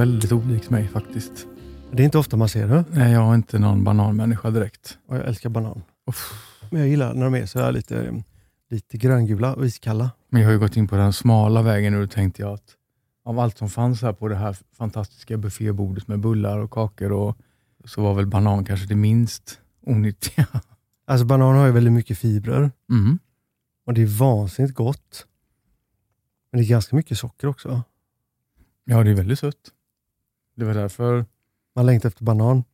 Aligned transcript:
väldigt 0.00 0.32
olikt 0.32 0.70
mig 0.70 0.88
faktiskt. 0.88 1.46
Det 1.92 2.02
är 2.02 2.04
inte 2.04 2.18
ofta 2.18 2.36
man 2.36 2.48
ser 2.48 2.68
det. 2.68 2.84
Nej, 2.90 3.12
jag 3.12 3.30
är 3.30 3.34
inte 3.34 3.58
någon 3.58 3.84
bananmänniska 3.84 4.50
direkt. 4.50 4.98
Och 5.06 5.16
jag 5.16 5.24
älskar 5.26 5.50
banan. 5.50 5.82
Uff. 6.06 6.32
Men 6.70 6.80
jag 6.80 6.88
gillar 6.88 7.14
när 7.14 7.24
de 7.24 7.34
är 7.34 7.46
så 7.46 7.58
här 7.58 7.72
lite, 7.72 8.22
lite 8.70 8.96
gröngula 8.96 9.54
och 9.54 9.66
iskalla. 9.66 10.10
Men 10.28 10.40
jag 10.40 10.48
har 10.48 10.52
ju 10.52 10.58
gått 10.58 10.76
in 10.76 10.88
på 10.88 10.96
den 10.96 11.12
smala 11.12 11.62
vägen 11.62 11.92
nu 11.92 12.02
och 12.02 12.10
tänkte 12.10 12.42
jag 12.42 12.52
att 12.52 12.76
av 13.24 13.38
allt 13.38 13.58
som 13.58 13.68
fanns 13.68 14.02
här 14.02 14.12
på 14.12 14.28
det 14.28 14.36
här 14.36 14.56
fantastiska 14.78 15.36
buffébordet 15.36 16.08
med 16.08 16.20
bullar 16.20 16.58
och 16.58 16.70
kakor 16.70 17.12
och 17.12 17.36
så 17.84 18.02
var 18.02 18.14
väl 18.14 18.26
banan 18.26 18.64
kanske 18.64 18.86
det 18.86 18.94
minst 18.96 19.60
onyttiga. 19.86 20.46
Alltså 21.06 21.26
banan 21.26 21.56
har 21.56 21.66
ju 21.66 21.72
väldigt 21.72 21.92
mycket 21.92 22.18
fibrer 22.18 22.70
Mm. 22.90 23.18
och 23.86 23.94
det 23.94 24.02
är 24.02 24.18
vansinnigt 24.18 24.74
gott. 24.74 25.26
Men 26.52 26.60
det 26.60 26.66
är 26.66 26.68
ganska 26.68 26.96
mycket 26.96 27.18
socker 27.18 27.48
också. 27.48 27.82
Ja, 28.84 29.04
det 29.04 29.10
är 29.10 29.14
väldigt 29.14 29.38
sött. 29.38 29.56
Det 30.56 30.64
var 30.64 30.74
därför 30.74 31.24
Man 31.74 31.86
längtar 31.86 32.08
efter 32.08 32.24
banan. 32.24 32.64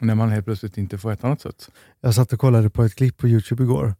när 0.00 0.14
man 0.14 0.30
helt 0.30 0.44
plötsligt 0.44 0.78
inte 0.78 0.98
får 0.98 1.12
äta 1.12 1.28
något 1.28 1.40
sött. 1.40 1.70
Jag 2.00 2.14
satt 2.14 2.32
och 2.32 2.40
kollade 2.40 2.70
på 2.70 2.84
ett 2.84 2.94
klipp 2.94 3.16
på 3.16 3.28
Youtube 3.28 3.62
igår. 3.62 3.94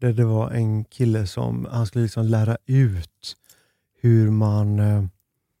Där 0.00 0.12
det 0.12 0.24
var 0.24 0.50
en 0.50 0.84
kille 0.84 1.26
som 1.26 1.66
han 1.70 1.86
skulle 1.86 2.02
liksom 2.02 2.24
lära 2.26 2.56
ut 2.66 3.36
hur 4.00 4.30
man 4.30 4.78
eh, 4.78 5.04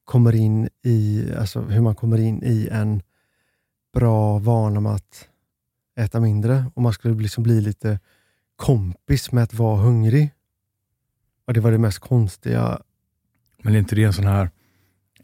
kommer 0.04 0.34
in 0.34 0.68
i 0.82 1.28
alltså 1.38 1.60
hur 1.60 1.80
man 1.80 1.94
kommer 1.94 2.18
in 2.18 2.42
i 2.42 2.68
en 2.72 3.02
bra 3.94 4.38
vana 4.38 4.80
med 4.80 4.92
att 4.92 5.28
äta 5.96 6.20
mindre. 6.20 6.64
Och 6.74 6.82
man 6.82 6.92
skulle 6.92 7.14
liksom 7.22 7.42
bli 7.42 7.60
lite 7.60 8.00
kompis 8.56 9.32
med 9.32 9.44
att 9.44 9.54
vara 9.54 9.76
hungrig. 9.82 10.30
Och 11.46 11.54
Det 11.54 11.60
var 11.60 11.70
det 11.70 11.78
mest 11.78 11.98
konstiga. 11.98 12.82
Men 13.62 13.74
är 13.74 13.78
inte 13.78 13.94
det 13.94 14.04
en 14.04 14.12
sån 14.12 14.26
här 14.26 14.50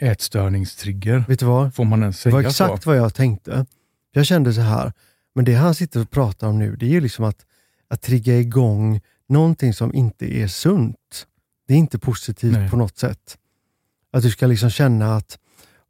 ätstörningstrigger? 0.01 1.25
Vet 1.29 1.39
du 1.39 1.47
vad? 1.47 1.75
Får 1.75 1.84
man 1.84 2.01
ens 2.03 2.23
Det 2.23 2.31
var 2.31 2.41
säga 2.41 2.48
exakt 2.48 2.83
så? 2.83 2.91
vad 2.91 2.98
jag 2.98 3.15
tänkte. 3.15 3.67
Jag 4.12 4.27
kände 4.27 4.53
så 4.53 4.61
här, 4.61 4.93
men 5.34 5.45
det 5.45 5.55
han 5.55 5.75
sitter 5.75 6.01
och 6.01 6.11
pratar 6.11 6.48
om 6.48 6.59
nu, 6.59 6.77
det 6.77 6.87
är 6.87 6.91
ju 6.91 7.01
liksom 7.01 7.25
att, 7.25 7.47
att 7.89 8.03
trigga 8.03 8.39
igång 8.39 9.01
någonting 9.28 9.75
som 9.75 9.95
inte 9.95 10.37
är 10.37 10.48
sunt. 10.48 11.27
Det 11.69 11.75
är 11.75 11.78
inte 11.78 11.98
positivt 11.98 12.53
Nej. 12.53 12.71
på 12.71 12.77
något 12.77 12.98
sätt. 12.98 13.39
Att 14.12 14.23
du 14.23 14.31
ska 14.31 14.47
liksom 14.47 14.71
känna 14.71 15.17
att, 15.17 15.39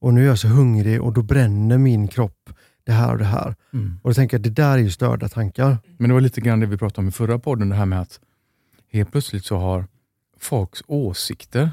och 0.00 0.14
nu 0.14 0.22
är 0.22 0.26
jag 0.26 0.38
så 0.38 0.48
hungrig 0.48 1.02
och 1.02 1.12
då 1.12 1.22
bränner 1.22 1.78
min 1.78 2.08
kropp 2.08 2.50
det 2.84 2.92
här 2.92 3.12
och 3.12 3.18
det 3.18 3.24
här. 3.24 3.54
Mm. 3.72 4.00
Och 4.02 4.10
då 4.10 4.14
tänker 4.14 4.36
jag, 4.36 4.42
det 4.42 4.50
där 4.50 4.72
är 4.72 4.78
ju 4.78 4.90
störda 4.90 5.28
tankar. 5.28 5.78
Men 5.98 6.08
det 6.08 6.14
var 6.14 6.20
lite 6.20 6.40
grann 6.40 6.60
det 6.60 6.66
vi 6.66 6.76
pratade 6.76 7.00
om 7.00 7.08
i 7.08 7.12
förra 7.12 7.38
podden, 7.38 7.68
det 7.68 7.74
här 7.74 7.86
med 7.86 8.00
att 8.00 8.20
helt 8.92 9.12
plötsligt 9.12 9.44
så 9.44 9.58
har 9.58 9.86
folks 10.38 10.82
åsikter 10.86 11.70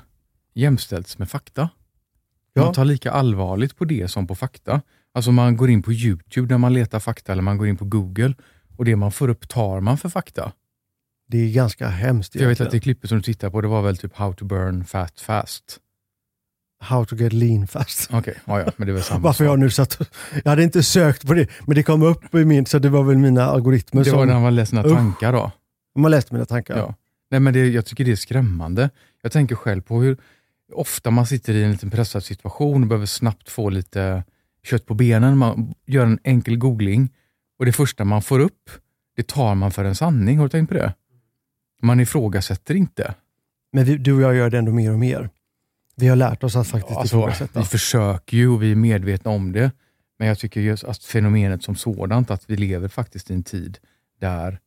jämställts 0.53 1.17
med 1.17 1.30
fakta. 1.30 1.69
Ja. 2.58 2.66
Man 2.66 2.73
tar 2.73 2.86
lika 2.86 3.11
allvarligt 3.11 3.77
på 3.77 3.86
det 3.86 4.08
som 4.08 4.27
på 4.27 4.36
fakta. 4.36 4.81
Alltså 5.13 5.31
man 5.31 5.58
går 5.58 5.69
in 5.69 5.83
på 5.83 5.94
Youtube 5.94 6.53
när 6.53 6.58
man 6.58 6.73
letar 6.73 6.99
fakta 6.99 7.31
eller 7.31 7.41
man 7.41 7.58
går 7.58 7.67
in 7.67 7.77
på 7.77 7.86
Google 7.86 8.33
och 8.77 8.86
det 8.86 8.95
man 8.95 9.11
får 9.11 9.30
upp 9.30 9.47
tar 9.47 9.80
man 9.80 9.97
för 9.97 10.09
fakta. 10.09 10.52
Det 11.27 11.38
är 11.38 11.52
ganska 11.52 11.88
hemskt 11.88 12.33
För 12.33 12.39
jag 12.39 12.49
vet 12.49 12.61
att 12.61 12.72
det 12.72 12.80
klippet 12.80 13.09
som 13.09 13.17
du 13.17 13.23
tittar 13.23 13.49
på, 13.49 13.61
det 13.61 13.67
var 13.67 13.81
väl 13.81 13.97
typ 13.97 14.16
How 14.16 14.33
to 14.33 14.45
burn 14.45 14.86
fat 14.86 15.19
fast. 15.19 15.80
How 16.80 17.05
to 17.05 17.16
get 17.16 17.33
lean 17.33 17.67
fast. 17.67 18.14
Okej, 18.14 18.38
ja, 18.45 18.59
ja, 18.59 18.71
men 18.77 18.88
det 18.88 18.94
väl 18.94 19.03
samma 19.03 19.19
Varför 19.23 19.45
jag 19.45 19.59
nu 19.59 19.69
satt 19.69 19.99
Jag 20.43 20.49
hade 20.49 20.64
inte 20.64 20.83
sökt 20.83 21.27
på 21.27 21.33
det, 21.33 21.48
men 21.65 21.76
det 21.76 21.83
kom 21.83 22.04
upp 22.04 22.36
i 22.36 22.45
min, 22.45 22.65
så 22.65 22.80
det 22.80 22.89
var 22.89 23.04
väl 23.04 23.17
mina 23.17 23.45
algoritmer 23.45 24.04
Det 24.04 24.11
var 24.11 24.20
som... 24.20 24.27
när 24.27 24.39
man 24.39 24.55
läste 24.55 24.70
sina 24.70 24.86
Usch. 24.86 24.95
tankar 24.95 25.33
då. 25.33 25.52
Man 25.95 26.11
läste 26.11 26.33
mina 26.33 26.45
tankar. 26.45 26.77
Ja. 26.77 26.95
Nej, 27.31 27.39
men 27.39 27.54
det, 27.54 27.67
jag 27.67 27.86
tycker 27.86 28.05
det 28.05 28.11
är 28.11 28.15
skrämmande. 28.15 28.89
Jag 29.21 29.31
tänker 29.31 29.55
själv 29.55 29.81
på 29.81 30.02
hur 30.02 30.17
ofta 30.73 31.11
man 31.11 31.26
sitter 31.28 31.54
i 31.54 31.64
en 31.64 31.72
liten 31.72 31.89
pressad 31.89 32.23
situation 32.23 32.82
och 32.83 32.88
behöver 32.89 33.05
snabbt 33.05 33.50
få 33.50 33.70
lite 33.70 34.23
kött 34.64 34.86
på 34.86 34.94
benen. 34.94 35.38
Man 35.38 35.73
gör 35.86 36.05
en 36.05 36.20
enkel 36.23 36.58
googling 36.58 37.14
och 37.60 37.66
det 37.66 37.72
första 37.72 38.05
man 38.05 38.22
får 38.22 38.39
upp, 38.39 38.70
det 39.16 39.28
tar 39.28 39.55
man 39.55 39.72
för 39.72 39.86
en 39.86 39.95
sanning. 39.95 40.38
Har 40.38 40.45
du 40.45 40.50
tänkt 40.50 40.67
på 40.70 40.73
det? 40.76 40.94
Man 41.82 42.00
ifrågasätter 42.00 42.76
inte. 42.76 43.14
Men 43.72 44.04
du 44.04 44.14
och 44.14 44.22
jag 44.22 44.36
gör 44.36 44.50
det 44.50 44.58
ändå 44.58 44.72
mer 44.72 44.92
och 44.92 45.00
mer. 45.00 45.30
Vi 45.95 46.08
har 46.08 46.16
lärt 46.16 46.44
oss 46.44 46.55
att 46.55 46.67
faktiskt 46.67 46.98
Alltså, 46.98 47.16
ifrågasätta. 47.17 47.60
vi 47.60 47.66
försöker 47.66 48.38
ju 48.38 48.49
och 48.49 48.64
vi 48.64 48.72
är 48.72 48.76
medvetna 48.76 49.32
om 49.32 49.52
det. 49.52 49.72
Men 50.20 50.28
jag 50.28 50.39
tycker 50.39 50.61
just 50.61 50.84
att 50.84 51.04
fenomenet 51.04 51.64
som 51.64 51.76
sådant, 51.76 52.32
att 52.32 52.49
vi 52.49 52.55
lever 52.58 52.88
faktiskt 52.88 53.32
i 53.32 53.34
en 53.34 53.44
tid 53.44 53.78
där 54.20 54.60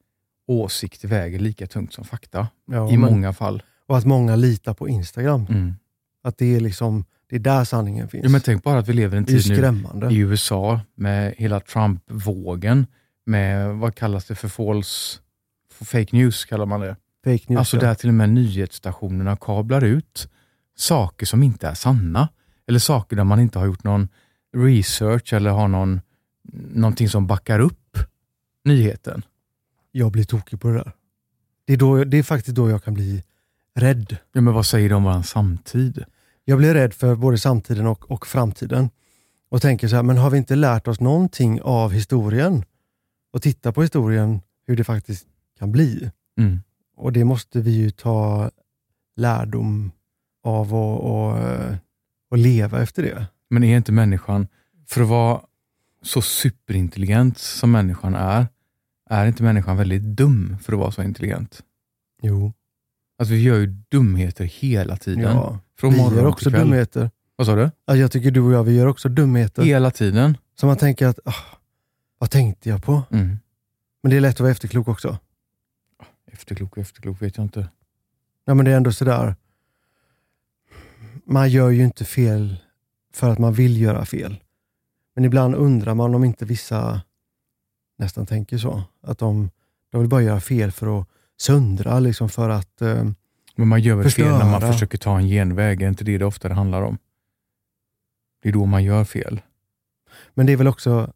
åsikt 0.46 1.04
väger 1.04 1.38
lika 1.38 1.66
tungt 1.66 1.92
som 1.92 2.04
fakta. 2.04 2.48
Ja, 2.66 2.90
I 2.92 2.96
men- 2.96 3.10
många 3.12 3.32
fall. 3.32 3.62
Och 3.86 3.98
att 3.98 4.04
många 4.04 4.36
litar 4.36 4.74
på 4.74 4.88
Instagram. 4.88 5.46
Mm. 5.50 5.74
Att 6.22 6.38
det 6.38 6.56
är 6.56 6.60
liksom, 6.60 7.04
det 7.28 7.36
är 7.36 7.40
där 7.40 7.64
sanningen 7.64 8.08
finns. 8.08 8.24
Ja, 8.24 8.30
men 8.30 8.40
tänk 8.40 8.62
bara 8.62 8.78
att 8.78 8.88
vi 8.88 8.92
lever 8.92 9.16
i 9.16 9.18
en 9.18 9.24
tid 9.24 9.82
nu 9.94 10.10
i 10.10 10.16
USA 10.16 10.80
med 10.94 11.34
hela 11.38 11.60
Trump-vågen 11.60 12.86
med, 13.26 13.76
vad 13.76 13.94
kallas 13.94 14.24
det 14.24 14.34
för 14.34 14.48
false, 14.48 15.18
fake 15.80 16.16
news 16.16 16.44
kallar 16.44 16.66
man 16.66 16.80
det. 16.80 16.96
Fake 17.24 17.44
news. 17.46 17.58
Alltså 17.58 17.76
ja. 17.76 17.80
där 17.80 17.94
till 17.94 18.08
och 18.08 18.14
med 18.14 18.30
nyhetsstationerna 18.30 19.36
kablar 19.36 19.84
ut 19.84 20.28
saker 20.76 21.26
som 21.26 21.42
inte 21.42 21.68
är 21.68 21.74
sanna. 21.74 22.28
Eller 22.66 22.78
saker 22.78 23.16
där 23.16 23.24
man 23.24 23.40
inte 23.40 23.58
har 23.58 23.66
gjort 23.66 23.84
någon 23.84 24.08
research 24.56 25.32
eller 25.32 25.50
har 25.50 25.68
någon, 25.68 26.00
någonting 26.74 27.08
som 27.08 27.26
backar 27.26 27.60
upp 27.60 27.98
nyheten. 28.64 29.22
Jag 29.92 30.12
blir 30.12 30.24
tokig 30.24 30.60
på 30.60 30.68
det 30.68 30.74
där. 30.74 30.92
Det 31.64 31.72
är, 31.72 31.76
då, 31.76 32.04
det 32.04 32.18
är 32.18 32.22
faktiskt 32.22 32.56
då 32.56 32.70
jag 32.70 32.84
kan 32.84 32.94
bli 32.94 33.24
rädd. 33.76 34.16
Ja, 34.32 34.40
men 34.40 34.54
vad 34.54 34.66
säger 34.66 34.88
de 34.88 34.94
om 34.94 35.04
vår 35.04 35.22
samtid? 35.22 36.04
Jag 36.44 36.58
blir 36.58 36.74
rädd 36.74 36.94
för 36.94 37.16
både 37.16 37.38
samtiden 37.38 37.86
och, 37.86 38.10
och 38.10 38.26
framtiden. 38.26 38.90
Och 39.48 39.62
tänker 39.62 39.88
så 39.88 39.96
här, 39.96 40.02
men 40.02 40.16
har 40.18 40.30
vi 40.30 40.38
inte 40.38 40.56
lärt 40.56 40.88
oss 40.88 41.00
någonting 41.00 41.62
av 41.62 41.92
historien? 41.92 42.64
Och 43.32 43.42
titta 43.42 43.72
på 43.72 43.82
historien, 43.82 44.40
hur 44.66 44.76
det 44.76 44.84
faktiskt 44.84 45.26
kan 45.58 45.72
bli. 45.72 46.10
Mm. 46.38 46.62
Och 46.96 47.12
det 47.12 47.24
måste 47.24 47.60
vi 47.60 47.70
ju 47.70 47.90
ta 47.90 48.50
lärdom 49.16 49.92
av 50.44 50.74
och, 50.74 51.00
och, 51.00 51.38
och 52.30 52.38
leva 52.38 52.82
efter 52.82 53.02
det. 53.02 53.26
Men 53.50 53.64
är 53.64 53.76
inte 53.76 53.92
människan, 53.92 54.48
för 54.88 55.02
att 55.02 55.08
vara 55.08 55.40
så 56.02 56.22
superintelligent 56.22 57.38
som 57.38 57.70
människan 57.70 58.14
är, 58.14 58.46
är 59.10 59.26
inte 59.26 59.42
människan 59.42 59.76
väldigt 59.76 60.02
dum 60.02 60.56
för 60.62 60.72
att 60.72 60.78
vara 60.78 60.90
så 60.90 61.02
intelligent? 61.02 61.62
Jo, 62.22 62.52
Alltså 63.20 63.34
vi 63.34 63.42
gör 63.42 63.58
ju 63.58 63.66
dumheter 63.66 64.44
hela 64.44 64.96
tiden. 64.96 65.22
ja. 65.22 65.58
Från 65.78 65.92
vi 65.92 65.98
morgon 65.98 66.14
gör 66.14 66.20
till 66.20 66.26
också 66.26 66.50
kväll. 66.50 66.60
dumheter. 66.60 67.10
Vad 67.36 67.46
sa 67.46 67.54
du? 67.54 67.70
Ja, 67.86 67.96
jag 67.96 68.12
tycker 68.12 68.30
du 68.30 68.40
och 68.40 68.52
jag, 68.52 68.64
vi 68.64 68.76
gör 68.76 68.86
också 68.86 69.08
dumheter. 69.08 69.62
Hela 69.62 69.90
tiden. 69.90 70.36
Så 70.60 70.66
man 70.66 70.76
tänker 70.76 71.06
att, 71.06 71.18
ah, 71.24 71.34
vad 72.18 72.30
tänkte 72.30 72.68
jag 72.68 72.82
på? 72.82 73.02
Mm. 73.10 73.38
Men 74.02 74.10
det 74.10 74.16
är 74.16 74.20
lätt 74.20 74.34
att 74.34 74.40
vara 74.40 74.50
efterklok 74.50 74.88
också. 74.88 75.18
Efterklok 76.32 76.72
och 76.72 76.78
efterklok 76.78 77.22
vet 77.22 77.36
jag 77.36 77.44
inte. 77.44 77.68
Ja, 78.44 78.54
men 78.54 78.64
det 78.64 78.72
är 78.72 78.76
ändå 78.76 78.92
sådär. 78.92 79.34
Man 81.24 81.50
gör 81.50 81.70
ju 81.70 81.84
inte 81.84 82.04
fel 82.04 82.56
för 83.12 83.30
att 83.30 83.38
man 83.38 83.52
vill 83.52 83.80
göra 83.80 84.04
fel. 84.04 84.36
Men 85.14 85.24
ibland 85.24 85.54
undrar 85.54 85.94
man 85.94 86.14
om 86.14 86.24
inte 86.24 86.44
vissa 86.44 87.00
nästan 87.98 88.26
tänker 88.26 88.58
så. 88.58 88.82
Att 89.02 89.18
de, 89.18 89.50
de 89.90 90.00
vill 90.00 90.10
bara 90.10 90.22
göra 90.22 90.40
fel 90.40 90.72
för 90.72 91.00
att 91.00 91.06
söndra, 91.40 92.00
liksom 92.00 92.28
för 92.28 92.48
att... 92.48 92.82
Eh, 92.82 93.04
Men 93.56 93.68
man 93.68 93.80
gör 93.80 93.96
väl 93.96 94.10
fel 94.10 94.24
när 94.24 94.38
man 94.38 94.52
Förstöra. 94.52 94.72
försöker 94.72 94.98
ta 94.98 95.18
en 95.18 95.28
genväg, 95.28 95.82
är 95.82 95.88
inte 95.88 96.04
det 96.04 96.18
det 96.18 96.24
ofta 96.24 96.48
det 96.48 96.54
handlar 96.54 96.82
om? 96.82 96.98
Det 98.42 98.48
är 98.48 98.52
då 98.52 98.66
man 98.66 98.84
gör 98.84 99.04
fel. 99.04 99.40
men 100.34 100.46
det 100.46 100.52
är 100.52 100.56
väl 100.56 100.68
också 100.68 101.12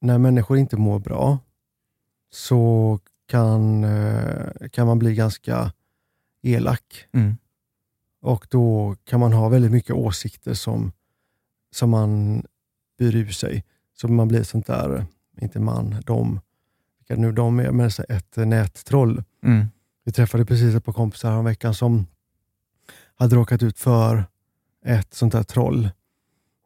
när 0.00 0.18
människor 0.18 0.58
inte 0.58 0.76
mår 0.76 0.98
bra 0.98 1.38
så 2.30 2.98
kan, 3.26 3.84
eh, 3.84 4.68
kan 4.72 4.86
man 4.86 4.98
bli 4.98 5.14
ganska 5.14 5.72
elak. 6.42 7.04
Mm. 7.12 7.36
Och 8.20 8.46
då 8.50 8.96
kan 9.04 9.20
man 9.20 9.32
ha 9.32 9.48
väldigt 9.48 9.72
mycket 9.72 9.96
åsikter 9.96 10.54
som, 10.54 10.92
som 11.70 11.90
man 11.90 12.42
byr 12.98 13.16
ur 13.16 13.30
sig. 13.30 13.64
Så 13.94 14.08
man 14.08 14.28
blir 14.28 14.42
sånt 14.42 14.66
där, 14.66 15.06
inte 15.40 15.60
man, 15.60 15.96
de, 16.06 16.40
vilka 17.08 17.20
nu 17.20 17.32
de 17.32 17.58
är, 17.80 17.88
så 17.88 18.04
ett 18.08 18.36
nättroll. 18.36 19.24
Mm. 19.44 19.66
Vi 20.04 20.12
träffade 20.12 20.44
precis 20.44 20.74
ett 20.74 20.84
par 20.84 20.92
kompisar 20.92 21.30
här 21.30 21.42
veckan 21.42 21.74
som 21.74 22.06
hade 23.14 23.36
råkat 23.36 23.62
ut 23.62 23.78
för 23.78 24.24
ett 24.84 25.14
sånt 25.14 25.32
där 25.32 25.42
troll. 25.42 25.90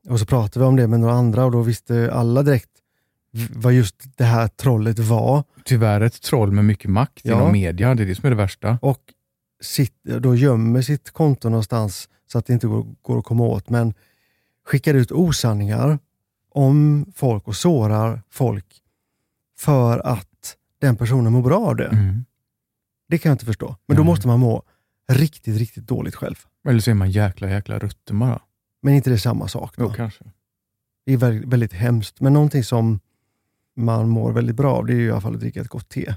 Och 0.09 0.21
så 0.21 0.27
pratade 0.27 0.65
vi 0.65 0.69
om 0.69 0.77
det 0.77 0.87
med 0.87 1.01
några 1.01 1.15
andra 1.15 1.45
och 1.45 1.53
då 1.53 1.63
visste 1.63 2.13
alla 2.13 2.43
direkt 2.43 2.69
vad 3.51 3.73
just 3.73 4.17
det 4.17 4.25
här 4.25 4.49
trollet 4.49 4.99
var. 4.99 5.45
Tyvärr 5.65 6.01
ett 6.01 6.23
troll 6.23 6.53
med 6.53 6.65
mycket 6.65 6.91
makt 6.91 7.21
Ja. 7.25 7.35
inom 7.35 7.53
media, 7.53 7.95
det 7.95 8.03
är 8.03 8.07
det 8.07 8.15
som 8.15 8.27
är 8.27 8.31
det 8.31 8.37
värsta. 8.37 8.79
och 8.83 9.01
sitt, 9.61 10.03
då 10.03 10.35
gömmer 10.35 10.83
sitt 10.83 11.11
konto 11.11 11.49
någonstans 11.49 12.09
så 12.33 12.39
att 12.39 12.47
det 12.47 12.53
inte 12.53 12.67
går, 12.67 12.87
går 13.03 13.19
att 13.19 13.25
komma 13.25 13.45
åt, 13.45 13.71
men 13.71 13.95
skickar 14.67 14.95
ut 14.95 15.13
osanningar 15.13 15.99
om 16.51 17.07
folk 17.15 17.49
och 17.49 17.57
sårar 17.57 18.23
folk 18.31 18.67
för 19.59 19.99
att 19.99 20.29
den 20.87 20.97
personen 20.97 21.33
mår 21.33 21.43
bra 21.43 21.61
av 21.67 21.77
det. 21.77 21.87
Mm. 21.89 22.25
Det 23.09 23.19
kan 23.19 23.31
jag 23.31 23.35
inte 23.35 23.45
förstå. 23.45 23.77
Men 23.87 23.97
då 23.97 24.05
måste 24.05 24.27
man 24.29 24.41
må 24.41 24.63
riktigt, 25.13 25.57
riktigt 25.59 25.87
dåligt 25.87 26.15
själv. 26.15 26.35
Eller 26.69 26.81
så 26.81 26.91
är 26.91 26.95
man 26.95 27.11
jäkla, 27.11 27.51
jäkla 27.51 27.79
rutten 27.79 28.19
bara. 28.19 28.41
Men 28.83 28.95
inte 28.95 29.11
det 29.11 29.15
är 29.17 29.19
samma 29.19 29.49
sak? 29.49 29.75
Jo, 29.79 29.89
Då? 29.89 29.95
kanske. 29.95 30.25
Det 31.07 31.13
är 31.13 31.17
väldigt, 31.17 31.49
väldigt 31.49 31.73
hemskt. 31.73 32.21
Men 32.21 32.33
någonting 32.33 32.65
som 32.65 33.01
man 33.77 34.09
mår 34.09 34.33
väldigt 34.33 34.57
bra 34.57 34.75
av, 34.77 34.87
det 34.87 34.93
är 34.93 34.97
ju 34.97 35.07
i 35.07 35.11
alla 35.11 35.21
fall 35.21 35.35
att 35.35 35.41
dricka 35.41 35.61
ett 35.61 35.69
gott 35.69 35.89
te. 35.89 36.15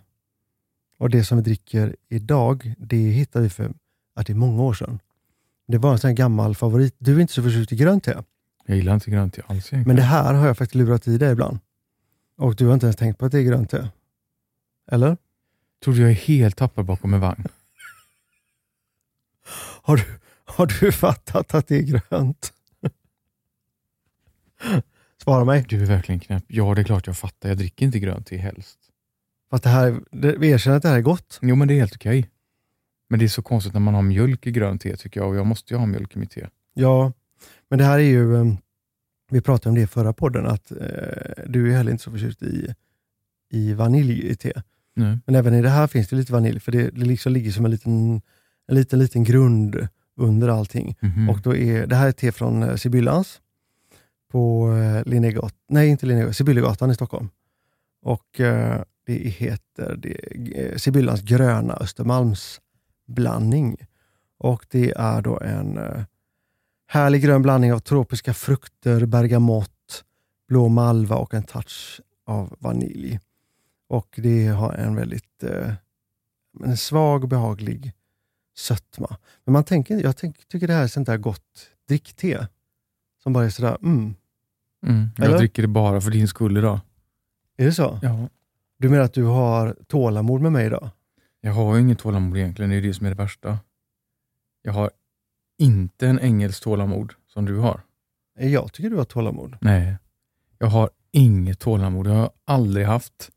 Och 0.98 1.10
det 1.10 1.24
som 1.24 1.38
vi 1.38 1.44
dricker 1.44 1.96
idag, 2.10 2.74
det 2.78 2.98
hittade 2.98 3.44
vi 3.44 3.50
för 3.50 3.74
att 4.16 4.28
det 4.28 4.34
är 4.34 4.38
många 4.38 4.64
år 4.64 4.74
sedan. 4.74 5.00
Det 5.68 5.78
var 5.78 5.92
en 5.92 6.00
sån 6.00 6.16
gammal 6.16 6.56
favorit. 6.56 6.96
Du 6.98 7.16
är 7.16 7.20
inte 7.20 7.34
så 7.34 7.44
förtjust 7.44 7.72
i 7.72 7.76
grönt 7.76 8.04
te, 8.04 8.16
Jag 8.66 8.78
gillar 8.78 8.94
inte 8.94 9.12
grönt 9.12 9.34
te 9.34 9.42
alls 9.48 9.52
egentligen. 9.74 9.84
men 9.88 9.96
det 9.96 10.02
här 10.02 10.34
har 10.34 10.48
jag 10.48 10.58
faktiskt 10.58 10.76
lurat 10.76 11.08
i 11.08 11.18
dig 11.18 11.32
ibland. 11.32 11.60
Och 12.38 12.56
du 12.56 12.66
har 12.66 12.74
inte 12.74 12.86
ens 12.86 12.96
tänkt 12.96 13.20
på 13.20 13.26
att 13.26 13.32
det 13.32 13.40
är 13.40 13.44
grönt 13.44 13.70
te? 13.70 13.88
Eller? 14.92 15.18
Tror 15.84 15.94
du 15.94 16.02
jag 16.02 16.10
är 16.10 16.16
helt 16.16 16.58
tappad 16.58 16.86
bakom 16.86 17.14
en 17.14 17.20
vagn? 17.20 17.44
Har 19.82 19.98
du, 19.98 20.04
har 20.46 20.66
du 20.66 20.92
fattat 20.92 21.54
att 21.54 21.68
det 21.68 21.78
är 21.78 21.82
grönt? 21.82 22.54
Svara 25.24 25.46
mig. 25.46 25.66
Du 25.70 25.82
är 25.82 25.86
verkligen 25.86 26.20
knäpp. 26.20 26.44
Ja, 26.48 26.76
det 26.76 26.82
är 26.82 26.86
klart 26.86 27.08
jag 27.08 27.18
fattar. 27.18 27.50
Jag 27.50 27.58
dricker 27.58 27.86
inte 27.86 28.00
grönt 28.00 28.28
te 28.28 28.38
helst. 28.38 28.80
Fast 29.50 29.64
det 29.64 29.70
här, 29.70 30.00
det, 30.12 30.38
vi 30.38 30.50
erkänner 30.50 30.78
att 30.78 30.84
det 30.84 30.90
här 30.90 30.98
är 30.98 31.02
gott. 31.02 31.40
Jo, 31.42 31.56
men 31.56 31.68
det 31.68 31.74
är 31.74 31.80
helt 31.80 31.96
okej. 31.96 32.30
Men 33.10 33.20
det 33.20 33.26
är 33.26 33.30
så 33.30 33.42
konstigt 33.42 33.74
när 33.74 33.80
man 33.80 33.94
har 33.94 34.02
mjölk 34.02 34.48
i 34.48 34.52
grönt 34.52 34.82
te 34.82 34.98
tycker 34.98 35.20
jag 35.20 35.30
och 35.30 35.36
jag 35.36 35.46
måste 35.46 35.74
ju 35.74 35.78
ha 35.78 35.86
mjölk 35.86 36.16
i 36.16 36.20
mitt 36.20 36.32
te. 36.32 36.48
Ja, 36.74 37.12
men 37.70 37.80
det 37.80 37.86
här 37.86 38.00
är 38.00 38.04
ju, 38.04 38.36
eh, 38.36 38.54
vi 39.30 39.42
pratade 39.42 39.70
om 39.70 39.76
det 39.76 39.82
i 39.82 39.88
förra 39.88 40.14
podden, 40.14 40.46
att 40.46 40.72
eh, 40.72 40.78
du 41.48 41.72
är 41.72 41.78
heller 41.78 41.92
inte 41.92 42.04
så 42.04 42.12
förtjust 42.12 42.44
i, 42.44 42.74
i 43.50 43.74
vanilj 43.74 44.28
i 44.28 44.36
te. 44.36 44.54
Nej. 44.96 45.20
Men 45.26 45.36
även 45.36 45.54
i 45.54 45.62
det 45.62 45.70
här 45.70 45.88
finns 45.88 46.08
det 46.08 46.16
lite 46.16 46.34
vanilj, 46.34 46.60
för 46.60 46.72
det, 46.72 46.90
det 46.90 47.06
liksom 47.06 47.34
ligger 47.34 47.52
som 47.52 47.66
en 47.66 47.72
liten, 47.72 48.22
en 48.68 48.76
liten, 48.76 49.00
liten 49.00 49.24
grund 49.24 49.88
under 50.18 50.48
allting. 50.48 50.98
Mhm. 51.00 51.30
Och 51.30 51.42
då 51.42 51.56
är, 51.56 51.88
det 51.88 51.96
här 51.96 52.08
är 52.08 52.12
te 52.12 52.32
från 52.32 52.64
eh, 52.64 52.76
Sibyllans 52.76 53.42
på 54.32 54.74
eh, 54.74 55.04
Linnégatan, 55.06 55.50
nej 55.70 55.90
inte 55.90 56.06
Linnégatan, 56.06 56.34
Sibyllegatan 56.34 56.92
i 56.92 56.96
Stockholm. 56.96 57.30
Och 58.02 58.40
eh, 58.40 58.82
det 59.06 59.14
heter 59.14 59.96
det, 59.96 60.16
eh, 60.56 60.78
Sibyllans 60.78 61.22
gröna 61.22 61.74
Östermalmsblandning. 61.74 63.78
Och 64.38 64.66
det 64.70 64.94
är 64.98 65.22
då 65.22 65.40
en 65.40 65.80
härlig 66.88 67.22
grön 67.22 67.42
blandning 67.42 67.74
av 67.74 67.80
tropiska 67.80 68.34
frukter, 68.34 69.06
bergamott, 69.06 70.04
blå 70.48 70.68
malva 70.68 71.16
och 71.16 71.34
en 71.34 71.44
touch 71.44 72.02
av 72.26 72.56
vanilj. 72.60 73.20
Och 73.88 74.16
det 74.18 74.48
har 74.48 74.74
en 74.74 74.96
väldigt 74.96 75.44
eh, 75.44 75.74
en 76.64 76.78
svag 76.78 77.28
behaglig 77.28 77.94
sötma. 78.58 79.18
Men 79.44 79.54
man 79.54 79.64
tänker, 79.64 80.04
jag 80.04 80.18
tänk, 80.18 80.48
tycker 80.48 80.68
det 80.68 80.74
här 80.74 80.84
är 80.84 80.88
sånt 80.88 81.08
där 81.08 81.18
gott 81.18 81.70
drickte. 81.88 82.48
Som 83.24 83.34
bara 83.34 83.46
är 83.46 83.50
sådär, 83.50 83.78
mm. 83.84 84.16
Mm. 84.86 85.10
Jag 85.18 85.26
Eller? 85.26 85.38
dricker 85.38 85.62
det 85.62 85.68
bara 85.68 86.02
för 86.02 86.12
din 86.12 86.28
skull 86.28 86.58
idag. 86.58 86.80
Är 87.58 87.66
det 87.66 87.72
så? 87.72 88.00
Ja. 88.02 88.30
Du 88.78 88.90
menar 88.90 89.04
att 89.04 89.14
du 89.14 89.24
har 89.24 89.78
tålamod 89.88 90.42
med 90.42 90.52
mig 90.52 90.66
idag? 90.66 90.90
Jag 91.42 91.54
har 91.54 91.76
ju 91.76 91.82
inget 91.82 92.00
tålamod 92.00 92.38
egentligen, 92.38 92.70
det 92.72 92.78
är 92.78 92.82
det 92.82 92.94
som 92.94 93.06
är 93.06 93.10
det 93.10 93.16
värsta. 93.16 93.60
Jag 94.62 94.74
har 94.74 94.92
inte 95.58 96.08
en 96.08 96.20
ängels 96.20 96.60
tålamod 96.60 97.14
som 97.28 97.46
du 97.46 97.58
har. 97.58 97.82
Jag 98.40 98.74
tycker 98.74 98.90
du 98.90 98.96
har 98.96 99.06
tålamod. 99.06 99.58
Nej, 99.62 99.98
jag 100.58 100.68
har 100.68 100.90
inget 101.12 101.60
tålamod. 101.60 102.06
Det 102.06 102.12
har 102.12 102.20
jag 102.20 102.32
aldrig 102.46 102.86
haft. 102.86 103.30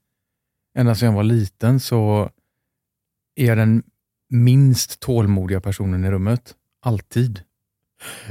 Ända 0.78 0.94
sedan 0.94 1.06
jag 1.06 1.14
var 1.16 1.22
liten 1.22 1.80
så 1.80 2.30
är 3.36 3.46
jag 3.46 3.58
den 3.58 3.82
minst 4.30 5.00
tålmodiga 5.00 5.60
personen 5.60 6.04
i 6.04 6.10
rummet. 6.10 6.54
Alltid. 6.82 7.40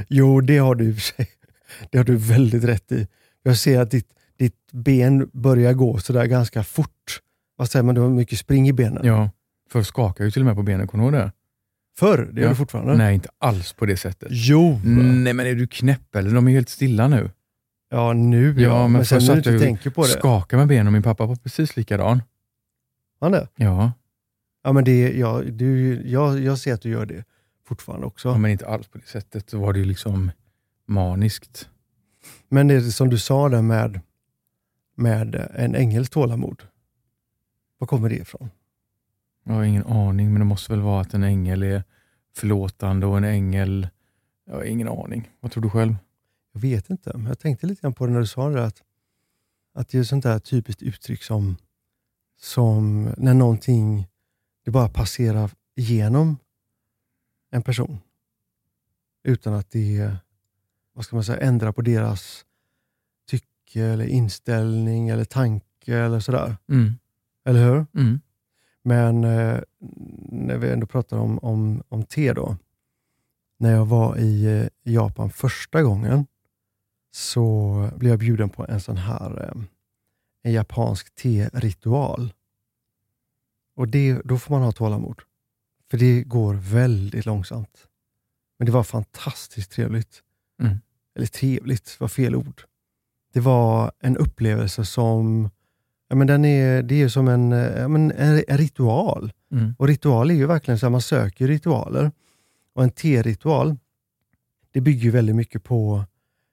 Jo, 0.08 0.40
det 0.40 0.58
har 0.58 0.74
du 0.74 0.88
i 0.88 0.90
och 0.90 0.94
för 0.94 1.00
sig. 1.02 1.28
Det 1.90 1.98
har 1.98 2.04
du 2.04 2.16
väldigt 2.16 2.64
rätt 2.64 2.92
i. 2.92 3.06
Jag 3.42 3.56
ser 3.58 3.80
att 3.80 3.90
ditt, 3.90 4.08
ditt 4.38 4.72
ben 4.72 5.30
börjar 5.32 5.72
gå 5.72 5.98
sådär 5.98 6.26
ganska 6.26 6.64
fort. 6.64 7.20
Vad 7.56 7.70
säger 7.70 7.82
man, 7.82 7.94
du 7.94 8.00
har 8.00 8.08
mycket 8.08 8.38
spring 8.38 8.68
i 8.68 8.72
benen. 8.72 9.06
Ja, 9.06 9.30
för 9.70 9.82
skakar 9.82 10.24
ju 10.24 10.30
till 10.30 10.42
och 10.42 10.46
med 10.46 10.54
på 10.56 10.62
benen, 10.62 10.86
kommer 10.86 11.04
du 11.04 11.16
ihåg 11.16 11.24
det? 11.26 11.32
Förr, 11.98 12.28
det 12.32 12.40
gör 12.40 12.46
Ja. 12.46 12.50
du 12.50 12.56
fortfarande. 12.56 12.96
Nej, 12.96 13.14
inte 13.14 13.28
alls 13.38 13.72
på 13.72 13.86
det 13.86 13.96
sättet. 13.96 14.28
Jo! 14.30 14.80
Nej, 14.84 15.32
men 15.34 15.46
är 15.46 15.54
du 15.54 15.66
knäpp 15.66 16.16
eller? 16.16 16.34
De 16.34 16.48
är 16.48 16.52
helt 16.52 16.68
stilla 16.68 17.08
nu. 17.08 17.30
Ja, 17.90 18.12
nu 18.12 18.54
ja. 18.56 18.60
Ja, 18.62 18.82
men 18.82 18.92
men 18.92 19.04
sen 19.04 19.18
när 19.18 19.26
du 19.26 19.32
jag 19.50 19.54
inte 19.54 19.64
tänker 19.66 19.90
på 19.90 20.02
det. 20.02 20.08
Skakar 20.08 20.56
med 20.56 20.68
benen 20.68 20.86
och 20.86 20.92
min 20.92 21.02
pappa 21.02 21.26
var 21.26 21.36
precis 21.36 21.76
likadan. 21.76 22.22
Han 23.20 23.32
det? 23.32 23.48
Ja, 23.56 23.92
Ja, 24.62 24.72
men 24.72 24.84
det, 24.84 25.12
ja, 25.16 25.42
du, 25.42 26.02
jag, 26.08 26.40
jag 26.40 26.58
ser 26.58 26.74
att 26.74 26.82
du 26.82 26.90
gör 26.90 27.06
det 27.06 27.24
fortfarande 27.64 28.06
också. 28.06 28.28
ja, 28.28 28.38
men 28.38 28.50
inte 28.50 28.66
alls 28.66 28.88
på 28.88 28.98
det 28.98 29.06
sättet. 29.06 29.50
Så 29.50 29.58
var 29.58 29.72
det 29.72 29.78
ju 29.78 29.84
liksom 29.84 30.30
maniskt. 30.86 31.68
Men 32.48 32.68
det 32.68 32.82
som 32.82 33.10
du 33.10 33.18
sa 33.18 33.48
där 33.48 33.62
med, 33.62 34.00
med 34.94 35.48
en 35.54 35.74
ängels 35.74 36.10
tålamod. 36.10 36.62
Var 37.78 37.86
kommer 37.86 38.08
det 38.08 38.16
ifrån? 38.16 38.50
Jag 39.44 39.52
har 39.52 39.64
ingen 39.64 39.86
aning, 39.86 40.32
men 40.32 40.40
det 40.40 40.44
måste 40.44 40.72
väl 40.72 40.80
vara 40.80 41.00
att 41.00 41.14
en 41.14 41.22
ängel 41.22 41.62
är 41.62 41.84
förlåtande 42.36 43.06
och 43.06 43.16
en 43.16 43.24
ängel... 43.24 43.88
Jag 44.46 44.54
har 44.54 44.64
ingen 44.64 44.88
aning. 44.88 45.30
Vad 45.40 45.52
tror 45.52 45.62
du 45.62 45.70
själv? 45.70 45.96
Jag 46.52 46.60
vet 46.60 46.90
inte. 46.90 47.12
Men 47.14 47.26
jag 47.26 47.38
tänkte 47.38 47.66
lite 47.66 47.82
grann 47.82 47.94
på 47.94 48.06
det 48.06 48.12
när 48.12 48.20
du 48.20 48.26
sa 48.26 48.48
det 48.48 48.64
att, 48.64 48.82
att 49.74 49.88
det 49.88 49.98
är 49.98 50.02
sånt 50.02 50.24
där 50.24 50.38
typiskt 50.38 50.82
uttryck 50.82 51.22
som, 51.22 51.56
som 52.40 53.10
när 53.16 53.34
någonting 53.34 54.08
det 54.64 54.70
bara 54.70 54.88
passerar 54.88 55.50
igenom 55.74 56.36
en 57.50 57.62
person. 57.62 57.98
Utan 59.24 59.54
att 59.54 59.70
det 59.70 60.16
vad 60.98 61.04
ska 61.04 61.16
man 61.16 61.24
säga, 61.24 61.38
ändrar 61.38 61.72
på 61.72 61.82
deras 61.82 62.44
tycke, 63.28 63.84
eller 63.84 64.04
inställning 64.04 65.08
eller 65.08 65.24
tanke 65.24 65.96
eller 65.96 66.20
sådär. 66.20 66.56
Mm. 66.68 66.92
Eller 67.44 67.64
hur? 67.64 67.86
Mm. 67.94 68.20
Men 68.82 69.24
eh, 69.24 69.60
när 70.28 70.58
vi 70.58 70.70
ändå 70.70 70.86
pratar 70.86 71.18
om, 71.18 71.38
om, 71.38 71.82
om 71.88 72.02
te 72.04 72.32
då. 72.32 72.56
När 73.58 73.72
jag 73.72 73.86
var 73.86 74.16
i 74.16 74.44
eh, 74.44 74.92
Japan 74.92 75.30
första 75.30 75.82
gången 75.82 76.26
så 77.10 77.90
blev 77.96 78.10
jag 78.12 78.18
bjuden 78.18 78.50
på 78.50 78.66
en 78.66 78.80
sån 78.80 78.96
här 78.96 79.44
eh, 79.44 79.62
en 80.42 80.52
japansk 80.52 81.14
te-ritual. 81.14 82.32
Och 83.74 83.88
det, 83.88 84.20
då 84.24 84.38
får 84.38 84.54
man 84.54 84.62
ha 84.62 84.72
tålamod. 84.72 85.22
För 85.90 85.98
det 85.98 86.22
går 86.22 86.54
väldigt 86.54 87.26
långsamt. 87.26 87.86
Men 88.58 88.66
det 88.66 88.72
var 88.72 88.82
fantastiskt 88.82 89.70
trevligt. 89.70 90.22
Mm. 90.62 90.76
Eller 91.16 91.26
trevligt, 91.26 92.00
var 92.00 92.08
fel 92.08 92.36
ord. 92.36 92.62
Det 93.32 93.40
var 93.40 93.92
en 94.00 94.16
upplevelse 94.16 94.84
som 94.84 95.50
Ja, 96.08 96.16
men 96.16 96.26
den 96.26 96.44
är, 96.44 96.82
det 96.82 97.02
är 97.02 97.08
som 97.08 97.28
en, 97.28 97.50
ja, 97.50 97.88
men 97.88 98.12
en, 98.12 98.44
en 98.48 98.58
ritual. 98.58 99.32
Mm. 99.52 99.74
Och 99.78 99.88
ritual 99.88 100.30
är 100.30 100.34
ju 100.34 100.46
verkligen 100.46 100.78
så 100.78 100.86
att 100.86 100.92
man 100.92 101.02
söker 101.02 101.48
ritualer. 101.48 102.12
Och 102.74 102.82
en 102.82 102.90
te-ritual, 102.90 103.76
det 104.72 104.80
bygger 104.80 105.02
ju 105.02 105.10
väldigt 105.10 105.36
mycket 105.36 105.64
på, 105.64 106.04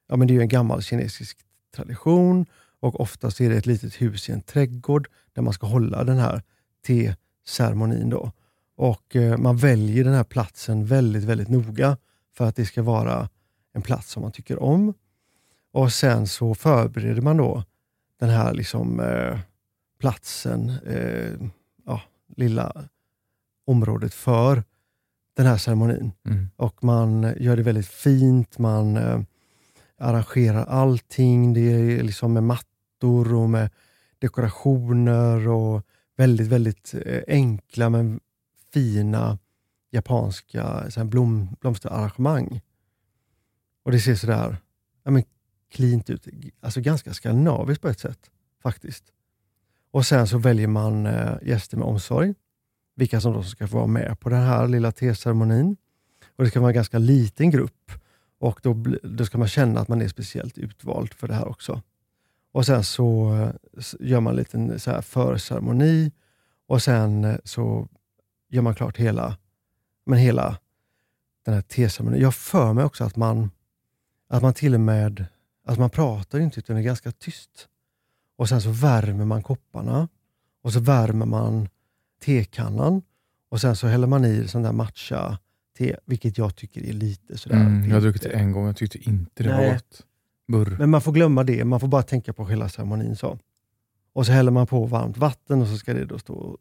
ja 0.10 0.15
men 0.15 0.27
det 0.27 0.34
är 0.34 0.36
ju 0.36 0.42
en 0.42 0.48
gammal 0.48 0.82
kinesisk 0.82 1.38
tradition 1.75 2.46
och 2.86 3.00
oftast 3.00 3.42
är 3.42 3.50
det 3.50 3.58
ett 3.58 3.65
litet 3.65 4.01
hus 4.01 4.30
i 4.30 4.32
en 4.32 4.42
trädgård 4.42 5.08
där 5.34 5.42
man 5.42 5.54
ska 5.54 5.68
hålla 5.68 6.04
den 6.04 6.18
här 6.18 6.42
te-ceremonin 6.88 8.10
då. 8.10 8.32
Och 8.77 9.15
eh, 9.15 9.38
man 9.38 9.58
väljer 9.58 10.04
den 10.04 10.13
här 10.13 10.24
platsen 10.24 10.86
väldigt, 10.86 11.24
väldigt 11.24 11.50
noga 11.50 11.98
för 12.34 12.46
att 12.46 12.56
det 12.56 12.65
ska 12.65 12.84
vara 12.84 13.30
en 13.74 13.82
plats 13.82 14.12
som 14.12 14.22
man 14.22 14.32
tycker 14.32 14.63
om. 14.63 14.94
Och 15.72 15.94
sen 15.94 16.27
så 16.27 16.56
förbereder 16.56 17.22
man 17.22 17.38
då 17.38 17.63
den 18.20 18.30
här 18.30 18.54
liksom, 18.54 19.00
eh, 19.00 19.39
platsen, 20.00 20.70
eh, 20.86 21.50
ja, 21.86 22.01
lilla 22.36 22.88
området 23.68 24.13
för 24.13 24.63
den 25.36 25.46
här 25.46 25.58
ceremonin. 25.58 26.12
Mm. 26.25 26.48
Och 26.56 26.84
man 26.84 27.34
gör 27.38 27.58
det 27.58 27.63
väldigt 27.63 27.88
fint, 27.88 28.60
man 28.60 28.98
eh, 28.98 29.20
arrangerar 29.98 30.65
allting. 30.65 31.54
Det 31.54 31.62
är 31.62 32.04
liksom 32.04 32.34
med 32.34 32.44
mattor 32.96 33.34
och 33.34 33.50
med 33.50 33.70
dekorationer 34.20 35.48
och 35.48 35.84
väldigt, 36.18 36.48
väldigt 36.48 36.94
eh, 37.06 37.24
enkla 37.28 37.90
men 37.90 38.20
fina 38.74 39.38
japanska 39.92 40.92
så 40.92 41.00
här 41.00 41.08
blom, 41.08 41.56
blomsterarrangemang. 41.62 42.62
Och 43.84 43.92
det 43.92 44.00
ser 44.00 44.16
sådär 44.16 44.58
ja, 45.04 45.12
men 45.12 45.24
cleant 45.72 46.10
ut. 46.10 46.28
Alltså 46.62 46.82
ganska 46.82 47.14
skandinaviskt 47.14 47.82
på 47.82 47.88
ett 47.90 48.00
sätt 48.00 48.32
faktiskt. 48.64 49.04
Och 49.92 50.06
sen 50.06 50.28
så 50.28 50.38
väljer 50.38 50.68
man 50.68 51.06
eh, 51.06 51.38
gäster 51.42 51.78
med 51.78 51.88
omsorg. 51.88 52.34
Vilka 52.96 53.22
som 53.22 53.34
då 53.34 53.44
ska 53.44 53.68
få 53.68 53.78
vara 53.78 53.88
med 53.88 54.20
på 54.20 54.30
den 54.30 54.42
här 54.42 54.68
lilla 54.68 54.92
teceremonin. 54.92 55.78
Och 56.38 56.44
det 56.44 56.50
ska 56.50 56.60
vara 56.60 56.70
en 56.70 56.75
ganska 56.75 56.98
liten 56.98 57.52
grupp. 57.52 57.92
Och 58.40 58.60
då, 58.64 58.74
då 59.04 59.25
ska 59.25 59.38
man 59.38 59.48
känna 59.48 59.80
att 59.80 59.88
man 59.88 60.02
är 60.02 60.08
speciellt 60.08 60.58
utvald 60.58 61.14
för 61.14 61.28
det 61.28 61.34
här 61.34 61.48
också. 61.48 61.82
Och 62.56 62.66
sen 62.66 62.84
så 62.84 63.38
gör 64.00 64.20
man 64.20 64.32
en 64.32 64.38
liten 64.38 64.80
så 64.80 64.92
här 64.92 65.02
förceremoni 65.02 66.12
och 66.68 66.82
sen 66.82 67.24
eh, 67.26 67.38
så 67.44 67.88
gör 68.50 68.62
man 68.62 68.76
klart 68.76 68.98
hela 68.98 69.38
men 70.06 70.20
hela 70.20 70.58
den 71.46 71.54
här 71.54 71.62
teceremonin. 71.62 72.22
Jag 72.22 72.36
för 72.36 72.74
mig 72.74 72.84
också 72.84 73.04
att 73.04 73.16
man, 73.16 73.52
att 74.30 74.42
man 74.42 74.54
till 74.54 74.74
och 74.74 74.80
med 74.80 75.26
att 75.66 75.80
man 75.80 75.90
pratar 75.90 76.40
inte 76.40 76.60
utan 76.60 76.76
det 76.76 76.82
är 76.82 76.84
ganska 76.84 77.12
tyst. 77.12 77.68
Och 78.36 78.50
sen 78.50 78.62
så 78.62 78.70
värmer 78.70 79.26
man 79.26 79.44
kopparna 79.44 80.08
och 80.62 80.74
så 80.74 80.80
värmer 80.80 81.26
man 81.26 81.70
tekannan 82.22 83.02
och 83.50 83.62
sen 83.62 83.76
så 83.76 83.88
häller 83.88 84.08
man 84.08 84.26
i 84.26 84.48
sån 84.48 84.64
där 84.64 84.72
matcha 84.72 85.40
te, 85.78 85.96
vilket 86.06 86.38
jag 86.38 86.56
tycker 86.56 86.82
är 86.82 86.94
lite 86.94 87.38
sådär. 87.38 87.56
Mm, 87.56 87.90
jag 87.90 87.96
har 87.96 88.02
druckit 88.02 88.22
det 88.22 88.30
en 88.30 88.52
gång, 88.52 88.66
jag 88.66 88.78
tyckte 88.78 88.98
inte 88.98 89.44
det 89.44 89.50
Nej. 89.50 89.68
var 89.68 89.74
gott. 89.74 90.06
Burr. 90.48 90.75
Men 90.80 90.90
man 90.90 91.02
får 91.02 91.12
glömma 91.12 91.44
det, 91.44 91.66
man 91.66 91.80
får 91.80 91.88
bara 91.88 92.04
tänka 92.04 92.34
på 92.34 92.46
hela 92.46 92.70
ceremonin. 92.70 93.16
så. 93.16 93.38
Och 94.14 94.25
så 94.25 94.32
häller 94.32 94.52
man 94.52 94.68
på 94.68 94.86
varmt 94.86 95.18
vatten 95.18 95.62
och 95.62 95.68
så 95.68 95.78
ska 95.78 95.94
det 95.94 96.06
då 96.06 96.20
stå 96.20 96.58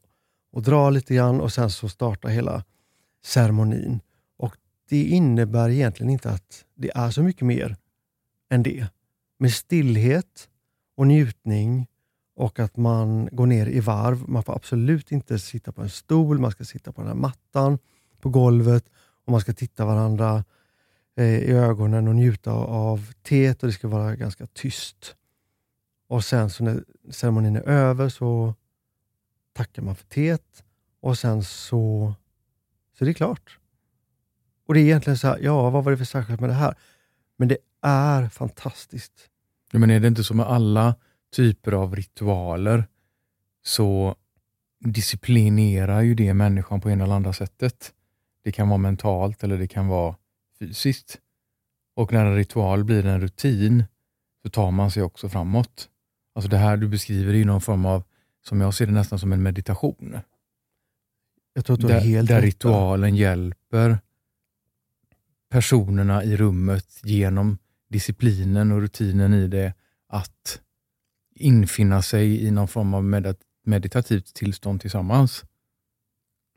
och, 0.53 0.63
dra 0.63 0.91
lite 0.91 1.15
grann 1.15 1.41
och 1.41 1.53
sen 1.53 1.71
så 1.71 1.89
startar 1.89 2.29
hela 2.29 2.65
ceremonin. 3.25 4.01
Och 4.37 4.57
Det 4.89 5.05
innebär 5.05 5.71
egentligen 5.71 6.11
inte 6.11 6.31
att 6.31 6.65
det 6.75 6.91
är 6.95 7.11
så 7.11 7.23
mycket 7.23 7.47
mer 7.47 7.77
än 8.51 8.63
det. 8.63 8.87
Med 9.39 9.53
stillhet 9.53 10.49
och 10.97 11.07
njutning 11.07 11.87
och 12.37 12.59
att 12.59 12.77
man 12.77 13.29
går 13.33 13.47
ner 13.47 13.67
i 13.67 13.81
varv. 13.81 14.29
Man 14.29 14.43
får 14.43 14.55
absolut 14.55 15.13
inte 15.13 15.39
sitta 15.39 15.73
på 15.73 15.83
en 15.83 15.91
stol, 15.91 16.39
man 16.39 16.51
ska 16.51 16.65
sitta 16.65 16.93
på 16.93 17.01
den 17.01 17.09
här 17.09 17.17
mattan 17.17 17.79
på 18.21 18.29
golvet 18.29 18.85
och 19.25 19.33
man 19.33 19.41
ska 19.41 19.53
titta 19.53 19.85
varandra 19.85 20.45
Eh, 21.17 21.39
i 21.39 21.53
ögonen 21.53 22.09
och 22.09 22.15
njuta 22.15 22.53
av 22.53 23.13
teet 23.23 23.63
och 23.63 23.67
det 23.67 23.73
ska 23.73 23.89
vara 23.89 24.17
ganska 24.17 24.47
tyst. 24.47 25.17
Och 26.09 26.25
sen 26.25 26.51
så 26.51 26.65
när 26.65 26.85
ceremonin 27.11 27.57
är 27.57 27.61
över 27.61 28.09
så 28.09 28.55
tackar 29.53 29.83
man 29.83 29.95
för 29.95 30.05
teet 30.05 30.65
och 31.01 31.19
sen 31.19 31.43
så, 31.45 32.15
så 32.99 33.05
är 33.05 33.07
det 33.07 33.15
klart. 33.15 33.59
Och 34.67 34.75
det 34.75 34.81
är 34.81 34.85
egentligen 34.85 35.19
så 35.19 35.29
här, 35.29 35.39
ja 35.39 35.71
vad 35.71 35.85
var 35.85 35.93
det 35.93 35.99
för 35.99 36.05
särskilt 36.05 36.41
med 36.41 36.51
det 36.51 36.55
här? 36.55 36.75
Men 37.37 37.49
det 37.49 37.59
är 37.83 38.29
fantastiskt. 38.29 39.31
Ja, 39.73 39.79
men 39.79 39.91
är 39.91 40.01
det 40.01 40.09
inte 40.09 40.25
så 40.25 40.35
med 40.35 40.47
alla 40.47 40.95
typer 41.37 41.73
av 41.73 41.97
ritualer 41.97 42.87
så 43.63 44.17
disciplinerar 44.81 46.01
ju 46.01 46.15
det 46.15 46.35
människan 46.35 46.81
på 46.81 46.91
ena 46.91 47.05
eller 47.05 47.15
andra 47.15 47.33
sättet. 47.33 47.93
Det 48.45 48.53
kan 48.53 48.69
vara 48.69 48.79
mentalt 48.79 49.45
eller 49.45 49.59
det 49.59 49.69
kan 49.69 49.89
vara 49.89 50.17
fysiskt. 50.59 51.21
Och 51.97 52.13
när 52.13 52.25
en 52.27 52.37
ritual 52.37 52.85
blir 52.85 53.07
en 53.07 53.21
rutin 53.21 53.85
så 54.43 54.51
tar 54.51 54.71
man 54.71 54.91
sig 54.91 55.03
också 55.03 55.29
framåt. 55.29 55.89
Alltså 56.35 56.49
det 56.51 56.57
här 56.57 56.77
du 56.77 56.89
beskriver 56.89 57.35
är 57.35 57.45
någon 57.45 57.61
form 57.61 57.87
av, 57.87 58.05
som 58.47 58.61
jag 58.61 58.75
ser 58.75 58.87
det 58.87 58.93
nästan 58.93 59.19
som 59.19 59.33
en 59.33 59.43
meditation. 59.43 60.19
Jag 61.55 61.65
tror 61.65 61.75
att 61.75 61.81
du 61.81 61.87
Där, 61.87 62.01
helt 62.01 62.29
där 62.29 62.43
ritualen 62.43 63.17
hjälper 63.17 63.99
personerna 65.51 66.25
i 66.25 66.37
rummet 66.37 67.01
genom 67.03 67.59
disciplinen 67.89 68.73
och 68.73 68.81
rutinen 68.81 69.35
i 69.35 69.49
det 69.49 69.75
att 70.09 70.61
infinna 71.35 72.03
sig 72.03 72.47
i 72.47 72.51
någon 72.51 72.69
form 72.69 72.95
av 72.95 73.05
med- 73.05 73.37
meditativt 73.65 74.35
tillstånd 74.35 74.81
tillsammans. 74.81 75.45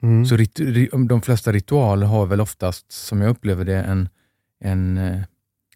Mm. 0.01 0.25
Så 0.25 0.35
rit, 0.37 0.59
ri- 0.59 1.07
de 1.07 1.21
flesta 1.21 1.51
ritualer 1.51 2.07
har 2.07 2.25
väl 2.25 2.41
oftast, 2.41 2.91
som 2.91 3.21
jag 3.21 3.29
upplever 3.29 3.65
det, 3.65 3.81
en, 3.83 4.09
en 4.63 4.97
eh, 4.97 5.21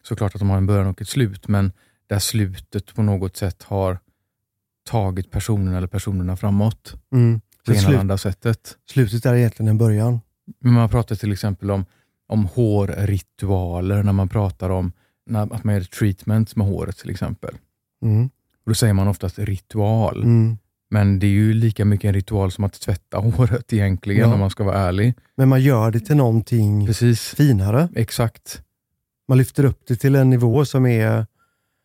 såklart 0.04 0.36
att 0.36 0.40
de 0.40 0.50
har 0.50 0.58
en 0.58 0.66
början 0.66 0.88
och 0.88 1.02
ett 1.02 1.10
slut, 1.10 1.48
men 1.48 1.72
där 2.08 2.20
slutet 2.20 2.96
på 2.96 3.02
något 3.04 3.38
sätt 3.38 3.64
har 3.64 4.00
tagit 4.90 5.32
personen 5.32 5.74
eller 5.74 5.88
personerna 5.88 6.38
framåt 6.38 6.94
Mm. 7.12 7.42
på 7.66 7.74
ena 7.74 7.88
eller 7.88 8.00
andra 8.00 8.18
sättet. 8.18 8.78
slutet 8.92 9.26
är 9.26 9.36
egentligen 9.36 9.68
en 9.70 9.78
början. 9.78 10.20
Men 10.60 10.74
man 10.74 10.90
pratar 10.90 11.16
till 11.16 11.32
exempel 11.32 11.72
om, 11.72 11.86
om 12.28 12.46
hårritualer, 12.46 14.04
när 14.04 14.14
man 14.14 14.30
pratar 14.30 14.70
om 14.70 14.92
när, 15.26 15.54
att 15.54 15.64
man 15.64 15.76
gör 15.76 15.82
treatment 15.82 16.56
med 16.56 16.68
håret 16.68 16.98
till 16.98 17.10
exempel. 17.10 17.56
Mm. 18.02 18.26
Och 18.66 18.72
då 18.72 18.74
säger 18.74 18.94
man 18.94 19.08
oftast 19.08 19.40
ritual, 19.40 20.24
Mm. 20.24 20.58
Men 20.92 21.20
det 21.20 21.28
är 21.28 21.32
ju 21.32 21.54
lika 21.54 21.86
mycket 21.86 22.08
en 22.08 22.14
ritual 22.14 22.52
som 22.52 22.64
att 22.64 22.74
tvätta 22.82 23.18
håret 23.36 23.74
egentligen, 23.74 24.28
Ja. 24.30 24.34
om 24.34 24.40
man 24.40 24.50
ska 24.50 24.64
vara 24.64 24.78
ärlig. 24.78 25.14
Men 25.36 25.50
man 25.50 25.62
gör 25.62 25.92
det 25.92 26.00
till 26.00 26.16
någonting 26.16 26.88
Precis, 26.88 27.30
finare. 27.36 27.90
exakt. 27.96 28.62
Man 29.28 29.38
lyfter 29.38 29.64
upp 29.66 29.82
det 29.88 29.96
till 29.96 30.16
en 30.16 30.30
nivå 30.30 30.66
som 30.66 30.86
är... 30.86 31.26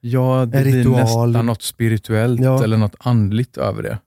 Ja, 0.01 0.47
det 0.47 0.59
En 0.59 0.63
blir 0.65 0.77
ritual. 0.79 1.29
nästan 1.31 1.47
något 1.47 1.63
spirituellt 1.63 2.41
Ja. 2.41 2.65
eller 2.65 2.77
något 2.77 2.95
andligt 2.99 3.57
över 3.57 3.83
det. 3.83 3.99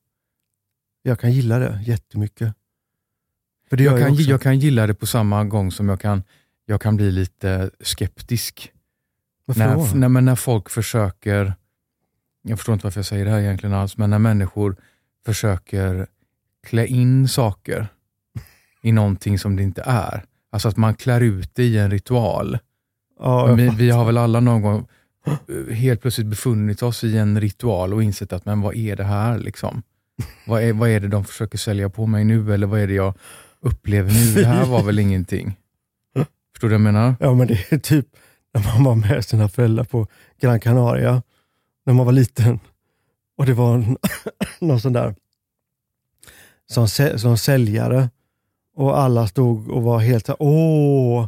Jag 1.04 1.20
kan 1.20 1.32
gilla 1.32 1.60
det 1.60 1.82
jättemycket. 1.86 2.54
För 3.70 3.78
det 3.78 3.84
Jag 3.84 3.94
jag, 3.94 4.02
kan, 4.02 4.12
också. 4.12 4.24
jag 4.30 4.42
kan 4.42 4.60
gilla 4.60 4.88
det 4.88 4.94
på 4.94 5.06
samma 5.06 5.44
gång 5.46 5.72
som 5.72 5.90
jag 5.90 6.00
kan, 6.00 6.24
jag 6.66 6.82
kan 6.82 6.96
bli 6.96 7.12
lite 7.12 7.70
skeptisk. 7.82 8.72
Varför 9.46 9.60
När, 9.62 9.76
då? 9.76 10.10
när, 10.10 10.22
när 10.22 10.36
folk 10.36 10.70
försöker, 10.70 11.54
jag 12.42 12.58
förstår 12.60 12.74
inte 12.74 12.86
varför 12.86 13.00
jag 13.00 13.06
säger 13.06 13.26
det 13.26 13.32
här 13.32 13.40
egentligen 13.40 13.74
alls, 13.76 13.98
men 13.98 14.10
när 14.10 14.20
människor 14.20 14.76
försöker 15.30 16.08
klä 16.68 16.88
in 16.88 17.28
saker 17.28 17.88
i 18.82 18.92
någonting 18.92 19.40
som 19.40 19.56
det 19.56 19.64
inte 19.64 19.84
är. 19.86 20.24
Alltså 20.52 20.68
att 20.68 20.78
man 20.78 20.96
klär 20.96 21.22
ut 21.22 21.56
det 21.56 21.64
i 21.64 21.78
en 21.78 21.92
ritual. 21.92 22.58
ja, 23.20 23.46
vi, 23.46 23.70
vi 23.70 23.90
har 23.90 24.06
väl 24.06 24.18
alla 24.18 24.40
någon 24.40 24.62
gång 24.62 24.88
eh, 25.26 25.76
helt 25.76 26.02
plötsligt 26.02 26.28
befunnit 26.28 26.84
oss 26.84 27.04
i 27.04 27.18
en 27.18 27.42
ritual 27.42 27.94
och 27.94 28.04
insett 28.04 28.34
att, 28.34 28.46
men 28.46 28.62
vad 28.62 28.76
är 28.76 28.96
det 28.96 29.04
här? 29.04 29.40
Liksom? 29.40 29.84
Vad, 30.48 30.64
är, 30.64 30.74
vad 30.74 30.90
är 30.90 31.00
det 31.00 31.08
de 31.08 31.26
försöker 31.26 31.58
sälja 31.58 31.90
på 31.90 32.06
mig 32.06 32.24
nu? 32.24 32.54
Eller 32.54 32.68
vad 32.68 32.80
är 32.80 32.88
det 32.88 32.94
jag 32.94 33.14
upplever 33.62 34.12
nu? 34.12 34.42
Det 34.42 34.48
här 34.48 34.66
var 34.66 34.84
väl 34.84 35.00
ingenting? 35.00 35.58
Förstår 36.54 36.70
du 36.70 36.74
vad 36.74 36.74
jag 36.74 36.94
menar? 36.94 37.16
Ja, 37.20 37.34
men 37.34 37.48
det 37.48 37.72
är 37.72 37.78
typ 37.78 38.06
när 38.54 38.64
man 38.64 38.84
var 38.84 38.96
med 38.96 39.26
sina 39.26 39.50
föräldrar 39.50 39.84
på 39.84 40.08
Gran 40.42 40.60
Canaria, 40.60 41.22
när 41.86 41.94
man 41.94 42.06
var 42.06 42.14
liten. 42.14 42.60
Och 43.40 43.46
det 43.46 43.54
var 43.54 43.96
någon 44.60 44.82
sån 44.82 44.94
där 44.94 45.16
som, 46.66 46.88
som 47.18 47.38
säljare 47.38 48.10
och 48.76 49.00
alla 49.00 49.28
stod 49.28 49.70
och 49.70 49.84
var 49.84 50.00
helt 50.00 50.26
så 50.26 50.36
åh. 50.40 51.28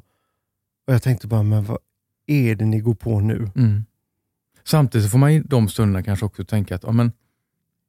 Och 0.87 0.93
jag 0.93 1.03
tänkte 1.03 1.27
bara, 1.27 1.43
men 1.43 1.63
vad 1.63 1.77
är 2.25 2.55
det 2.55 2.65
ni 2.65 2.79
går 2.79 2.93
på 2.93 3.19
nu? 3.19 3.49
Mm. 3.55 3.85
Samtidigt 4.63 5.11
får 5.11 5.17
man 5.17 5.31
i 5.31 5.39
de 5.39 5.69
stunderna 5.69 6.03
kanske 6.03 6.25
också 6.25 6.45
tänka 6.45 6.75
att, 6.75 6.83
ja, 6.83 6.91
men, 6.91 7.11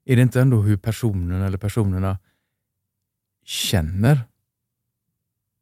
är 0.04 0.16
det 0.16 0.22
inte 0.22 0.40
ändå 0.40 0.62
hur 0.62 0.76
personen 0.76 1.42
eller 1.42 1.58
personerna 1.58 2.18
känner? 3.44 4.20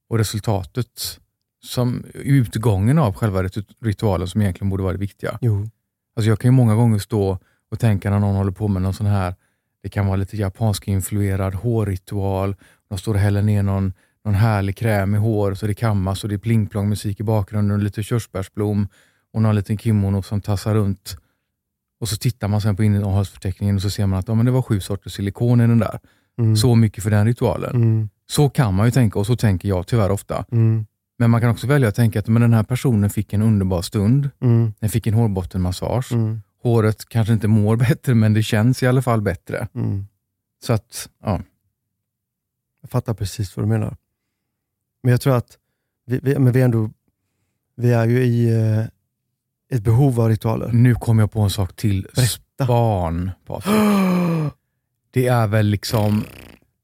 Och 0.08 0.18
resultatet, 0.18 1.20
som 1.62 2.04
utgången 2.14 2.98
av 2.98 3.14
själva 3.14 3.42
rit- 3.42 3.74
ritualen 3.80 4.28
som 4.28 4.40
egentligen 4.42 4.70
borde 4.70 4.82
vara 4.82 4.92
det 4.92 4.98
viktiga. 4.98 5.38
Jo. 5.40 5.70
Alltså 6.16 6.28
jag 6.28 6.38
kan 6.40 6.48
ju 6.48 6.52
många 6.52 6.74
gånger 6.74 6.98
stå 6.98 7.38
och 7.70 7.78
tänka 7.78 8.10
när 8.10 8.18
någon 8.18 8.36
håller 8.36 8.52
på 8.52 8.68
med 8.68 8.82
någon 8.82 8.94
sån 8.94 9.06
här, 9.06 9.34
det 9.82 9.88
kan 9.88 10.06
vara 10.06 10.16
lite 10.16 10.36
japansk 10.36 10.88
influerad 10.88 11.54
hårritual, 11.54 12.56
de 12.88 12.98
står 12.98 13.14
och 13.14 13.20
häller 13.20 13.42
ner 13.42 13.62
någon, 13.62 13.92
någon 14.24 14.34
härlig 14.34 14.76
kräm 14.76 15.14
i 15.14 15.18
hår 15.18 15.54
så 15.54 15.66
det 15.66 15.74
kammas 15.74 16.22
och 16.22 16.28
det 16.28 16.34
är 16.34 16.38
plingplong 16.38 16.88
musik 16.88 17.20
i 17.20 17.22
bakgrunden 17.22 17.76
och 17.76 17.82
lite 17.82 18.02
körsbärsblom 18.02 18.88
och 19.32 19.42
någon 19.42 19.54
liten 19.54 19.78
kimono 19.78 20.22
som 20.22 20.40
tassar 20.40 20.74
runt. 20.74 21.16
Och 22.00 22.08
så 22.08 22.16
tittar 22.16 22.48
man 22.48 22.60
sen 22.60 22.76
på 22.76 22.84
innehållsförteckningen 22.84 23.76
och 23.76 23.82
så 23.82 23.90
ser 23.90 24.06
man 24.06 24.18
att 24.18 24.28
ja, 24.28 24.34
men 24.34 24.46
det 24.46 24.52
var 24.52 24.62
sju 24.62 24.80
sorters 24.80 25.12
silikon 25.12 25.60
i 25.60 25.66
den 25.66 25.78
där. 25.78 25.98
Mm. 26.38 26.56
Så 26.56 26.74
mycket 26.74 27.02
för 27.02 27.10
den 27.10 27.26
ritualen. 27.26 27.74
Mm. 27.74 28.08
Så 28.26 28.48
kan 28.48 28.74
man 28.74 28.86
ju 28.86 28.90
tänka 28.90 29.18
och 29.18 29.26
så 29.26 29.36
tänker 29.36 29.68
jag 29.68 29.86
tyvärr 29.86 30.10
ofta. 30.10 30.44
Mm. 30.52 30.86
Men 31.18 31.30
man 31.30 31.40
kan 31.40 31.50
också 31.50 31.66
välja 31.66 31.88
att 31.88 31.94
tänka 31.94 32.18
att 32.18 32.28
men 32.28 32.42
den 32.42 32.52
här 32.52 32.62
personen 32.62 33.10
fick 33.10 33.32
en 33.32 33.42
underbar 33.42 33.82
stund. 33.82 34.30
Mm. 34.40 34.72
Den 34.80 34.90
fick 34.90 35.06
en 35.06 35.14
hårbottenmassage. 35.14 36.12
Håret 36.62 37.08
kanske 37.08 37.32
inte 37.32 37.48
mår 37.48 37.76
bättre, 37.88 38.14
men 38.14 38.34
det 38.34 38.42
känns 38.42 38.82
i 38.82 38.86
alla 38.86 39.02
fall 39.02 39.20
bättre. 39.20 39.68
Mm. 39.74 40.06
Så 40.62 40.72
att, 40.72 41.08
ja. 41.22 41.40
Jag 42.80 42.90
fattar 42.90 43.14
precis 43.14 43.56
vad 43.56 43.66
du 43.66 43.68
menar. 43.68 43.96
Men 45.02 45.10
jag 45.10 45.20
tror 45.20 45.36
att 45.36 45.58
vi, 46.06 46.20
vi, 46.22 46.38
men 46.38 46.52
vi, 46.52 46.62
ändå, 46.62 46.90
vi 47.76 47.92
är 47.92 48.06
ju 48.06 48.24
i 48.24 48.50
eh, 48.60 48.84
ett 49.76 49.82
behov 49.82 50.20
av 50.20 50.28
ritualer. 50.28 50.68
Nu 50.72 50.94
kom 50.94 51.18
jag 51.18 51.32
på 51.32 51.40
en 51.40 51.50
sak 51.50 51.76
till. 51.76 52.06
Berätta. 52.14 52.64
Span, 52.64 53.30
Patrik. 53.46 53.74
Det 55.12 55.26
är 55.26 55.46
väl 55.46 55.66
liksom 55.66 56.24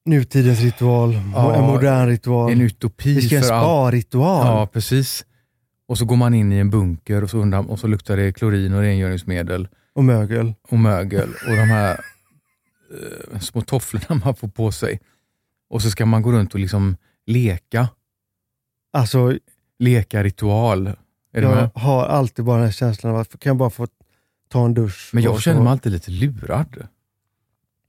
Nutidens 0.04 0.61
ritual, 0.61 1.12
Ja, 1.35 1.54
en 1.54 1.64
modern 1.64 2.09
ritual. 2.09 2.52
en 2.52 2.61
utopi 2.61 3.14
vi 3.14 3.23
ska 3.23 3.37
en 3.37 3.42
spa-ritual. 3.42 4.47
Ja, 4.47 4.66
precis. 4.66 5.25
Och 5.88 5.99
så 5.99 6.05
går 6.05 6.16
man 6.16 6.35
in 6.35 6.52
i 6.52 6.59
en 6.59 6.71
bunker 6.71 7.23
och 7.25 7.31
så, 7.31 7.38
undan, 7.38 7.66
och 7.66 7.78
så 7.78 7.87
luktar 7.87 8.16
det 8.16 8.33
klorin 8.33 8.75
och 8.75 8.81
rengöringsmedel 8.81 9.69
Och 9.93 10.05
mögel. 10.05 10.55
och 10.69 10.78
mögel 10.78 11.28
och 11.28 11.57
de 11.57 11.64
här 11.64 12.00
eh, 13.33 13.38
små 13.40 13.61
tofflorna 13.61 14.21
man 14.25 14.35
får 14.37 14.49
på 14.49 14.73
sig. 14.73 15.00
Och 15.71 15.83
så 15.83 15.90
ska 15.90 16.07
man 16.07 16.23
gå 16.23 16.33
runt 16.33 16.55
och 16.55 16.61
liksom 16.61 16.97
leka. 17.26 17.88
Alltså, 18.93 19.38
Leka 19.78 20.23
ritual. 20.23 20.87
Är 21.33 21.43
jag 21.43 21.71
har 21.75 22.05
alltid 22.07 22.45
bara 22.45 22.57
den 22.57 22.64
här 22.64 22.73
känslan 22.73 23.12
av 23.12 23.19
att 23.21 23.40
kan 23.40 23.50
jag 23.50 23.57
bara 23.57 23.71
få 23.71 23.87
ta 24.49 24.64
en 24.64 24.75
dusch? 24.75 25.11
Men 25.12 25.23
jag 25.23 25.43
känner 25.43 25.61
mig 25.62 25.71
alltid 25.71 25.93
lite 25.93 26.11
lurad 26.11 26.87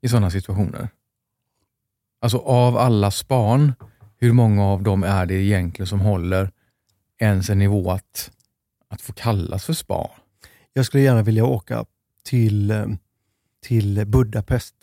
i 0.02 0.10
sådana 0.10 0.30
situationer. 0.30 0.90
Alltså 2.22 2.38
av 2.38 2.78
alla 2.78 3.12
span 3.12 3.74
hur 4.18 4.34
många 4.34 4.64
av 4.66 4.84
dem 4.84 5.04
är 5.04 5.26
det 5.26 5.34
egentligen 5.34 5.88
som 5.88 6.00
håller 6.00 6.52
ens 7.20 7.50
en 7.50 7.60
nivå 7.60 7.92
att, 7.92 8.32
att 8.88 9.02
få 9.02 9.14
kallas 9.14 9.66
för 9.66 9.74
spa? 9.74 10.10
Jag 10.74 10.86
skulle 10.86 11.04
gärna 11.04 11.24
vilja 11.24 11.46
åka 11.46 11.86
till, 12.24 12.72
eh, 12.72 12.86
till 13.64 14.06
Budapest 14.08 14.76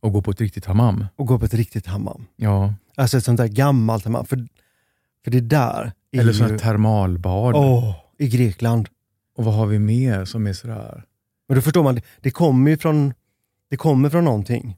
Och 0.00 0.12
gå 0.12 0.22
på 0.22 0.30
ett 0.30 0.40
riktigt 0.40 0.64
hammam? 0.64 1.06
och 1.16 1.26
gå 1.26 1.38
på 1.38 1.44
ett 1.44 1.54
riktigt 1.54 1.86
hammam. 1.86 2.26
Ja. 2.36 2.74
Alltså 2.94 3.18
ett 3.18 3.24
sånt 3.24 3.38
där 3.38 3.48
gammalt 3.48 4.04
hammam. 4.04 4.26
För, 4.26 4.46
för 5.24 5.30
det 5.30 5.40
där 5.40 5.92
är 6.12 6.20
Eller 6.20 6.32
ju... 6.32 6.38
sådana 6.38 6.58
termalbad. 6.58 7.54
Åh, 7.56 7.94
I 8.18 8.28
Grekland. 8.28 8.88
Och 9.36 9.44
vad 9.44 9.54
har 9.54 9.66
vi 9.66 9.78
mer 9.78 10.24
som 10.24 10.46
är 10.46 10.52
sådär? 10.52 11.04
Men 11.48 11.54
då 11.54 11.62
förstår 11.62 11.82
man, 11.82 11.94
det, 11.94 12.02
det 12.20 12.30
kommer 12.30 12.70
ju 12.70 12.76
från, 12.78 13.14
det 13.70 13.76
kommer 13.76 14.10
från 14.10 14.24
någonting 14.24 14.76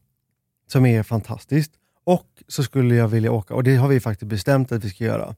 som 0.66 0.86
är 0.86 1.02
fantastiskt. 1.02 1.72
Och 2.04 2.42
så 2.48 2.62
skulle 2.62 2.94
jag 2.94 3.08
vilja 3.08 3.32
åka, 3.32 3.54
och 3.54 3.64
det 3.64 3.76
har 3.76 3.88
vi 3.88 4.00
faktiskt 4.00 4.28
bestämt 4.28 4.72
att 4.72 4.84
vi 4.84 4.90
ska 4.90 5.04
göra, 5.04 5.34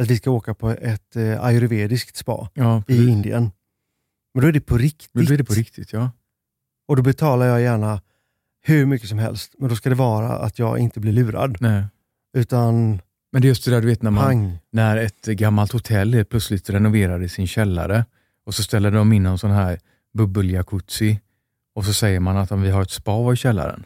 att 0.00 0.10
vi 0.10 0.16
ska 0.16 0.30
åka 0.30 0.54
på 0.54 0.70
ett 0.70 1.16
eh, 1.16 1.44
ayurvediskt 1.44 2.16
spa 2.16 2.48
Ja, 2.54 2.82
i. 2.88 3.08
Indien. 3.08 3.50
Men 4.34 4.42
då 4.42 4.48
är 4.48 4.52
det 4.52 4.60
på 4.60 4.78
riktigt. 4.78 5.10
Men 5.12 5.24
då 5.24 5.32
är 5.34 5.38
det 5.38 5.44
på 5.44 5.54
riktigt, 5.54 5.92
ja. 5.92 6.10
Och 6.88 6.96
då 6.96 7.02
betalar 7.02 7.46
jag 7.46 7.60
gärna 7.60 8.00
hur 8.64 8.86
mycket 8.86 9.08
som 9.08 9.18
helst, 9.18 9.54
men 9.58 9.68
då 9.68 9.76
ska 9.76 9.88
det 9.88 9.94
vara 9.94 10.38
att 10.38 10.58
jag 10.58 10.78
inte 10.78 11.00
blir 11.00 11.12
lurad. 11.12 11.56
Nej. 11.60 11.84
Utan 12.36 13.00
Men 13.32 13.42
det 13.42 13.46
är 13.46 13.48
just 13.48 13.64
det 13.64 13.70
där 13.70 13.80
du 13.80 13.86
vet 13.86 14.02
när, 14.02 14.10
man, 14.10 14.24
pang. 14.24 14.58
när 14.70 14.96
ett 14.96 15.26
gammalt 15.26 15.72
hotell 15.72 16.24
plötsligt 16.24 16.70
renoverar 16.70 17.22
i 17.22 17.28
sin 17.28 17.46
källare 17.46 18.04
och 18.46 18.54
så 18.54 18.62
ställer 18.62 18.90
de 18.90 19.12
in 19.12 19.26
en 19.26 19.38
sån 19.38 19.50
här 19.50 19.80
bubbel-jacuzzi 20.12 21.18
och 21.74 21.84
så 21.84 21.92
säger 21.94 22.20
man 22.20 22.36
att 22.36 22.52
vi 22.52 22.70
har 22.70 22.82
ett 22.82 22.90
spa 22.90 23.32
i 23.32 23.36
källaren. 23.36 23.84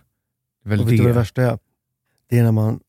Det 0.63 0.69
är 0.69 0.71
väl 0.71 0.81
Och 0.81 0.87
vet 0.87 0.91
du 0.91 0.97
vad 0.97 1.07
det 1.07 1.13
det, 1.13 1.19
värsta 1.19 1.43
är? 1.43 1.59
Det 2.29 2.39
är 2.39 2.43
när 2.43 2.53
man 2.53 2.81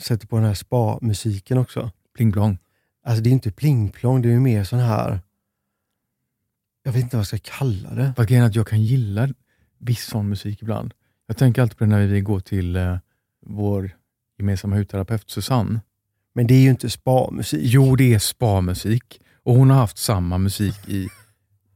sätter 0.00 0.26
på 0.26 0.36
den 0.36 0.44
här 0.44 0.54
spa-musiken 0.54 1.58
också. 1.58 1.90
Pling 2.16 2.32
plong. 2.32 2.58
Alltså 3.04 3.22
det 3.22 3.30
är 3.30 3.32
inte 3.32 3.50
pling-plong, 3.50 4.22
det 4.22 4.28
är 4.28 4.32
ju 4.32 4.40
mer 4.40 4.64
sån 4.64 4.78
här, 4.78 5.20
jag 6.82 6.92
vet 6.92 7.02
inte 7.02 7.16
vad 7.16 7.20
jag 7.20 7.26
ska 7.26 7.38
kalla 7.58 7.94
det. 7.94 8.12
Fast 8.16 8.28
grejen 8.28 8.44
att 8.44 8.54
jag 8.54 8.66
kan 8.66 8.82
gilla 8.82 9.28
viss 9.78 10.04
sån 10.04 10.28
musik 10.28 10.62
ibland. 10.62 10.94
Jag 11.26 11.36
tänker 11.36 11.62
alltid 11.62 11.78
på 11.78 11.84
det 11.84 11.90
när 11.90 12.06
vi 12.06 12.20
går 12.20 12.40
till 12.40 12.76
eh, 12.76 12.96
vår 13.46 13.90
gemensamma 14.38 14.76
hudterapeut 14.76 15.30
Susanne. 15.30 15.80
Men 16.34 16.46
det 16.46 16.54
är 16.54 16.60
ju 16.60 16.70
inte 16.70 16.90
spa-musik. 16.90 17.60
Jo, 17.62 17.96
det 17.96 18.14
är 18.14 18.18
spa-musik 18.18 19.20
och 19.42 19.54
hon 19.54 19.70
har 19.70 19.76
haft 19.76 19.98
samma 19.98 20.38
musik 20.38 20.88
i, 20.88 21.08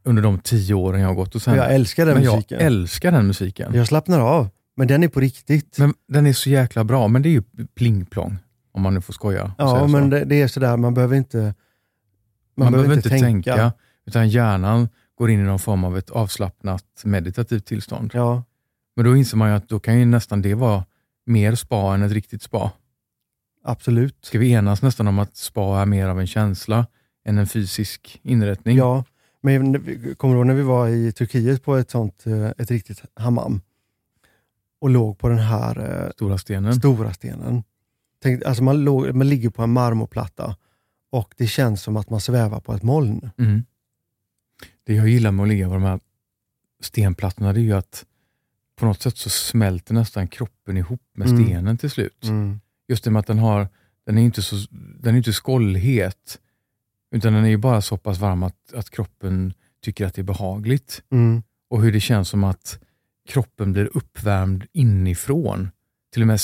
under 0.04 0.22
de 0.22 0.38
tio 0.38 0.74
åren 0.74 1.00
jag 1.00 1.08
har 1.08 1.14
gått. 1.14 1.34
Och 1.34 1.42
sen, 1.42 1.56
jag 1.56 1.74
älskar 1.74 2.06
den 2.06 2.14
men 2.14 2.24
musiken. 2.24 2.58
jag 2.58 2.66
älskar 2.66 3.12
den 3.12 3.26
musiken. 3.26 3.74
Jag 3.74 3.86
slappnar 3.86 4.20
av, 4.20 4.48
men 4.76 4.88
den 4.88 5.02
är 5.02 5.08
på 5.08 5.20
riktigt. 5.20 5.78
Men 5.78 5.94
den 6.08 6.26
är 6.26 6.32
så 6.32 6.50
jäkla 6.50 6.84
bra, 6.84 7.08
men 7.08 7.22
det 7.22 7.28
är 7.28 7.30
ju 7.30 7.42
pling-plong. 7.74 8.38
Om 8.76 8.82
man 8.82 8.94
nu 8.94 9.00
får 9.00 9.12
skoja. 9.12 9.54
ja, 9.58 9.86
men 9.86 10.10
det, 10.10 10.24
det 10.24 10.42
är 10.42 10.48
sådär, 10.48 10.76
man 10.76 10.94
behöver 10.94 11.16
inte 11.16 11.54
man, 12.56 12.72
behöver 12.72 12.96
inte 12.96 13.08
tänka. 13.08 13.72
utan 14.06 14.28
hjärnan 14.28 14.88
går 15.14 15.30
in 15.30 15.40
i 15.40 15.42
någon 15.42 15.58
form 15.58 15.84
av 15.84 15.98
ett 15.98 16.10
avslappnat 16.10 16.84
meditativt 17.04 17.66
tillstånd. 17.66 18.10
Ja, 18.14 18.42
Men 18.96 19.04
då 19.04 19.16
inser 19.16 19.36
man 19.36 19.48
ju 19.50 19.54
att 19.54 19.68
då 19.68 19.80
kan 19.80 19.98
ju 19.98 20.04
nästan 20.04 20.42
det 20.42 20.54
vara 20.54 20.84
mer 21.26 21.54
spa 21.54 21.94
än 21.94 22.02
ett 22.02 22.12
riktigt 22.12 22.42
spa. 22.42 22.72
absolut. 23.64 24.16
Ska 24.24 24.38
vi 24.38 24.50
enas 24.52 24.82
nästan 24.82 25.08
om 25.08 25.18
att 25.18 25.36
spa 25.36 25.80
är 25.80 25.86
mer 25.86 26.08
av 26.08 26.20
en 26.20 26.26
känsla 26.26 26.86
än 27.24 27.38
en 27.38 27.46
fysisk 27.46 28.20
inrättning? 28.22 28.76
Ja, 28.76 29.04
men 29.40 29.74
kommer 30.16 30.34
du 30.34 30.38
ihåg 30.38 30.46
när 30.46 30.54
vi 30.54 30.62
var 30.62 30.88
i 30.88 31.12
Turkiet 31.12 31.64
på 31.64 31.76
ett 31.76 31.90
sånt, 31.90 32.26
eh, 32.26 32.46
ett 32.58 32.70
riktigt 32.70 33.02
hammam 33.14 33.60
och 34.80 34.90
låg 34.90 35.18
på 35.18 35.28
den 35.28 35.38
här 35.38 36.04
eh, 36.04 36.10
Stora 36.10 36.38
stenen. 36.38 36.74
stora 36.74 37.12
stenen. 37.12 37.62
Tänk, 38.26 38.44
alltså 38.44 38.62
man, 38.62 38.84
låg, 38.84 39.14
man 39.14 39.28
ligger 39.28 39.50
på 39.50 39.62
en 39.62 39.72
marmorplatta 39.72 40.56
och 41.10 41.34
det 41.36 41.46
känns 41.46 41.82
som 41.82 41.96
att 41.96 42.10
man 42.10 42.20
svävar 42.20 42.60
på 42.60 42.74
ett 42.74 42.82
moln. 42.82 43.30
Mm. 43.38 43.64
Det 44.86 44.94
jag 44.94 45.08
gillar 45.08 45.30
med 45.30 45.42
att 45.42 45.48
ligga 45.48 45.68
på 45.68 45.74
de 45.74 45.82
här 45.82 46.00
stenplattorna 46.80 47.52
det 47.52 47.60
är 47.60 47.62
ju 47.62 47.72
att 47.72 48.04
på 48.76 48.86
något 48.86 49.02
sätt 49.02 49.16
så 49.16 49.30
smälter 49.30 49.94
nästan 49.94 50.28
kroppen 50.28 50.76
ihop 50.76 51.02
med 51.14 51.28
Mm. 51.28 51.44
stenen 51.44 51.78
till 51.78 51.90
slut. 51.90 52.24
Just 52.88 53.04
det 53.04 53.10
med 53.10 53.20
att 53.20 53.26
den 53.26 53.38
har, 53.38 53.68
den 54.06 54.18
är 54.18 54.22
inte 54.22 54.42
så, 54.42 54.56
den 55.00 55.14
är 55.14 55.18
inte 55.18 55.32
skållhet, 55.32 56.38
utan 57.10 57.32
den 57.32 57.44
är 57.44 57.48
ju 57.48 57.56
bara 57.56 57.82
så 57.82 57.96
pass 57.96 58.18
varm 58.18 58.42
att, 58.42 58.72
att 58.74 58.90
kroppen 58.90 59.54
tycker 59.82 60.06
att 60.06 60.14
det 60.14 60.20
är 60.20 60.24
behagligt. 60.24 61.02
Mm. 61.10 61.42
Och 61.70 61.82
hur 61.82 61.92
det 61.92 62.00
känns 62.00 62.28
som 62.28 62.44
att 62.44 62.80
kroppen 63.28 63.72
blir 63.72 63.96
uppvärmd 63.96 64.66
inifrån. 64.72 65.70
Till 66.12 66.22
och 66.22 66.26
med 66.26 66.40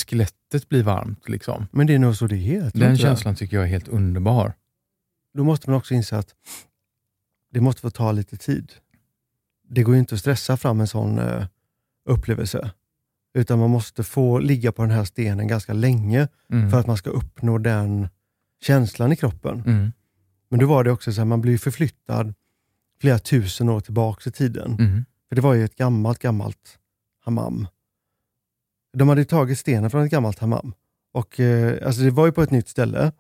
skelettet 0.53 0.69
blir 0.69 0.83
varmt. 0.83 1.29
Liksom. 1.29 1.67
Men 1.73 1.87
det 1.87 1.95
är 1.95 1.99
nog 1.99 2.17
så 2.17 2.27
det 2.27 2.57
är. 2.57 2.71
Den 2.75 2.97
känslan 2.99 3.35
tycker 3.35 3.57
jag 3.57 3.65
är 3.65 3.69
helt 3.69 3.89
underbar. 3.89 4.55
Då 5.35 5.45
måste 5.45 5.71
man 5.71 5.77
också 5.79 5.95
inse 5.95 6.17
att 6.19 6.35
det 7.53 7.61
måste 7.61 7.81
få 7.81 7.91
ta 7.91 8.13
lite 8.13 8.37
tid. 8.37 8.73
Det 9.69 9.83
går 9.83 9.95
ju 9.95 10.01
inte 10.01 10.15
att 10.15 10.21
stressa 10.21 10.57
fram 10.57 10.81
en 10.81 10.87
sån 10.87 11.19
eh, 11.19 11.47
upplevelse. 12.09 12.71
Utan 13.35 13.59
man 13.59 13.71
måste 13.71 14.03
få 14.05 14.39
ligga 14.39 14.73
på 14.73 14.83
den 14.83 14.91
här 14.91 15.05
stenen 15.05 15.49
ganska 15.49 15.73
länge 15.73 16.29
Mm. 16.51 16.71
för 16.71 16.81
att 16.81 16.87
man 16.87 16.97
ska 16.97 17.11
uppnå 17.11 17.59
den 17.59 18.09
känslan 18.63 19.13
i 19.13 19.17
kroppen. 19.17 19.63
Mm. 19.67 19.93
Men 20.51 20.61
då 20.61 20.67
var 20.67 20.85
det 20.85 20.91
också 20.91 21.13
så 21.13 21.21
här, 21.21 21.27
man 21.27 21.41
blir 21.41 21.59
förflyttad 21.59 22.35
flera 23.01 23.19
tusen 23.19 23.69
år 23.69 23.81
tillbaka 23.81 24.29
i 24.29 24.33
tiden. 24.33 24.77
Mm. 24.79 25.05
För 25.29 25.37
det 25.37 25.43
var 25.43 25.55
ju 25.55 25.65
ett 25.65 25.77
gammalt, 25.77 26.19
gammalt 26.19 26.79
hammam. 27.25 27.67
De 28.93 29.09
hade 29.09 29.25
tagit 29.25 29.59
stenen 29.59 29.91
från 29.91 30.05
ett 30.05 30.11
gammalt 30.11 30.39
hammam. 30.39 30.75
Och, 31.13 31.41
eh, 31.41 31.87
alltså 31.87 32.03
det 32.03 32.11
var 32.11 32.27
ju 32.27 32.33
på 32.33 32.43
ett 32.43 32.51
nytt 32.51 32.69
ställe, 32.69 33.13